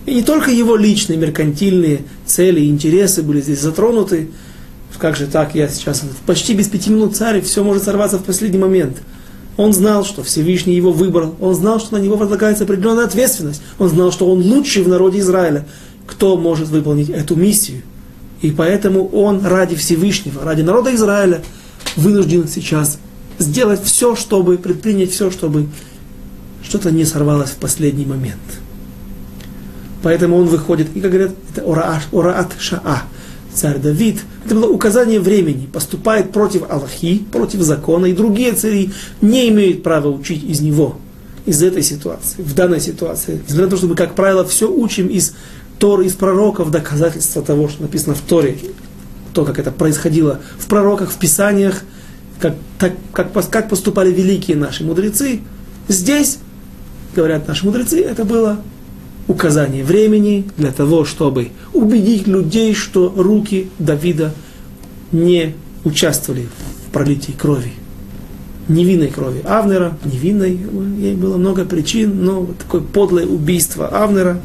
и 0.07 0.15
не 0.15 0.23
только 0.23 0.51
его 0.51 0.77
личные 0.77 1.19
меркантильные 1.19 2.03
цели 2.27 2.61
и 2.61 2.69
интересы 2.69 3.23
были 3.23 3.41
здесь 3.41 3.61
затронуты, 3.61 4.31
как 4.99 5.17
же 5.17 5.27
так, 5.27 5.55
я 5.55 5.69
сейчас 5.69 6.03
почти 6.25 6.55
без 6.55 6.69
пяти 6.69 6.91
минут 6.91 7.17
царь, 7.17 7.41
все 7.41 7.65
может 7.65 7.83
сорваться 7.83 8.19
в 8.19 8.25
последний 8.25 8.59
момент. 8.59 8.99
Он 9.57 9.73
знал, 9.73 10.05
что 10.05 10.23
Всевышний 10.23 10.75
его 10.75 10.93
выбрал, 10.93 11.35
он 11.41 11.55
знал, 11.55 11.81
что 11.81 11.97
на 11.97 12.03
него 12.03 12.17
возлагается 12.17 12.65
определенная 12.65 13.05
ответственность, 13.05 13.63
он 13.79 13.89
знал, 13.89 14.13
что 14.13 14.31
он 14.31 14.41
лучший 14.41 14.83
в 14.83 14.89
народе 14.89 15.19
Израиля, 15.19 15.67
кто 16.07 16.37
может 16.37 16.69
выполнить 16.69 17.11
эту 17.11 17.35
миссию. 17.35 17.83
И 18.41 18.51
поэтому 18.51 19.07
он 19.09 19.45
ради 19.45 19.75
Всевышнего, 19.75 20.45
ради 20.45 20.63
народа 20.63 20.95
Израиля– 20.95 21.43
вынужден 21.97 22.49
сейчас 22.49 22.99
сделать 23.39 23.83
все, 23.83 24.17
чтобы, 24.17 24.59
предпринять 24.59 25.11
все, 25.11 25.31
чтобы 25.31 25.67
что-то 26.63 26.91
не 26.91 27.05
сорвалось 27.05 27.51
в 27.51 27.57
последний 27.57 28.07
момент. 28.07 28.41
Поэтому 30.03 30.37
он 30.37 30.47
выходит, 30.47 30.89
и, 30.95 31.01
как 31.01 31.11
говорят, 31.11 31.33
это 31.53 31.65
ораат 31.65 32.53
шаа, 32.59 33.05
царь 33.55 33.79
Давид. 33.79 34.21
Это 34.45 34.55
было 34.55 34.69
указание 34.69 35.21
времени, 35.21 35.67
поступает 35.67 36.33
против 36.33 36.71
Аллахи, 36.71 37.25
против 37.33 37.61
закона, 37.61 38.07
и 38.07 38.13
другие 38.13 38.53
цари 38.53 38.93
не 39.23 39.49
имеют 39.49 39.83
права 39.83 40.09
учить 40.09 40.45
из 40.45 40.61
него, 40.61 40.99
из 41.47 41.63
этой 41.63 41.83
ситуации, 41.83 42.43
в 42.43 42.55
данной 42.55 42.81
ситуации. 42.81 43.41
Несмотря 43.45 43.65
на 43.65 43.71
то, 43.71 43.77
что 43.77 43.87
мы, 43.87 43.95
как 43.95 44.15
правило, 44.15 44.45
все 44.45 44.71
учим 44.71 45.07
из 45.07 45.35
Торы, 45.79 46.07
из 46.07 46.15
пророков, 46.15 46.71
доказательства 46.71 47.43
того, 47.43 47.69
что 47.69 47.83
написано 47.83 48.15
в 48.15 48.21
Торе, 48.21 48.59
то, 49.35 49.45
как 49.45 49.59
это 49.59 49.71
происходило 49.71 50.41
в 50.59 50.67
пророках, 50.67 51.11
в 51.11 51.19
писаниях, 51.19 51.83
как, 52.41 52.55
так, 52.79 52.93
как, 53.13 53.33
как 53.51 53.69
поступали 53.69 54.11
великие 54.13 54.57
наши 54.57 54.85
мудрецы. 54.85 55.41
Здесь, 55.89 56.39
говорят 57.15 57.47
наши 57.47 57.67
мудрецы, 57.67 58.01
это 58.01 58.25
было 58.25 58.61
указание 59.27 59.85
времени 59.85 60.47
для 60.57 60.71
того, 60.71 61.05
чтобы 61.05 61.51
убедить 61.73 62.27
людей, 62.27 62.75
что 62.75 63.13
руки 63.17 63.71
Давида 63.79 64.33
не 65.13 65.55
участвовали 65.85 66.47
в 66.87 66.93
пролитии 66.93 67.33
крови. 67.33 67.73
Невинной 68.69 69.09
крови 69.09 69.43
Авнера, 69.45 69.99
невинной, 70.05 70.59
ей 70.99 71.15
было 71.15 71.37
много 71.37 71.65
причин, 71.65 72.25
но 72.25 72.47
такое 72.59 72.81
подлое 72.81 73.27
убийство 73.27 73.89
Авнера 73.89 74.41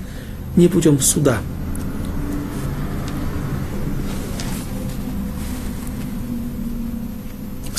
не 0.56 0.68
путем 0.68 1.00
суда. 1.00 1.38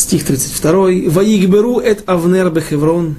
стих 0.00 0.24
32. 0.24 1.10
«Ваигберу 1.10 1.78
эт 1.78 2.02
Авнер 2.06 2.50
бехеврон, 2.50 3.16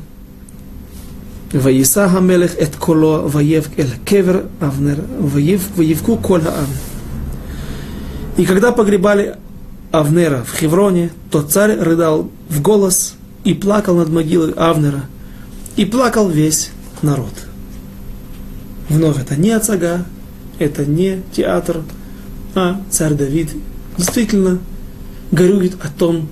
ваиса 1.53 2.09
хамелех 2.09 2.59
эт 2.59 2.75
коло, 2.75 3.27
ваев 3.27 3.69
эль 3.77 3.93
кевер 4.05 4.45
Авнер, 4.59 5.03
ваев, 5.19 5.61
ваевку 5.75 6.17
коль 6.17 6.41
хаам». 6.41 6.67
И 8.37 8.45
когда 8.45 8.71
погребали 8.71 9.35
Авнера 9.91 10.43
в 10.43 10.57
Хевроне, 10.57 11.11
то 11.29 11.41
царь 11.41 11.77
рыдал 11.77 12.31
в 12.49 12.61
голос 12.61 13.15
и 13.43 13.53
плакал 13.53 13.95
над 13.95 14.09
могилой 14.09 14.53
Авнера, 14.53 15.03
и 15.75 15.85
плакал 15.85 16.29
весь 16.29 16.71
народ. 17.01 17.33
Вновь 18.89 19.19
это 19.19 19.35
не 19.35 19.51
Ацага, 19.51 20.05
это 20.59 20.85
не 20.85 21.21
театр, 21.33 21.81
а 22.55 22.81
царь 22.89 23.13
Давид 23.13 23.49
действительно 23.97 24.59
горюет 25.31 25.75
о 25.83 25.89
том, 25.89 26.29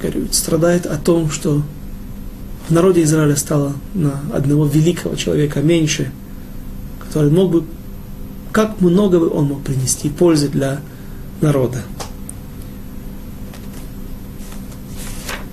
горюет, 0.00 0.34
страдает 0.34 0.86
о 0.86 0.96
том, 0.96 1.30
что 1.30 1.62
в 2.68 2.72
народе 2.72 3.02
Израиля 3.02 3.36
стало 3.36 3.74
на 3.94 4.20
одного 4.32 4.66
великого 4.66 5.16
человека 5.16 5.60
меньше, 5.60 6.10
который 7.00 7.30
мог 7.30 7.50
бы, 7.50 7.64
как 8.52 8.80
много 8.80 9.18
бы 9.18 9.30
он 9.30 9.46
мог 9.46 9.62
принести 9.62 10.08
пользы 10.08 10.48
для 10.48 10.80
народа. 11.40 11.78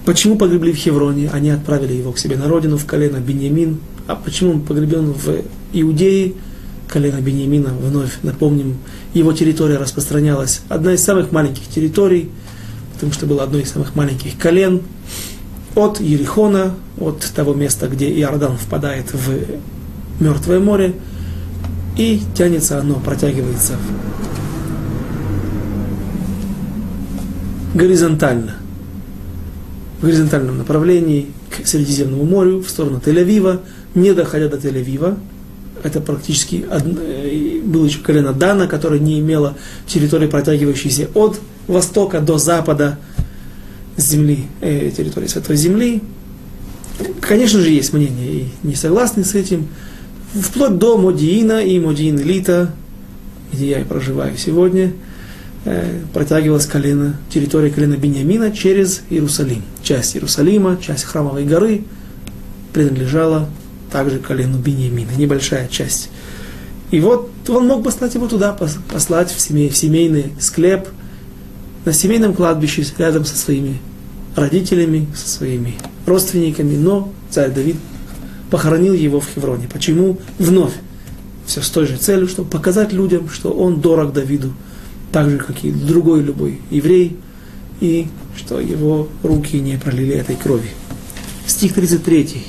Почему 0.05 0.37
погребли 0.37 0.71
в 0.71 0.77
Хевроне? 0.77 1.29
Они 1.33 1.49
отправили 1.49 1.93
его 1.93 2.11
к 2.11 2.19
себе 2.19 2.37
на 2.37 2.47
родину, 2.47 2.77
в 2.77 2.85
колено 2.85 3.17
Беньямин. 3.17 3.79
А 4.07 4.15
почему 4.15 4.51
он 4.51 4.61
погребен 4.61 5.13
в 5.13 5.41
Иудее? 5.73 6.33
Колено 6.87 7.19
Беньямина, 7.21 7.73
вновь 7.73 8.19
напомним, 8.21 8.77
его 9.15 9.33
территория 9.33 9.77
распространялась. 9.77 10.61
Одна 10.69 10.93
из 10.93 11.03
самых 11.03 11.31
маленьких 11.31 11.67
территорий, 11.67 12.29
потому 12.95 13.13
что 13.13 13.25
было 13.25 13.43
одно 13.43 13.59
из 13.59 13.71
самых 13.71 13.95
маленьких 13.95 14.37
колен. 14.37 14.81
От 15.75 15.99
Ерихона, 15.99 16.73
от 16.97 17.19
того 17.35 17.53
места, 17.53 17.87
где 17.87 18.09
Иордан 18.19 18.57
впадает 18.57 19.13
в 19.13 20.21
Мертвое 20.21 20.59
море, 20.59 20.95
и 21.97 22.21
тянется 22.35 22.79
оно, 22.79 22.95
протягивается 22.95 23.73
горизонтально 27.73 28.55
в 29.99 30.05
горизонтальном 30.05 30.57
направлении 30.57 31.27
к 31.49 31.67
Средиземному 31.67 32.23
морю, 32.25 32.61
в 32.61 32.69
сторону 32.69 33.01
Тель-Авива, 33.05 33.61
не 33.93 34.13
доходя 34.13 34.47
до 34.49 34.57
Тель-Авива. 34.57 35.17
Это 35.83 36.01
практически 36.01 36.65
одно, 36.69 36.99
э, 37.01 37.61
было 37.63 37.85
еще 37.85 37.99
колено 37.99 38.33
Дана, 38.33 38.67
которое 38.67 38.99
не 38.99 39.19
имело 39.19 39.55
территории, 39.87 40.27
протягивающейся 40.27 41.09
от 41.13 41.39
востока 41.67 42.19
до 42.21 42.37
запада 42.37 42.97
земли, 43.97 44.45
э, 44.61 44.91
территории 44.95 45.27
Святой 45.27 45.55
Земли. 45.55 46.01
Конечно 47.21 47.59
же, 47.59 47.69
есть 47.69 47.93
мнения 47.93 48.27
и 48.27 48.47
не 48.63 48.75
согласны 48.75 49.23
с 49.23 49.35
этим. 49.35 49.67
Вплоть 50.33 50.77
до 50.77 50.97
Модиина 50.97 51.63
и 51.63 51.79
Модиин 51.79 52.17
Лита, 52.17 52.73
где 53.51 53.69
я 53.69 53.79
и 53.81 53.83
проживаю 53.83 54.37
сегодня– 54.37 54.93
Э, 55.67 55.99
протягивалась 56.13 56.67
колено, 56.67 57.15
территория 57.31 57.71
колена 57.71 57.95
Бениамина 57.95 58.51
через 58.51 59.01
Иерусалим. 59.09 59.63
Часть 59.81 60.15
Иерусалима, 60.15 60.77
часть 60.79 61.05
храмовой 61.05 61.43
горы 61.43 61.85
принадлежала 62.71 63.49
также 63.91 64.19
колену 64.19 64.59
Бениамина, 64.59 65.09
небольшая 65.17 65.67
часть. 65.67 66.11
И 66.91 66.99
вот 66.99 67.31
он 67.47 67.65
мог 67.65 67.83
послать 67.83 68.13
его 68.13 68.27
туда, 68.27 68.53
послать 68.53 69.31
в, 69.31 69.41
семей, 69.41 69.69
в 69.69 69.75
семейный 69.75 70.33
склеп, 70.39 70.87
на 71.85 71.93
семейном 71.93 72.33
кладбище 72.33 72.85
рядом 72.97 73.25
со 73.25 73.37
своими 73.37 73.79
родителями, 74.35 75.07
со 75.15 75.29
своими 75.29 75.75
родственниками, 76.05 76.75
но 76.75 77.13
царь 77.29 77.51
Давид 77.51 77.77
похоронил 78.49 78.93
его 78.93 79.19
в 79.19 79.27
Хевроне. 79.27 79.67
Почему? 79.71 80.17
Вновь. 80.39 80.73
Все 81.45 81.61
с 81.61 81.69
той 81.69 81.85
же 81.85 81.97
целью, 81.97 82.27
чтобы 82.27 82.49
показать 82.49 82.91
людям, 82.91 83.29
что 83.29 83.51
он 83.51 83.79
дорог 83.81 84.13
Давиду, 84.13 84.53
так 85.11 85.29
же, 85.29 85.37
как 85.37 85.63
и 85.63 85.71
другой 85.71 86.23
любой 86.23 86.59
еврей, 86.71 87.17
и 87.79 88.07
что 88.35 88.59
его 88.59 89.07
руки 89.21 89.59
не 89.59 89.77
пролили 89.77 90.15
этой 90.15 90.35
крови. 90.35 90.69
Стих 91.45 91.73
33. 91.73 92.45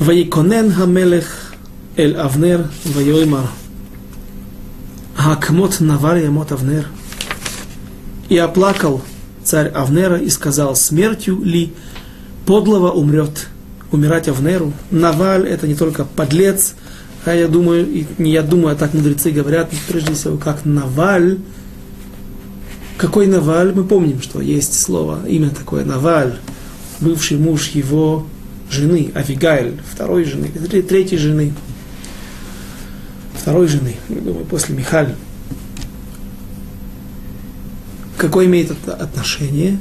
Ваиконен 0.00 0.72
хамелех 0.72 1.54
эль 1.96 2.16
Авнер 2.16 2.68
вайоймар. 2.84 3.48
Хакмот 5.14 5.80
навар 5.80 6.16
ямот 6.16 6.50
Авнер. 6.50 6.86
И 8.34 8.36
оплакал 8.36 9.00
царь 9.44 9.68
Авнера 9.68 10.16
и 10.16 10.28
сказал, 10.28 10.74
смертью 10.74 11.40
ли 11.44 11.72
подлого 12.46 12.90
умрет. 12.90 13.46
Умирать 13.92 14.26
Авнеру. 14.26 14.72
Наваль 14.90 15.46
это 15.46 15.68
не 15.68 15.76
только 15.76 16.04
подлец, 16.04 16.74
а 17.24 17.32
я 17.32 17.46
думаю, 17.46 17.88
и 17.88 18.06
не 18.18 18.32
я 18.32 18.42
думаю, 18.42 18.74
а 18.74 18.76
так 18.76 18.92
мудрецы 18.92 19.30
говорят, 19.30 19.70
прежде 19.86 20.14
всего, 20.14 20.36
как 20.36 20.64
Наваль. 20.64 21.38
Какой 22.96 23.28
Наваль? 23.28 23.72
Мы 23.72 23.84
помним, 23.84 24.20
что 24.20 24.40
есть 24.40 24.80
слово, 24.80 25.20
имя 25.28 25.50
такое 25.50 25.84
Наваль, 25.84 26.34
бывший 26.98 27.38
муж 27.38 27.68
его 27.68 28.26
жены, 28.68 29.12
Авигайль, 29.14 29.80
второй 29.92 30.24
жены, 30.24 30.48
третьей 30.48 31.18
жены, 31.18 31.54
второй 33.32 33.68
жены, 33.68 33.94
я 34.08 34.20
думаю, 34.20 34.44
после 34.44 34.74
Михаль. 34.74 35.14
Какое 38.16 38.46
имеет 38.46 38.70
отношение? 38.86 39.78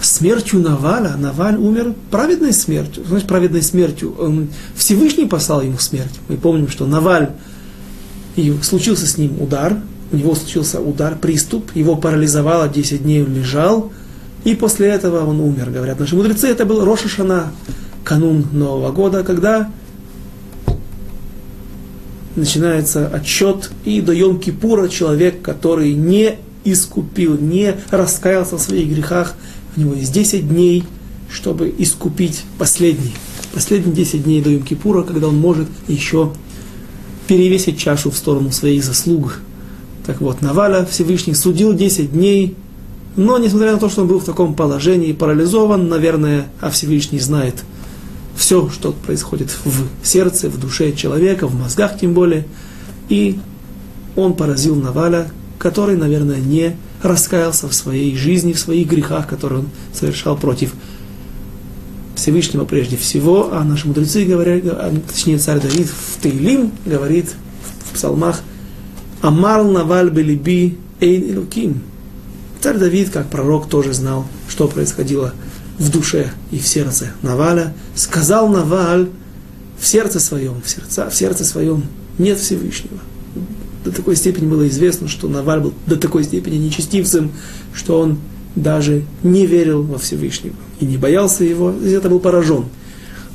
смертью 0.00 0.60
Наваля, 0.60 1.16
Наваль 1.16 1.56
умер 1.56 1.94
праведной 2.10 2.52
смертью. 2.52 3.04
Значит, 3.06 3.26
праведной 3.26 3.62
смертью. 3.62 4.14
Он, 4.18 4.48
Всевышний 4.74 5.26
послал 5.26 5.62
ему 5.62 5.78
смерть. 5.78 6.12
Мы 6.28 6.36
помним, 6.36 6.68
что 6.68 6.86
Наваль, 6.86 7.30
и 8.36 8.54
случился 8.62 9.06
с 9.06 9.16
ним 9.16 9.40
удар, 9.40 9.78
у 10.12 10.16
него 10.16 10.34
случился 10.34 10.80
удар, 10.80 11.16
приступ, 11.16 11.74
его 11.74 11.96
парализовало, 11.96 12.68
10 12.68 13.02
дней 13.02 13.22
он 13.22 13.34
лежал, 13.34 13.92
и 14.44 14.54
после 14.54 14.88
этого 14.88 15.26
он 15.26 15.40
умер. 15.40 15.70
Говорят 15.70 15.98
наши 15.98 16.14
мудрецы, 16.14 16.48
это 16.48 16.64
был 16.64 16.84
Рошашана, 16.84 17.52
канун 18.04 18.46
Нового 18.52 18.92
года, 18.92 19.24
когда 19.24 19.70
начинается 22.36 23.08
отчет, 23.08 23.70
и 23.84 24.00
до 24.00 24.12
Йом-Кипура 24.12 24.88
человек, 24.88 25.40
который 25.40 25.94
не 25.94 26.36
искупил, 26.70 27.38
не 27.38 27.76
раскаялся 27.90 28.56
в 28.56 28.60
своих 28.60 28.88
грехах, 28.88 29.34
у 29.76 29.80
него 29.80 29.94
есть 29.94 30.12
10 30.12 30.48
дней, 30.48 30.84
чтобы 31.30 31.74
искупить 31.78 32.44
последний. 32.58 33.12
Последние 33.52 33.94
10 33.94 34.24
дней 34.24 34.42
до 34.42 34.50
Йом-Кипура, 34.50 35.04
когда 35.04 35.28
он 35.28 35.38
может 35.38 35.68
еще 35.88 36.32
перевесить 37.26 37.78
чашу 37.78 38.10
в 38.10 38.16
сторону 38.16 38.52
своих 38.52 38.84
заслуг. 38.84 39.40
Так 40.06 40.20
вот, 40.20 40.42
Наваля 40.42 40.84
Всевышний 40.84 41.34
судил 41.34 41.72
10 41.72 42.12
дней, 42.12 42.54
но 43.16 43.38
несмотря 43.38 43.72
на 43.72 43.78
то, 43.78 43.88
что 43.88 44.02
он 44.02 44.08
был 44.08 44.20
в 44.20 44.24
таком 44.24 44.54
положении, 44.54 45.12
парализован, 45.12 45.88
наверное, 45.88 46.46
а 46.60 46.70
Всевышний 46.70 47.18
знает 47.18 47.64
все, 48.36 48.68
что 48.68 48.92
происходит 48.92 49.50
в 49.64 50.06
сердце, 50.06 50.50
в 50.50 50.60
душе 50.60 50.92
человека, 50.92 51.46
в 51.46 51.54
мозгах 51.54 51.98
тем 51.98 52.12
более, 52.12 52.46
и 53.08 53.38
он 54.14 54.34
поразил 54.34 54.76
Наваля, 54.76 55.30
который, 55.58 55.96
наверное, 55.96 56.38
не 56.38 56.76
раскаялся 57.02 57.68
в 57.68 57.74
своей 57.74 58.16
жизни, 58.16 58.52
в 58.52 58.58
своих 58.58 58.88
грехах, 58.88 59.26
которые 59.26 59.60
он 59.60 59.68
совершал 59.92 60.36
против 60.36 60.72
Всевышнего 62.14 62.64
прежде 62.64 62.96
всего, 62.96 63.52
а 63.52 63.62
наши 63.62 63.86
мудрецы 63.86 64.24
говорят, 64.24 64.64
а, 64.66 64.92
точнее 65.06 65.38
царь 65.38 65.60
Давид 65.60 65.88
в 65.88 66.20
Тейлим 66.22 66.72
говорит 66.84 67.34
в 67.84 67.94
псалмах 67.94 68.40
«Амар 69.20 69.64
наваль 69.64 70.10
белиби 70.10 70.78
эйн 71.00 71.22
илуким». 71.22 71.82
Царь 72.60 72.78
Давид, 72.78 73.10
как 73.10 73.28
пророк, 73.28 73.68
тоже 73.68 73.92
знал, 73.92 74.26
что 74.48 74.66
происходило 74.66 75.34
в 75.78 75.90
душе 75.90 76.32
и 76.50 76.58
в 76.58 76.66
сердце 76.66 77.12
Наваля. 77.22 77.74
Сказал 77.94 78.48
Наваль 78.48 79.08
в 79.78 79.86
сердце 79.86 80.20
своем, 80.20 80.62
в, 80.64 80.68
сердце, 80.68 81.10
в 81.10 81.14
сердце 81.14 81.44
своем 81.44 81.84
нет 82.18 82.38
Всевышнего 82.38 82.98
до 83.86 83.92
такой 83.92 84.16
степени 84.16 84.46
было 84.46 84.66
известно, 84.68 85.06
что 85.06 85.28
Наваль 85.28 85.60
был 85.60 85.74
до 85.86 85.96
такой 85.96 86.24
степени 86.24 86.56
нечестивцем, 86.56 87.30
что 87.72 88.00
он 88.00 88.18
даже 88.56 89.04
не 89.22 89.46
верил 89.46 89.82
во 89.84 89.98
Всевышнего 89.98 90.56
и 90.80 90.86
не 90.86 90.96
боялся 90.96 91.44
его, 91.44 91.72
и 91.72 91.90
это 91.90 92.08
был 92.08 92.18
поражен. 92.18 92.64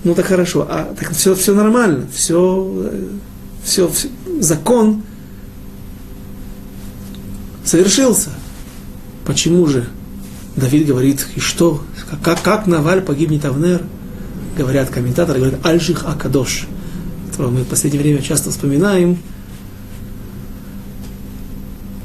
Ну 0.04 0.14
так 0.14 0.26
хорошо, 0.26 0.68
а 0.70 0.94
так 1.00 1.12
все, 1.12 1.36
все 1.36 1.56
нормально, 1.56 2.06
все, 2.14 2.92
все, 3.64 3.88
все, 3.88 4.10
закон 4.40 5.04
совершился. 7.64 8.32
Почему 9.26 9.66
же 9.68 9.88
Давид 10.58 10.86
говорит, 10.86 11.28
и 11.36 11.40
что, 11.40 11.82
как, 12.24 12.42
как 12.42 12.68
Наваль 12.68 13.02
погибнет 13.02 13.46
Авнер? 13.46 13.84
Говорят 14.58 14.90
комментаторы, 14.90 15.40
говорят, 15.40 15.66
Альших 15.66 16.06
Акадош, 16.06 16.68
которого 17.30 17.52
мы 17.52 17.62
в 17.62 17.68
последнее 17.68 18.04
время 18.04 18.22
часто 18.22 18.50
вспоминаем, 18.50 19.18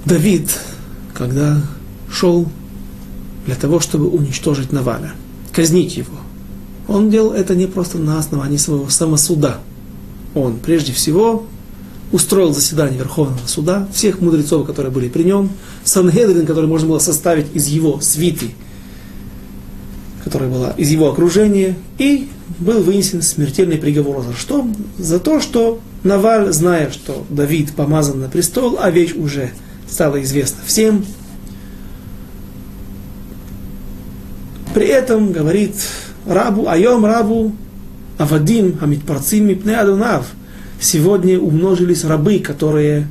Давид, 0.07 0.49
когда 1.15 1.61
шел 2.09 2.47
для 3.45 3.57
того, 3.57 3.81
чтобы 3.81 4.07
уничтожить 4.07 4.71
Наваля, 4.73 5.13
казнить 5.53 5.97
его, 5.97 6.15
он 6.87 7.11
делал 7.11 7.33
это 7.33 7.57
не 7.57 7.67
просто 7.67 7.99
на 7.99 8.21
основании 8.21 8.57
своего 8.57 8.89
самосуда. 8.89 9.59
Он 10.37 10.59
прежде 10.59 10.93
всего 10.93 11.45
устроил 12.13 12.55
заседание 12.55 13.01
Верховного 13.01 13.49
суда, 13.49 13.89
всех 13.93 14.21
мудрецов, 14.21 14.65
которые 14.65 14.93
были 14.93 15.09
при 15.09 15.25
нем, 15.25 15.51
Сангедрин, 15.83 16.47
который 16.47 16.69
можно 16.69 16.87
было 16.87 17.01
составить 17.01 17.47
из 17.53 17.67
его 17.67 18.01
свиты, 18.01 18.53
которая 20.23 20.49
была 20.49 20.71
из 20.77 20.89
его 20.89 21.11
окружения, 21.11 21.77
и 21.99 22.29
был 22.61 22.81
вынесен 22.81 23.23
смертельный 23.23 23.77
приговор. 23.77 24.23
За 24.23 24.35
что? 24.35 24.69
За 24.99 25.19
то, 25.19 25.41
что 25.41 25.81
Наваль, 26.05 26.53
зная, 26.53 26.93
что 26.93 27.27
Давид 27.29 27.73
помазан 27.73 28.21
на 28.21 28.29
престол, 28.29 28.79
а 28.81 28.93
вещь 28.93 29.15
уже 29.17 29.51
стало 29.89 30.23
известно 30.23 30.59
всем. 30.65 31.05
При 34.75 34.87
этом 34.87 35.33
говорит 35.33 35.75
рабу, 36.27 36.69
айом 36.69 37.05
рабу, 37.05 37.53
авадим, 38.19 38.79
амитпарцим, 38.81 39.47
мипне 39.47 39.77
адунав. 39.77 40.27
Сегодня 40.81 41.39
умножились 41.39 42.05
рабы, 42.05 42.39
которые 42.41 43.09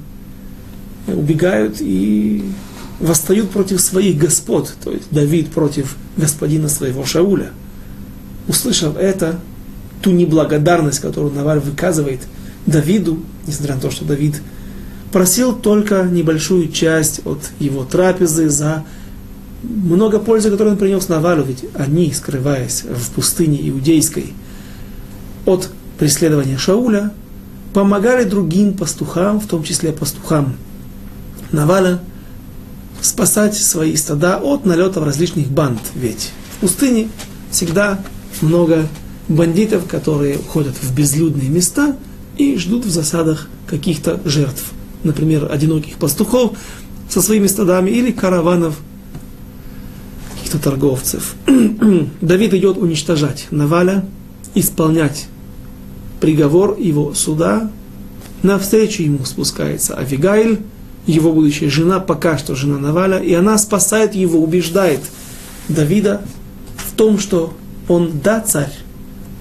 убегают 1.08 1.78
и 1.80 2.44
восстают 3.00 3.50
против 3.50 3.82
своих 3.82 4.18
господ, 4.18 4.74
то 4.84 4.92
есть 4.92 5.08
Давид 5.12 5.50
против 5.50 5.96
господина 6.18 6.70
своего 6.70 7.06
Шауля. 7.06 7.50
Услышав 8.48 8.96
это, 8.98 9.40
ту 10.02 10.12
неблагодарность, 10.12 11.00
которую 11.00 11.34
Наваль 11.34 11.60
выказывает 11.60 12.22
Давиду, 12.66 13.24
несмотря 13.48 13.76
на 13.76 13.82
то, 13.82 13.92
что 13.92 14.06
Давид 14.06 14.42
просил 15.16 15.56
только 15.56 16.04
небольшую 16.04 16.68
часть 16.68 17.22
от 17.26 17.40
его 17.58 17.86
трапезы 17.86 18.50
за 18.50 18.84
много 19.64 20.20
пользы, 20.20 20.52
которую 20.52 20.74
он 20.74 20.78
принес 20.78 21.08
Навалю, 21.08 21.46
ведь 21.46 21.64
они, 21.74 22.12
скрываясь 22.12 22.84
в 22.84 23.12
пустыне 23.12 23.58
иудейской 23.70 24.34
от 25.46 25.70
преследования 25.98 26.58
Шауля, 26.58 27.14
помогали 27.74 28.26
другим 28.26 28.74
пастухам, 28.74 29.40
в 29.40 29.48
том 29.48 29.64
числе 29.64 29.94
пастухам 29.94 30.58
Наваля, 31.54 32.02
спасать 33.00 33.56
свои 33.56 33.96
стада 33.96 34.36
от 34.36 34.66
налетов 34.66 35.06
различных 35.06 35.48
банд. 35.48 35.80
Ведь 35.94 36.34
в 36.58 36.60
пустыне 36.60 37.08
всегда 37.52 38.02
много 38.42 38.86
бандитов, 39.30 39.88
которые 39.88 40.40
ходят 40.40 40.76
в 40.76 40.94
безлюдные 40.94 41.48
места 41.48 41.96
и 42.36 42.58
ждут 42.58 42.84
в 42.84 42.90
засадах 42.90 43.48
каких-то 43.66 44.20
жертв. 44.26 44.74
Например, 45.06 45.48
одиноких 45.52 45.98
пастухов 45.98 46.58
со 47.08 47.22
своими 47.22 47.46
стадами 47.46 47.92
или 47.92 48.12
караванов 48.12 48.76
каких-то 50.34 50.58
торговцев. 50.58 51.36
Давид 52.22 52.56
идет 52.56 52.78
уничтожать 52.78 53.46
Наваля, 53.52 54.04
исполнять 54.56 55.28
приговор 56.20 56.76
его 56.80 57.14
суда. 57.14 57.70
Навстречу 58.42 59.04
ему 59.04 59.26
спускается 59.26 59.96
Авигайль, 59.96 60.62
его 61.06 61.32
будущая 61.32 61.70
жена, 61.70 62.00
пока 62.00 62.40
что 62.40 62.56
жена 62.56 62.80
Наваля, 62.80 63.20
и 63.20 63.32
она 63.34 63.60
спасает 63.60 64.16
его, 64.16 64.42
убеждает 64.42 65.02
Давида 65.70 66.22
в 66.78 66.96
том, 66.96 67.20
что 67.20 67.54
он, 67.88 68.22
да, 68.24 68.42
царь, 68.42 68.74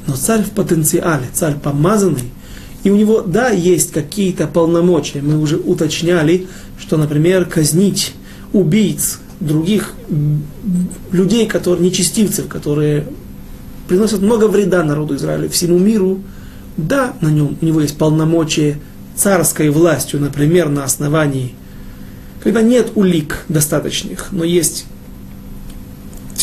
но 0.06 0.14
царь 0.14 0.42
в 0.42 0.50
потенциале, 0.50 1.26
царь 1.32 1.54
помазанный, 1.54 2.30
и 2.84 2.90
у 2.90 2.96
него, 2.96 3.22
да, 3.22 3.48
есть 3.48 3.92
какие-то 3.92 4.46
полномочия. 4.46 5.22
Мы 5.22 5.38
уже 5.38 5.56
уточняли, 5.56 6.46
что, 6.78 6.98
например, 6.98 7.46
казнить 7.46 8.12
убийц, 8.52 9.18
других 9.40 9.94
людей, 11.10 11.46
которые, 11.46 11.84
нечестивцев, 11.84 12.46
которые 12.46 13.06
приносят 13.88 14.20
много 14.20 14.48
вреда 14.48 14.84
народу 14.84 15.16
Израиля, 15.16 15.48
всему 15.48 15.78
миру, 15.78 16.20
да, 16.76 17.14
на 17.20 17.28
нем 17.28 17.56
у 17.60 17.64
него 17.64 17.80
есть 17.80 17.96
полномочия 17.96 18.78
царской 19.16 19.70
властью, 19.70 20.20
например, 20.20 20.68
на 20.68 20.84
основании, 20.84 21.54
когда 22.42 22.62
нет 22.62 22.92
улик 22.94 23.44
достаточных, 23.48 24.28
но 24.30 24.44
есть 24.44 24.84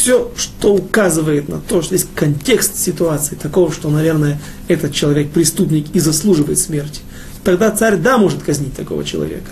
все, 0.02 0.32
что 0.36 0.74
указывает 0.74 1.48
на 1.48 1.60
то, 1.60 1.84
что 1.84 1.94
есть 1.94 2.08
контекст 2.16 2.76
ситуации 2.76 3.36
такого, 3.36 3.72
что, 3.72 3.88
наверное, 3.92 4.42
этот 4.68 4.96
человек 4.96 5.30
преступник 5.30 5.94
и 5.94 6.00
заслуживает 6.00 6.58
смерти, 6.58 7.02
тогда 7.44 7.70
царь, 7.70 7.98
да, 7.98 8.18
может 8.18 8.42
казнить 8.42 8.76
такого 8.76 9.04
человека. 9.04 9.52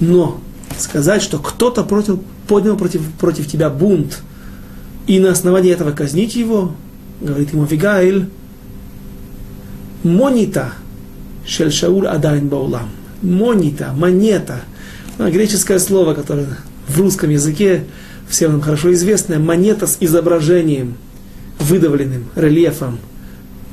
Но 0.00 0.40
сказать, 0.76 1.22
что 1.22 1.38
кто-то 1.38 1.84
против, 1.84 2.18
поднял 2.48 2.76
против, 2.76 3.02
против 3.20 3.46
тебя 3.46 3.70
бунт, 3.70 4.18
и 5.06 5.20
на 5.20 5.30
основании 5.30 5.70
этого 5.70 5.92
казнить 5.92 6.34
его, 6.34 6.74
говорит 7.20 7.52
ему 7.52 7.64
Вигаиль, 7.64 8.28
монита, 10.02 10.72
Шель 11.46 11.70
Шауль 11.70 12.08
Адайн 12.08 12.48
Баулам. 12.48 12.90
Монита, 13.22 13.92
монета. 13.96 14.62
Ну, 15.18 15.30
греческое 15.30 15.78
слово, 15.78 16.14
которое 16.14 16.48
в 16.88 16.98
русском 16.98 17.30
языке 17.30 17.84
всем 18.32 18.52
нам 18.52 18.60
хорошо 18.62 18.92
известное. 18.94 19.38
Монета 19.38 19.86
с 19.86 19.98
изображением, 20.00 20.96
выдавленным 21.58 22.24
рельефом 22.34 22.98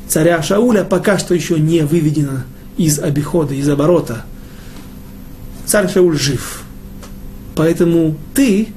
царя 0.09 0.41
Шауля 0.41 0.83
пока 0.83 1.17
что 1.17 1.33
еще 1.33 1.57
не 1.59 1.81
выведена 1.81 2.45
из 2.77 2.99
обихода, 2.99 3.53
из 3.53 3.69
оборота. 3.69 4.25
Царь 5.65 5.89
Шауль 5.89 6.17
жив. 6.17 6.63
Поэтому 7.55 8.17
ты, 8.33 8.67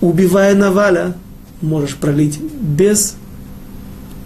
убивая 0.00 0.54
Наваля, 0.54 1.14
можешь 1.62 1.96
пролить 1.96 2.38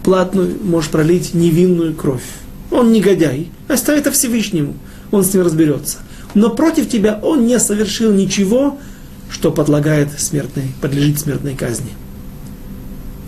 бесплатную, 0.04 0.56
можешь 0.64 0.90
пролить 0.90 1.32
невинную 1.34 1.94
кровь. 1.94 2.24
Он 2.70 2.90
негодяй. 2.92 3.50
Оставь 3.68 4.00
это 4.00 4.10
Всевышнему. 4.10 4.74
Он 5.10 5.22
с 5.22 5.32
ним 5.34 5.44
разберется. 5.44 5.98
Но 6.34 6.50
против 6.50 6.88
тебя 6.88 7.20
он 7.22 7.46
не 7.46 7.58
совершил 7.60 8.10
ничего, 8.12 8.78
что 9.32 9.50
подлагает 9.50 10.20
смертной, 10.20 10.66
подлежит 10.80 11.18
смертной 11.18 11.54
казни. 11.54 11.90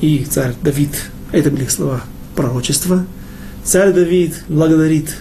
И 0.00 0.24
царь 0.24 0.55
Давид, 0.62 0.90
это 1.32 1.50
были 1.50 1.66
слова 1.66 2.02
пророчества, 2.36 3.07
царь 3.64 3.92
Давид 3.92 4.44
благодарит 4.48 5.16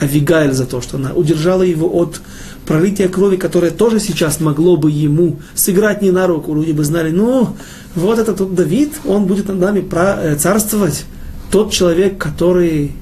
Авигаэль 0.00 0.52
за 0.52 0.66
то, 0.66 0.80
что 0.80 0.98
она 0.98 1.12
удержала 1.14 1.62
его 1.62 1.88
от 1.92 2.20
пролития 2.66 3.08
крови, 3.08 3.36
которое 3.36 3.70
тоже 3.70 4.00
сейчас 4.00 4.40
могло 4.40 4.76
бы 4.76 4.90
ему 4.90 5.38
сыграть 5.54 6.02
не 6.02 6.10
на 6.10 6.26
руку. 6.26 6.54
Люди 6.54 6.72
бы 6.72 6.84
знали, 6.84 7.10
ну, 7.10 7.56
вот 7.94 8.18
этот 8.18 8.40
вот 8.40 8.54
Давид, 8.54 8.92
он 9.04 9.24
будет 9.24 9.48
над 9.48 9.58
нами 9.58 9.86
э, 9.90 10.36
царствовать. 10.36 11.04
Тот 11.50 11.72
человек, 11.72 12.18
который 12.18 12.92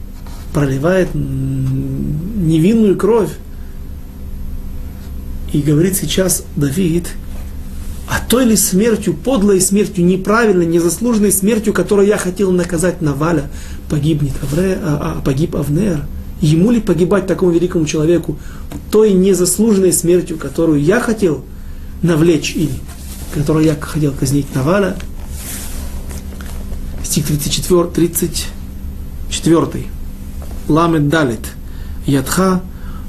проливает 0.53 1.09
невинную 1.15 2.97
кровь. 2.97 3.31
И 5.53 5.61
говорит 5.63 5.97
сейчас 5.97 6.45
Давид, 6.57 7.09
а 8.09 8.21
той 8.29 8.45
ли 8.45 8.57
смертью, 8.57 9.15
подлой 9.15 9.61
смертью, 9.61 10.05
неправильной, 10.05 10.67
незаслуженной 10.67 11.31
смертью, 11.31 11.73
которую 11.73 12.09
я 12.09 12.19
хотел 12.19 12.51
наказать 12.51 13.01
Наваля, 13.01 13.49
погибнет 13.89 14.33
Авре, 14.43 14.79
а, 14.83 15.17
а, 15.19 15.23
погиб 15.23 15.55
Авнер. 15.55 16.05
Ему 16.41 16.71
ли 16.71 16.81
погибать 16.81 17.27
такому 17.27 17.53
великому 17.53 17.85
человеку 17.85 18.37
той 18.91 19.13
незаслуженной 19.13 19.93
смертью, 19.93 20.39
которую 20.39 20.83
я 20.83 20.99
хотел 20.99 21.45
навлечь 22.03 22.57
или 22.57 22.73
которую 23.35 23.65
я 23.65 23.77
хотел 23.77 24.13
казнить 24.13 24.53
Наваля? 24.55 24.97
Стих 27.05 27.27
34, 27.27 27.91
34. 27.91 29.87
Ламет 30.69 31.09
далит. 31.09 31.47
Ядха, 32.07 32.63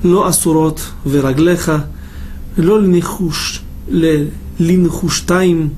ло 0.03 0.27
асурот, 0.27 0.81
вераглеха, 1.05 1.85
לא 2.57 2.81
לנחוש, 2.81 3.61
לנחושתיים 4.59 5.69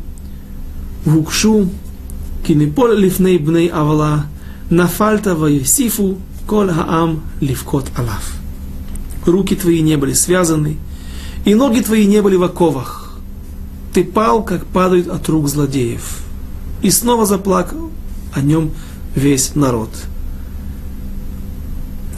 הוגשו, 1.05 1.53
вукшу, 1.53 1.65
кинепол 2.43 2.93
לפני 2.93 3.37
בני 3.37 3.69
авла, 3.71 4.19
נפלת 4.71 5.27
ויוסיפו 5.27 6.15
кол 6.45 6.69
העם 6.69 7.15
ливкот 7.41 7.89
алав. 7.95 8.31
Руки 9.25 9.55
твои 9.55 9.81
не 9.81 9.95
были 9.95 10.11
связаны, 10.11 10.75
и 11.45 11.55
ноги 11.55 11.79
твои 11.79 12.05
не 12.05 12.21
были 12.21 12.35
в 12.35 12.43
оковах. 12.43 13.17
Ты 13.93 14.03
пал, 14.03 14.43
как 14.43 14.65
падают 14.65 15.07
от 15.07 15.29
рук 15.29 15.47
злодеев. 15.47 16.21
И 16.81 16.91
снова 16.91 17.25
заплакал 17.25 17.89
о 18.33 18.41
нем 18.41 18.71
весь 19.15 19.55
народ. 19.55 19.91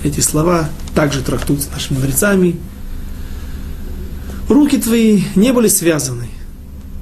Эти 0.04 0.20
слова 0.20 0.70
также 0.96 1.22
трактуются 1.22 1.70
нашими 1.72 1.98
мудрецами– 1.98 2.56
Руки 4.50 4.78
твои 4.78 5.24
не 5.36 5.54
были 5.54 5.68
связаны. 5.68 6.28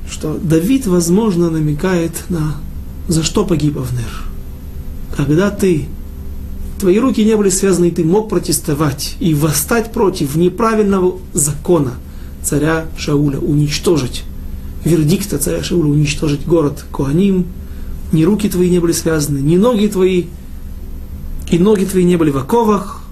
Что 0.09 0.37
Давид, 0.41 0.85
возможно, 0.85 1.49
намекает 1.49 2.11
на 2.29 2.55
за 3.07 3.23
что 3.23 3.45
погиб 3.45 3.77
Авнер. 3.77 4.23
Когда 5.15 5.49
ты, 5.49 5.85
твои 6.79 6.99
руки 6.99 7.23
не 7.23 7.35
были 7.35 7.49
связаны, 7.49 7.87
и 7.87 7.91
ты 7.91 8.03
мог 8.03 8.29
протестовать 8.29 9.15
и 9.19 9.33
восстать 9.33 9.91
против 9.91 10.35
неправильного 10.35 11.19
закона 11.33 11.93
царя 12.41 12.85
Шауля, 12.97 13.39
уничтожить, 13.39 14.23
вердикта 14.83 15.37
царя 15.37 15.63
Шауля, 15.63 15.89
уничтожить 15.89 16.45
город 16.45 16.85
Куаним, 16.91 17.45
ни 18.11 18.23
руки 18.23 18.49
твои 18.49 18.69
не 18.69 18.79
были 18.79 18.91
связаны, 18.91 19.39
ни 19.39 19.57
ноги 19.57 19.87
твои 19.87 20.25
и 21.49 21.59
ноги 21.59 21.85
твои 21.85 22.03
не 22.03 22.15
были 22.15 22.31
в 22.31 22.37
оковах. 22.37 23.02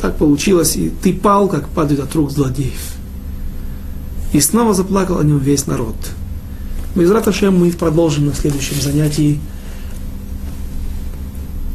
Так 0.00 0.16
получилось, 0.16 0.76
и 0.76 0.90
ты 0.90 1.12
пал, 1.12 1.48
как 1.48 1.68
падает 1.68 2.00
от 2.00 2.14
рук 2.14 2.30
злодеев. 2.30 2.94
И 4.32 4.40
снова 4.40 4.74
заплакал 4.74 5.18
о 5.18 5.24
нем 5.24 5.38
весь 5.38 5.66
народ. 5.66 5.96
Без 6.94 7.10
Раташем 7.10 7.58
мы 7.58 7.70
продолжим 7.72 8.26
на 8.26 8.34
следующем 8.34 8.80
занятии. 8.80 9.40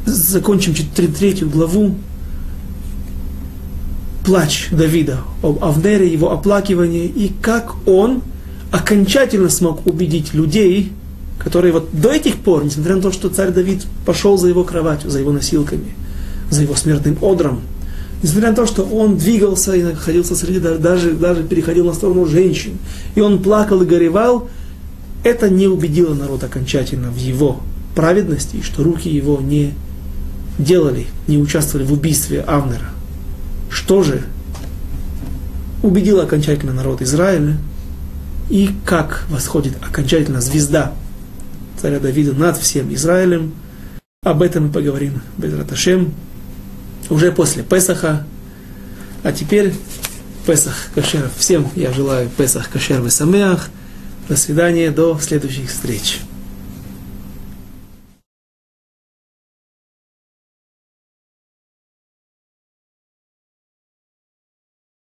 Закончим 0.06 0.74
третью 0.74 1.50
главу. 1.50 1.96
плач 4.26 4.70
Давида, 4.72 5.20
об 5.42 5.64
Авнере, 5.64 6.12
его 6.12 6.32
оплакивание, 6.32 7.06
и 7.06 7.32
как 7.42 7.76
он 7.86 8.22
окончательно 8.72 9.50
смог 9.50 9.86
убедить 9.86 10.34
людей, 10.34 10.94
которые 11.40 11.74
вот 11.74 11.90
до 11.92 12.10
этих 12.12 12.38
пор, 12.38 12.64
несмотря 12.64 12.96
на 12.96 13.02
то, 13.02 13.12
что 13.12 13.30
царь 13.30 13.52
Давид 13.52 13.86
пошел 14.06 14.38
за 14.38 14.48
его 14.48 14.64
кроватью, 14.64 15.10
за 15.10 15.20
его 15.20 15.32
носилками, 15.32 15.94
за 16.50 16.64
его 16.64 16.76
смертным 16.76 17.18
одром, 17.22 17.62
несмотря 18.24 18.50
на 18.50 18.56
то, 18.56 18.66
что 18.66 18.84
он 18.84 19.18
двигался 19.18 19.76
и 19.76 19.84
находился 19.84 20.36
среди, 20.36 20.60
даже, 20.60 21.12
даже 21.12 21.44
переходил 21.44 21.86
на 21.86 21.94
сторону 21.94 22.26
женщин, 22.26 22.80
и 23.14 23.22
он 23.22 23.44
плакал 23.44 23.84
и 23.84 23.86
горевал, 23.86 24.50
это 25.24 25.50
не 25.50 25.68
убедило 25.68 26.16
народ 26.16 26.44
окончательно 26.44 27.12
в 27.12 27.18
его 27.18 27.62
праведности, 27.96 28.62
что 28.64 28.84
руки 28.84 29.10
его 29.10 29.40
не 29.40 29.74
делали, 30.58 31.06
не 31.28 31.38
участвовали 31.38 31.86
в 31.86 31.94
убийстве 31.94 32.42
Авнера. 32.42 32.90
Что 33.70 34.04
же 34.04 34.24
убедило 35.84 36.24
окончательно 36.24 36.74
народ 36.74 37.02
Израиля, 37.02 37.58
и 38.50 38.70
как 38.86 39.26
восходит 39.30 39.74
окончательно 39.82 40.42
звезда 40.42 40.94
царя 41.82 42.00
Давида 42.00 42.34
над 42.34 42.58
всем 42.58 42.94
Израилем. 42.94 43.54
Об 44.24 44.42
этом 44.42 44.68
мы 44.68 44.70
поговорим 44.70 45.22
Безраташем 45.38 46.14
уже 47.10 47.32
после 47.32 47.64
Песаха. 47.64 48.26
А 49.24 49.32
теперь 49.32 49.74
Песах 50.46 50.76
Кашер. 50.96 51.30
Всем 51.38 51.70
я 51.76 51.94
желаю 51.94 52.30
Песах 52.30 52.70
Кашер 52.70 53.02
Весамеах. 53.02 53.70
До 54.28 54.36
свидания, 54.36 54.92
до 54.92 55.18
следующих 55.20 55.70
встреч. 55.70 56.20